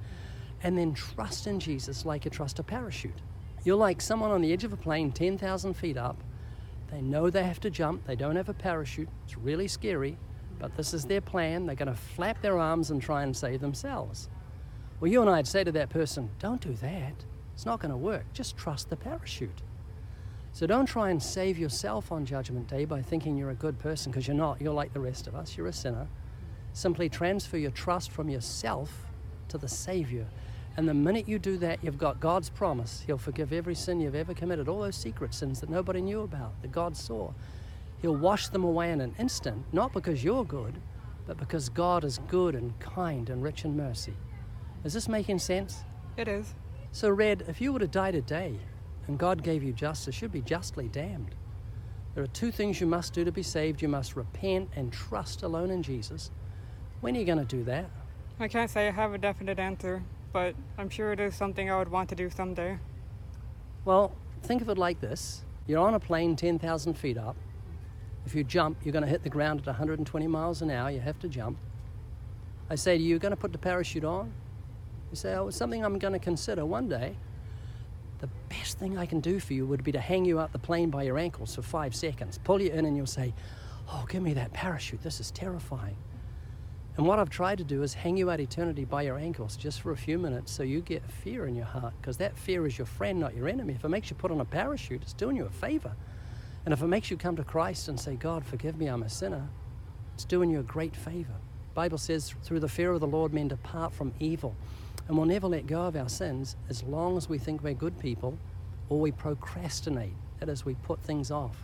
And 0.62 0.78
then 0.78 0.94
trust 0.94 1.48
in 1.48 1.62
Jesus 1.62 2.04
like 2.04 2.26
you 2.26 2.32
trust 2.32 2.60
a 2.60 2.64
parachute. 2.64 3.22
You're 3.64 3.78
like 3.78 4.02
someone 4.02 4.32
on 4.32 4.42
the 4.42 4.52
edge 4.52 4.66
of 4.66 4.74
a 4.74 4.78
plane 4.78 5.14
10,000 5.14 5.74
feet 5.76 5.96
up. 5.96 6.22
They 6.92 7.02
know 7.02 7.30
they 7.30 7.44
have 7.44 7.62
to 7.62 7.70
jump. 7.70 8.08
They 8.08 8.18
don't 8.18 8.36
have 8.36 8.50
a 8.50 8.54
parachute. 8.54 9.08
It's 9.24 9.38
really 9.38 9.70
scary, 9.70 10.18
but 10.60 10.76
this 10.76 10.94
is 10.94 11.06
their 11.06 11.22
plan. 11.22 11.66
They're 11.66 11.76
going 11.78 11.88
to 11.88 11.96
flap 11.96 12.42
their 12.42 12.60
arms 12.60 12.92
and 12.92 13.02
try 13.02 13.24
and 13.24 13.34
save 13.34 13.62
themselves. 13.62 14.28
Well, 15.00 15.12
you 15.12 15.22
and 15.22 15.30
I'd 15.30 15.48
say 15.48 15.64
to 15.64 15.72
that 15.72 15.90
person, 15.90 16.30
don't 16.40 16.62
do 16.62 16.74
that. 16.76 17.14
It's 17.54 17.66
not 17.66 17.80
going 17.80 17.92
to 17.92 17.98
work. 17.98 18.26
Just 18.34 18.58
trust 18.58 18.90
the 18.90 18.96
parachute. 18.96 19.62
So 20.52 20.68
don't 20.68 20.88
try 20.88 21.10
and 21.10 21.22
save 21.22 21.58
yourself 21.58 22.12
on 22.12 22.26
Judgment 22.26 22.68
Day 22.68 22.86
by 22.86 23.02
thinking 23.02 23.38
you're 23.38 23.52
a 23.52 23.56
good 23.56 23.80
person 23.80 24.12
because 24.12 24.28
you're 24.28 24.36
not. 24.36 24.62
You're 24.62 24.74
like 24.74 24.94
the 24.94 25.00
rest 25.00 25.28
of 25.28 25.36
us. 25.36 25.56
You're 25.56 25.68
a 25.68 25.74
sinner. 25.74 26.08
Simply 26.74 27.08
transfer 27.08 27.58
your 27.58 27.72
trust 27.72 28.12
from 28.12 28.30
yourself 28.30 29.06
to 29.50 29.58
the 29.58 29.68
Savior. 29.68 30.26
And 30.76 30.88
the 30.88 30.94
minute 30.94 31.28
you 31.28 31.40
do 31.40 31.58
that, 31.58 31.84
you've 31.84 31.98
got 31.98 32.20
God's 32.20 32.50
promise. 32.50 33.04
He'll 33.06 33.18
forgive 33.18 33.54
every 33.54 33.76
sin 33.76 34.00
you've 34.00 34.16
ever 34.16 34.34
committed, 34.34 34.68
all 34.68 34.82
those 34.82 34.96
secret 34.96 35.34
sins 35.34 35.60
that 35.62 35.70
nobody 35.70 36.02
knew 36.02 36.22
about, 36.22 36.62
that 36.62 36.72
God 36.72 36.96
saw. 36.96 37.32
He'll 38.02 38.16
wash 38.16 38.48
them 38.48 38.64
away 38.64 38.92
in 38.92 39.02
an 39.02 39.14
instant, 39.20 39.66
not 39.74 39.94
because 39.94 40.24
you're 40.24 40.46
good, 40.46 40.76
but 41.28 41.38
because 41.38 41.70
God 41.70 42.04
is 42.04 42.20
good 42.28 42.56
and 42.56 42.78
kind 42.80 43.30
and 43.30 43.44
rich 43.44 43.66
in 43.66 43.76
mercy. 43.76 44.14
Is 44.84 44.94
this 44.94 45.10
making 45.10 45.40
sense? 45.40 45.84
It 46.16 46.28
is. 46.28 46.54
So, 46.92 47.10
Red, 47.10 47.44
if 47.48 47.60
you 47.60 47.74
were 47.74 47.80
to 47.80 47.88
die 47.88 48.12
today 48.12 48.58
and 49.08 49.18
God 49.18 49.44
gave 49.44 49.64
you 49.64 49.74
justice, 49.74 50.22
you'd 50.22 50.32
be 50.32 50.42
justly 50.42 50.88
damned. 50.88 51.36
There 52.16 52.24
are 52.24 52.28
two 52.28 52.52
things 52.52 52.82
you 52.82 52.88
must 52.88 53.14
do 53.14 53.24
to 53.24 53.32
be 53.32 53.44
saved. 53.44 53.82
You 53.82 53.88
must 53.88 54.16
repent 54.16 54.70
and 54.76 54.92
trust 54.92 55.44
alone 55.44 55.70
in 55.70 55.84
Jesus. 55.84 56.32
When 57.02 57.16
are 57.16 57.20
you 57.20 57.26
going 57.26 57.40
to 57.40 57.46
do 57.46 57.64
that? 57.66 57.90
I 58.40 58.48
can't 58.48 58.70
say 58.70 58.88
I 58.88 58.92
have 58.92 59.14
a 59.14 59.18
definite 59.18 59.60
answer, 59.60 60.04
but 60.32 60.56
I'm 60.78 60.90
sure 60.90 61.12
it 61.12 61.20
is 61.20 61.36
something 61.36 61.70
I 61.70 61.78
would 61.78 61.90
want 61.90 62.10
to 62.10 62.16
do 62.16 62.30
someday. 62.30 62.80
Well, 63.86 64.16
think 64.44 64.62
of 64.62 64.70
it 64.70 64.78
like 64.78 65.02
this 65.02 65.44
you're 65.68 65.80
on 65.80 65.94
a 65.94 66.00
plane 66.00 66.36
10,000 66.36 66.96
feet 66.96 67.18
up. 67.18 67.36
If 68.26 68.34
you 68.34 68.44
jump, 68.44 68.78
you're 68.84 68.92
going 68.92 69.04
to 69.04 69.10
hit 69.10 69.24
the 69.24 69.30
ground 69.30 69.60
at 69.62 69.68
120 69.68 70.28
miles 70.28 70.62
an 70.62 70.72
hour. 70.72 70.90
You 70.90 71.00
have 71.00 71.20
to 71.20 71.28
jump. 71.28 71.58
I 72.70 72.76
say 72.76 72.98
to 72.98 73.04
you, 73.04 73.10
you're 73.10 73.20
going 73.20 73.32
to 73.32 73.38
put 73.38 73.52
the 73.52 73.58
parachute 73.58 74.04
on? 74.04 74.34
You 75.12 75.16
say, 75.16 75.34
oh, 75.36 75.48
it's 75.48 75.58
something 75.58 75.84
I'm 75.84 75.98
going 75.98 76.14
to 76.14 76.20
consider 76.20 76.66
one 76.66 76.88
day. 76.88 77.16
The 78.20 78.30
best 78.50 78.78
thing 78.78 78.98
I 78.98 79.06
can 79.06 79.22
do 79.22 79.40
for 79.40 79.54
you 79.54 79.66
would 79.66 79.84
be 79.84 79.92
to 79.94 80.00
hang 80.00 80.26
you 80.26 80.40
out 80.40 80.52
the 80.52 80.60
plane 80.60 80.90
by 80.90 81.04
your 81.04 81.18
ankles 81.18 81.56
for 81.56 81.62
five 81.62 81.96
seconds, 81.96 82.40
pull 82.44 82.62
you 82.62 82.70
in, 82.70 82.86
and 82.86 82.96
you'll 82.96 83.06
say, 83.06 83.34
Oh, 83.92 84.06
give 84.08 84.22
me 84.22 84.34
that 84.36 84.54
parachute. 84.54 85.02
This 85.02 85.20
is 85.20 85.32
terrifying. 85.32 85.96
And 86.98 87.08
what 87.08 87.18
I've 87.18 87.30
tried 87.30 87.58
to 87.60 87.64
do 87.64 87.82
is 87.82 87.94
hang 87.94 88.18
you 88.18 88.30
out 88.30 88.40
eternity 88.40 88.86
by 88.86 89.04
your 89.04 89.18
ankles 89.18 89.56
just 89.56 89.82
for 89.82 89.92
a 89.92 89.98
few 89.98 90.20
minutes 90.20 90.52
so 90.52 90.64
you 90.64 90.82
get 90.82 91.02
fear 91.10 91.48
in 91.48 91.56
your 91.56 91.66
heart, 91.66 91.94
because 92.00 92.18
that 92.18 92.38
fear 92.38 92.68
is 92.68 92.78
your 92.78 92.86
friend, 92.86 93.20
not 93.20 93.36
your 93.36 93.48
enemy. 93.48 93.74
If 93.74 93.86
it 93.86 93.90
makes 93.90 94.10
you 94.10 94.16
put 94.16 94.32
on 94.32 94.42
a 94.42 94.46
parachute, 94.46 95.02
it's 95.02 95.14
doing 95.14 95.38
you 95.38 95.46
a 95.46 95.50
favor. 95.50 95.96
And 96.66 96.74
if 96.74 96.82
it 96.82 96.88
makes 96.88 97.10
you 97.10 97.18
come 97.18 97.36
to 97.38 97.44
Christ 97.44 97.88
and 97.88 98.00
say, 98.00 98.16
God, 98.16 98.46
forgive 98.46 98.78
me, 98.78 98.88
I'm 98.88 99.04
a 99.04 99.10
sinner, 99.10 99.48
it's 100.14 100.26
doing 100.26 100.52
you 100.52 100.60
a 100.60 100.64
great 100.64 100.96
favor. 100.96 101.36
Bible 101.80 101.98
says, 101.98 102.36
through 102.44 102.60
the 102.60 102.68
fear 102.68 102.92
of 102.92 103.00
the 103.00 103.08
Lord, 103.08 103.34
men 103.34 103.48
depart 103.48 103.94
from 103.94 104.14
evil. 104.20 104.54
And 105.08 105.16
we'll 105.16 105.26
never 105.26 105.48
let 105.48 105.66
go 105.66 105.84
of 105.84 105.96
our 105.96 106.10
sins 106.10 106.58
as 106.68 106.84
long 106.84 107.16
as 107.16 107.30
we 107.30 107.38
think 107.38 107.64
we're 107.64 107.74
good 107.74 107.98
people 107.98 108.38
or 108.90 109.00
we 109.00 109.14
procrastinate. 109.14 110.12
That 110.42 110.50
is, 110.50 110.66
we 110.66 110.74
put 110.74 111.00
things 111.00 111.32
off. 111.32 111.56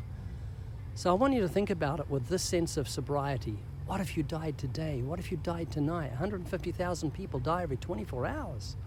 So 0.94 1.10
I 1.10 1.14
want 1.16 1.34
you 1.34 1.42
to 1.42 1.50
think 1.50 1.70
about 1.70 2.00
it 2.00 2.10
with 2.10 2.30
this 2.30 2.44
sense 2.44 2.78
of 2.78 2.88
sobriety. 2.88 3.58
What 3.88 4.00
if 4.00 4.16
you 4.16 4.24
died 4.24 4.58
today? 4.58 5.02
What 5.02 5.20
if 5.20 5.34
you 5.34 5.38
died 5.44 5.70
tonight? 5.70 6.12
150,000 6.12 7.12
people 7.12 7.42
die 7.42 7.64
every 7.64 7.76
24 7.76 8.26
hours. 8.26 8.78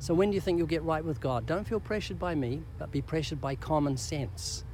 So 0.00 0.14
when 0.14 0.30
do 0.30 0.34
you 0.34 0.40
think 0.40 0.58
you'll 0.58 0.66
get 0.66 0.82
right 0.82 1.04
with 1.04 1.20
God? 1.20 1.46
Don't 1.46 1.64
feel 1.64 1.78
pressured 1.78 2.18
by 2.18 2.34
me, 2.34 2.64
but 2.76 2.90
be 2.90 3.02
pressured 3.02 3.40
by 3.40 3.54
common 3.54 3.96
sense. 3.96 4.64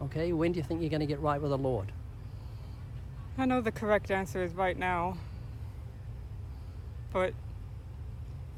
Okay? 0.00 0.32
When 0.32 0.52
do 0.52 0.58
you 0.58 0.62
think 0.62 0.80
you're 0.80 0.90
going 0.90 1.00
to 1.00 1.06
get 1.06 1.18
right 1.18 1.42
with 1.42 1.50
the 1.50 1.58
Lord? 1.58 1.90
I 3.36 3.46
know 3.46 3.60
the 3.60 3.72
correct 3.72 4.10
answer 4.10 4.42
is 4.42 4.54
right 4.54 4.78
now. 4.78 5.16
But 7.12 7.34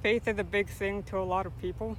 faith 0.02 0.28
is 0.28 0.38
a 0.38 0.44
big 0.44 0.68
thing 0.68 1.02
to 1.04 1.18
a 1.18 1.24
lot 1.24 1.46
of 1.46 1.58
people. 1.58 1.96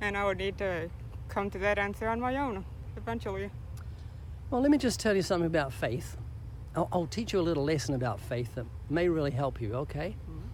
And 0.00 0.16
I 0.16 0.24
would 0.24 0.38
need 0.38 0.58
to 0.58 0.88
come 1.28 1.50
to 1.50 1.58
that 1.58 1.78
answer 1.78 2.08
on 2.08 2.20
my 2.20 2.36
own 2.36 2.64
eventually. 2.96 3.50
Well, 4.50 4.60
let 4.60 4.70
me 4.70 4.78
just 4.78 5.00
tell 5.00 5.16
you 5.16 5.22
something 5.22 5.46
about 5.46 5.72
faith. 5.72 6.16
I'll, 6.76 6.88
I'll 6.92 7.06
teach 7.06 7.32
you 7.32 7.40
a 7.40 7.42
little 7.42 7.64
lesson 7.64 7.94
about 7.94 8.20
faith 8.20 8.54
that 8.54 8.66
may 8.88 9.08
really 9.08 9.30
help 9.32 9.60
you, 9.60 9.74
okay? 9.74 10.14
Mm-hmm. 10.30 10.46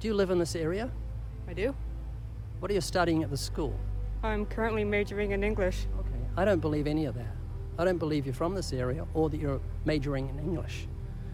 Do 0.00 0.08
you 0.08 0.14
live 0.14 0.30
in 0.30 0.38
this 0.38 0.56
area? 0.56 0.90
I 1.46 1.52
do. 1.52 1.74
What 2.60 2.70
are 2.70 2.74
you 2.74 2.80
studying 2.80 3.22
at 3.22 3.30
the 3.30 3.36
school? 3.36 3.78
I'm 4.22 4.46
currently 4.46 4.84
majoring 4.84 5.32
in 5.32 5.44
English. 5.44 5.86
Okay. 5.98 6.08
I 6.36 6.44
don't 6.46 6.60
believe 6.60 6.86
any 6.86 7.04
of 7.04 7.14
that. 7.16 7.36
I 7.78 7.84
don't 7.84 7.98
believe 7.98 8.24
you're 8.26 8.34
from 8.34 8.54
this 8.54 8.72
area 8.72 9.06
or 9.14 9.28
that 9.30 9.40
you're 9.40 9.60
majoring 9.84 10.28
in 10.28 10.38
English. 10.38 10.86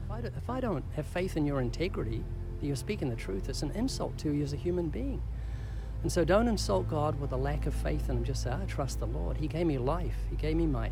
If 0.06 0.10
I, 0.10 0.20
do, 0.20 0.26
if 0.28 0.50
I 0.50 0.60
don't 0.60 0.84
have 0.96 1.06
faith 1.06 1.36
in 1.36 1.46
your 1.46 1.60
integrity, 1.60 2.24
that 2.60 2.66
you're 2.66 2.76
speaking 2.76 3.10
the 3.10 3.16
truth, 3.16 3.48
it's 3.48 3.62
an 3.62 3.70
insult 3.72 4.16
to 4.18 4.32
you 4.32 4.42
as 4.42 4.52
a 4.52 4.56
human 4.56 4.88
being. 4.88 5.22
And 6.02 6.10
so 6.10 6.24
don't 6.24 6.48
insult 6.48 6.88
God 6.88 7.20
with 7.20 7.32
a 7.32 7.36
lack 7.36 7.66
of 7.66 7.74
faith 7.74 8.08
in 8.08 8.16
Him. 8.16 8.24
Just 8.24 8.42
say, 8.42 8.50
I 8.50 8.64
trust 8.64 9.00
the 9.00 9.06
Lord. 9.06 9.36
He 9.36 9.48
gave 9.48 9.66
me 9.66 9.76
life. 9.76 10.16
He 10.30 10.36
gave 10.36 10.56
me 10.56 10.66
my, 10.66 10.90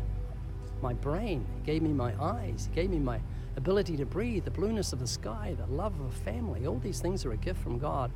my 0.81 0.93
brain. 0.93 1.45
He 1.55 1.65
gave 1.65 1.81
me 1.81 1.93
my 1.93 2.13
eyes. 2.21 2.69
He 2.69 2.75
gave 2.75 2.91
me 2.91 2.99
my 2.99 3.19
ability 3.55 3.97
to 3.97 4.05
breathe, 4.05 4.45
the 4.45 4.51
blueness 4.51 4.93
of 4.93 4.99
the 4.99 5.07
sky, 5.07 5.55
the 5.57 5.65
love 5.73 5.99
of 5.99 6.05
a 6.07 6.11
family. 6.11 6.67
All 6.67 6.77
these 6.77 6.99
things 6.99 7.25
are 7.25 7.31
a 7.31 7.37
gift 7.37 7.61
from 7.61 7.79
God. 7.79 8.11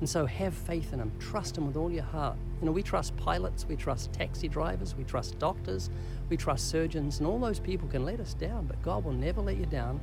And 0.00 0.08
so 0.08 0.26
have 0.26 0.54
faith 0.54 0.92
in 0.92 1.00
Him. 1.00 1.12
Trust 1.18 1.58
Him 1.58 1.66
with 1.66 1.76
all 1.76 1.90
your 1.90 2.04
heart. 2.04 2.36
You 2.60 2.66
know, 2.66 2.72
we 2.72 2.82
trust 2.82 3.16
pilots, 3.16 3.66
we 3.66 3.76
trust 3.76 4.12
taxi 4.12 4.48
drivers, 4.48 4.94
we 4.94 5.04
trust 5.04 5.38
doctors, 5.38 5.90
we 6.28 6.36
trust 6.36 6.68
surgeons, 6.68 7.18
and 7.18 7.26
all 7.26 7.38
those 7.38 7.58
people 7.58 7.88
can 7.88 8.04
let 8.04 8.20
us 8.20 8.34
down, 8.34 8.66
but 8.66 8.80
God 8.82 9.04
will 9.04 9.12
never 9.12 9.40
let 9.40 9.56
you 9.56 9.66
down 9.66 10.00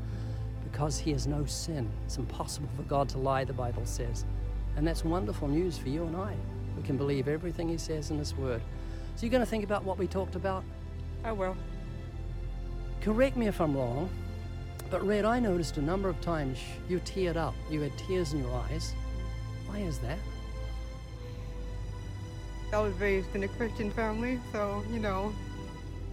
because 0.64 0.98
He 0.98 1.12
has 1.12 1.28
no 1.28 1.46
sin. 1.46 1.90
It's 2.06 2.18
impossible 2.18 2.70
for 2.76 2.84
God 2.84 3.08
to 3.10 3.18
lie, 3.18 3.46
the 3.46 3.54
Bible 3.54 3.86
says. 3.86 4.26
And 4.76 4.86
that's 4.86 5.06
wonderful 5.06 5.48
news 5.48 5.78
for 5.78 5.90
you 5.90 6.04
and 6.04 6.16
I. 6.16 6.36
We 6.76 6.84
can 6.84 6.98
believe 6.98 7.28
everything 7.28 7.70
He 7.70 7.78
says 7.78 8.12
in 8.12 8.18
His 8.18 8.36
Word. 8.36 8.62
So 9.16 9.26
you're 9.26 9.32
going 9.32 9.44
to 9.44 9.50
think 9.50 9.64
about 9.64 9.86
what 9.86 9.98
we 9.98 10.08
talked 10.08 10.36
about? 10.36 10.64
I 11.24 11.32
will. 11.32 11.56
Correct 13.02 13.38
me 13.38 13.48
if 13.48 13.62
I'm 13.62 13.78
wrong, 13.78 14.10
but 14.90 15.06
Red, 15.06 15.26
I 15.26 15.40
noticed 15.40 15.78
a 15.78 15.82
number 15.82 16.10
of 16.10 16.20
times 16.22 16.58
you 16.90 17.00
teared 17.00 17.38
up. 17.38 17.54
You 17.70 17.82
had 17.82 17.98
tears 17.98 18.34
in 18.34 18.40
your 18.40 18.54
eyes. 18.70 18.94
Why 19.76 19.82
is 19.82 20.00
that? 20.00 20.18
I 22.72 22.80
was 22.80 22.94
raised 22.94 23.36
in 23.36 23.44
a 23.44 23.48
Christian 23.50 23.92
family, 23.92 24.40
so, 24.54 24.86
you 24.90 25.00
know, 25.00 25.34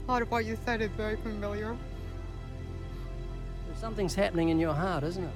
a 0.05 0.11
lot 0.11 0.21
of 0.21 0.29
what 0.33 0.45
you 0.47 0.59
said 0.65 0.83
is 0.83 0.91
very 0.97 1.15
familiar. 1.15 1.77
Something's 3.77 4.17
happening 4.17 4.49
in 4.49 4.59
your 4.59 4.75
heart, 4.75 5.05
isn't 5.05 5.23
it? 5.23 5.35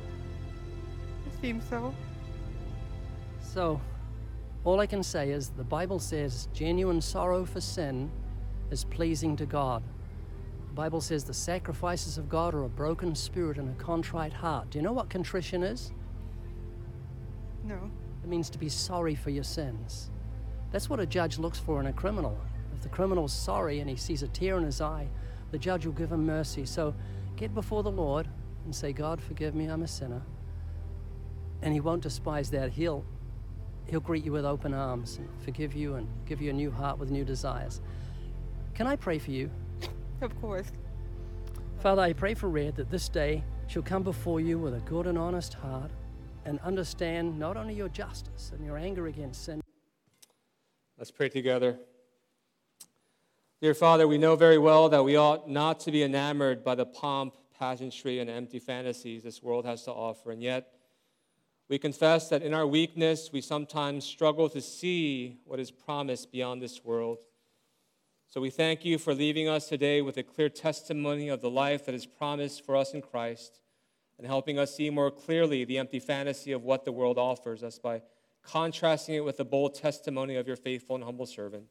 It 1.29 1.41
seems 1.41 1.69
so. 1.69 1.95
So, 3.41 3.81
all 4.65 4.81
I 4.81 4.87
can 4.87 5.05
say 5.05 5.31
is 5.31 5.51
the 5.51 5.63
Bible 5.63 6.01
says 6.01 6.49
genuine 6.53 7.01
sorrow 7.01 7.45
for 7.45 7.61
sin 7.61 8.11
is 8.73 8.83
pleasing 8.83 9.37
to 9.37 9.47
God. 9.47 9.85
The 10.67 10.75
Bible 10.75 11.01
says 11.01 11.23
the 11.23 11.33
sacrifices 11.33 12.19
of 12.19 12.29
God 12.29 12.57
are 12.57 12.65
a 12.65 12.69
broken 12.69 13.15
spirit 13.15 13.57
and 13.57 13.71
a 13.71 13.81
contrite 13.85 14.33
heart. 14.33 14.71
Do 14.71 14.79
you 14.79 14.83
know 14.83 14.93
what 14.93 15.11
contrition 15.11 15.63
is? 15.63 15.93
No. 17.63 17.89
It 18.27 18.29
means 18.29 18.51
to 18.51 18.59
be 18.59 18.69
sorry 18.69 19.15
for 19.15 19.31
your 19.31 19.45
sins. 19.45 20.11
That's 20.73 20.91
what 20.91 20.99
a 20.99 21.07
judge 21.07 21.39
looks 21.39 21.61
for 21.61 21.79
in 21.79 21.87
a 21.87 21.93
criminal. 21.93 22.37
If 22.75 22.83
the 22.83 22.89
criminal's 22.89 23.33
sorry 23.33 23.79
and 23.79 23.89
he 23.89 23.95
sees 23.95 24.25
a 24.25 24.27
tear 24.27 24.59
in 24.59 24.65
his 24.65 24.81
eye, 24.81 25.07
the 25.53 25.59
judge 25.59 25.87
will 25.87 25.93
give 25.93 26.11
him 26.11 26.27
mercy. 26.27 26.67
So 26.67 26.93
get 27.37 27.55
before 27.55 27.85
the 27.85 27.91
Lord 27.93 28.27
and 28.65 28.75
say, 28.75 28.93
God, 28.93 29.21
forgive 29.23 29.55
me, 29.55 29.67
I'm 29.67 29.85
a 29.85 29.87
sinner. 29.87 30.23
And 31.63 31.73
he 31.73 31.79
won't 31.79 32.03
despise 32.03 32.51
that. 32.51 32.73
He'll, 32.73 33.05
he'll 33.87 34.01
greet 34.01 34.25
you 34.25 34.33
with 34.33 34.45
open 34.45 34.75
arms 34.75 35.19
and 35.19 35.29
forgive 35.45 35.75
you 35.75 35.95
and 35.95 36.09
give 36.27 36.43
you 36.43 36.51
a 36.51 36.53
new 36.53 36.73
heart 36.73 36.99
with 36.99 37.13
new 37.13 37.25
desires. 37.25 37.81
Can 38.75 38.89
I 38.89 38.97
pray 38.97 39.21
for 39.21 39.31
you? 39.31 39.51
Of 40.21 40.35
course. 40.41 40.73
Father, 41.79 42.03
I 42.03 42.13
pray 42.13 42.35
for 42.35 42.49
Red 42.49 42.75
that 42.77 42.91
this 42.91 43.09
day 43.09 43.45
she'll 43.69 43.83
come 43.83 44.03
before 44.03 44.41
you 44.41 44.59
with 44.59 44.75
a 44.75 44.81
good 44.81 45.07
and 45.07 45.17
honest 45.17 45.55
heart 45.55 45.93
and 46.47 46.61
understand 46.61 47.39
not 47.39 47.57
only 47.57 47.75
your 47.75 47.89
justice 47.89 48.53
and 48.55 48.65
your 48.65 48.79
anger 48.79 49.09
against 49.09 49.45
sin. 49.45 49.61
Let's 50.97 51.11
pray 51.11 51.29
together. 51.29 51.77
Dear 53.61 53.75
Father, 53.75 54.07
we 54.07 54.17
know 54.17 54.37
very 54.37 54.59
well 54.59 54.89
that 54.89 55.05
we 55.05 55.17
ought 55.17 55.51
not 55.51 55.81
to 55.81 55.91
be 55.91 56.05
enamored 56.05 56.63
by 56.63 56.77
the 56.77 56.87
pomp, 56.87 57.35
pageantry, 57.59 58.21
and 58.21 58.31
empty 58.31 58.61
fantasies 58.61 59.25
this 59.25 59.43
world 59.43 59.65
has 59.65 59.83
to 59.85 59.91
offer, 59.91 60.31
and 60.31 60.43
yet 60.43 60.73
we 61.69 61.79
confess 61.79 62.29
that 62.29 62.43
in 62.43 62.55
our 62.55 62.67
weakness, 62.67 63.31
we 63.33 63.41
sometimes 63.41 64.05
struggle 64.05 64.49
to 64.51 64.61
see 64.61 65.41
what 65.45 65.59
is 65.59 65.73
promised 65.73 66.31
beyond 66.31 66.63
this 66.63 66.85
world. 66.85 67.19
So 68.29 68.41
we 68.41 68.51
thank 68.51 68.85
you 68.85 68.99
for 68.99 69.15
leaving 69.15 69.49
us 69.49 69.69
today 69.69 70.01
with 70.01 70.17
a 70.17 70.23
clear 70.23 70.49
testimony 70.49 71.29
of 71.29 71.41
the 71.41 71.51
life 71.51 71.87
that 71.87 71.95
is 71.95 72.07
promised 72.07 72.65
for 72.65 72.77
us 72.77 72.95
in 72.95 73.03
Christ 73.03 73.61
and 74.19 74.27
helping 74.27 74.59
us 74.59 74.75
see 74.75 74.91
more 74.91 75.11
clearly 75.11 75.65
the 75.65 75.79
empty 75.79 76.01
fantasy 76.01 76.53
of 76.53 76.63
what 76.63 76.85
the 76.85 76.93
world 76.93 77.19
offers 77.19 77.63
us 77.63 77.79
by 77.79 78.03
contrasting 78.43 79.17
it 79.17 79.25
with 79.25 79.37
the 79.37 79.45
bold 79.45 79.75
testimony 79.75 80.37
of 80.37 80.47
your 80.47 80.57
faithful 80.57 80.97
and 80.97 81.05
humble 81.05 81.27
servant. 81.27 81.67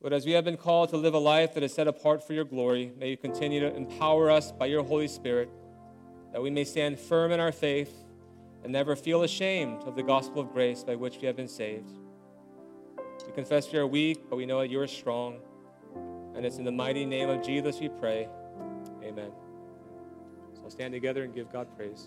But 0.00 0.12
as 0.12 0.26
we 0.26 0.32
have 0.32 0.44
been 0.44 0.56
called 0.56 0.90
to 0.90 0.96
live 0.96 1.14
a 1.14 1.18
life 1.18 1.54
that 1.54 1.62
is 1.62 1.72
set 1.72 1.88
apart 1.88 2.26
for 2.26 2.32
your 2.32 2.44
glory, 2.44 2.92
may 2.98 3.10
you 3.10 3.16
continue 3.16 3.60
to 3.60 3.74
empower 3.74 4.30
us 4.30 4.52
by 4.52 4.66
your 4.66 4.82
Holy 4.82 5.08
Spirit 5.08 5.48
that 6.32 6.42
we 6.42 6.50
may 6.50 6.64
stand 6.64 6.98
firm 6.98 7.30
in 7.30 7.40
our 7.40 7.52
faith 7.52 8.04
and 8.64 8.72
never 8.72 8.96
feel 8.96 9.22
ashamed 9.22 9.82
of 9.84 9.94
the 9.94 10.02
gospel 10.02 10.42
of 10.42 10.52
grace 10.52 10.82
by 10.82 10.96
which 10.96 11.18
we 11.20 11.26
have 11.26 11.36
been 11.36 11.48
saved. 11.48 11.92
We 13.26 13.32
confess 13.32 13.70
we 13.72 13.78
are 13.78 13.86
weak, 13.86 14.28
but 14.28 14.36
we 14.36 14.44
know 14.44 14.60
that 14.60 14.68
you 14.68 14.80
are 14.80 14.86
strong. 14.86 15.38
And 16.34 16.44
it's 16.44 16.56
in 16.56 16.64
the 16.64 16.72
mighty 16.72 17.06
name 17.06 17.28
of 17.28 17.42
Jesus 17.42 17.78
we 17.78 17.88
pray. 17.88 18.28
Amen. 19.02 19.43
So 20.64 20.70
stand 20.70 20.94
together 20.94 21.24
and 21.24 21.34
give 21.34 21.52
God 21.52 21.66
praise. 21.76 22.06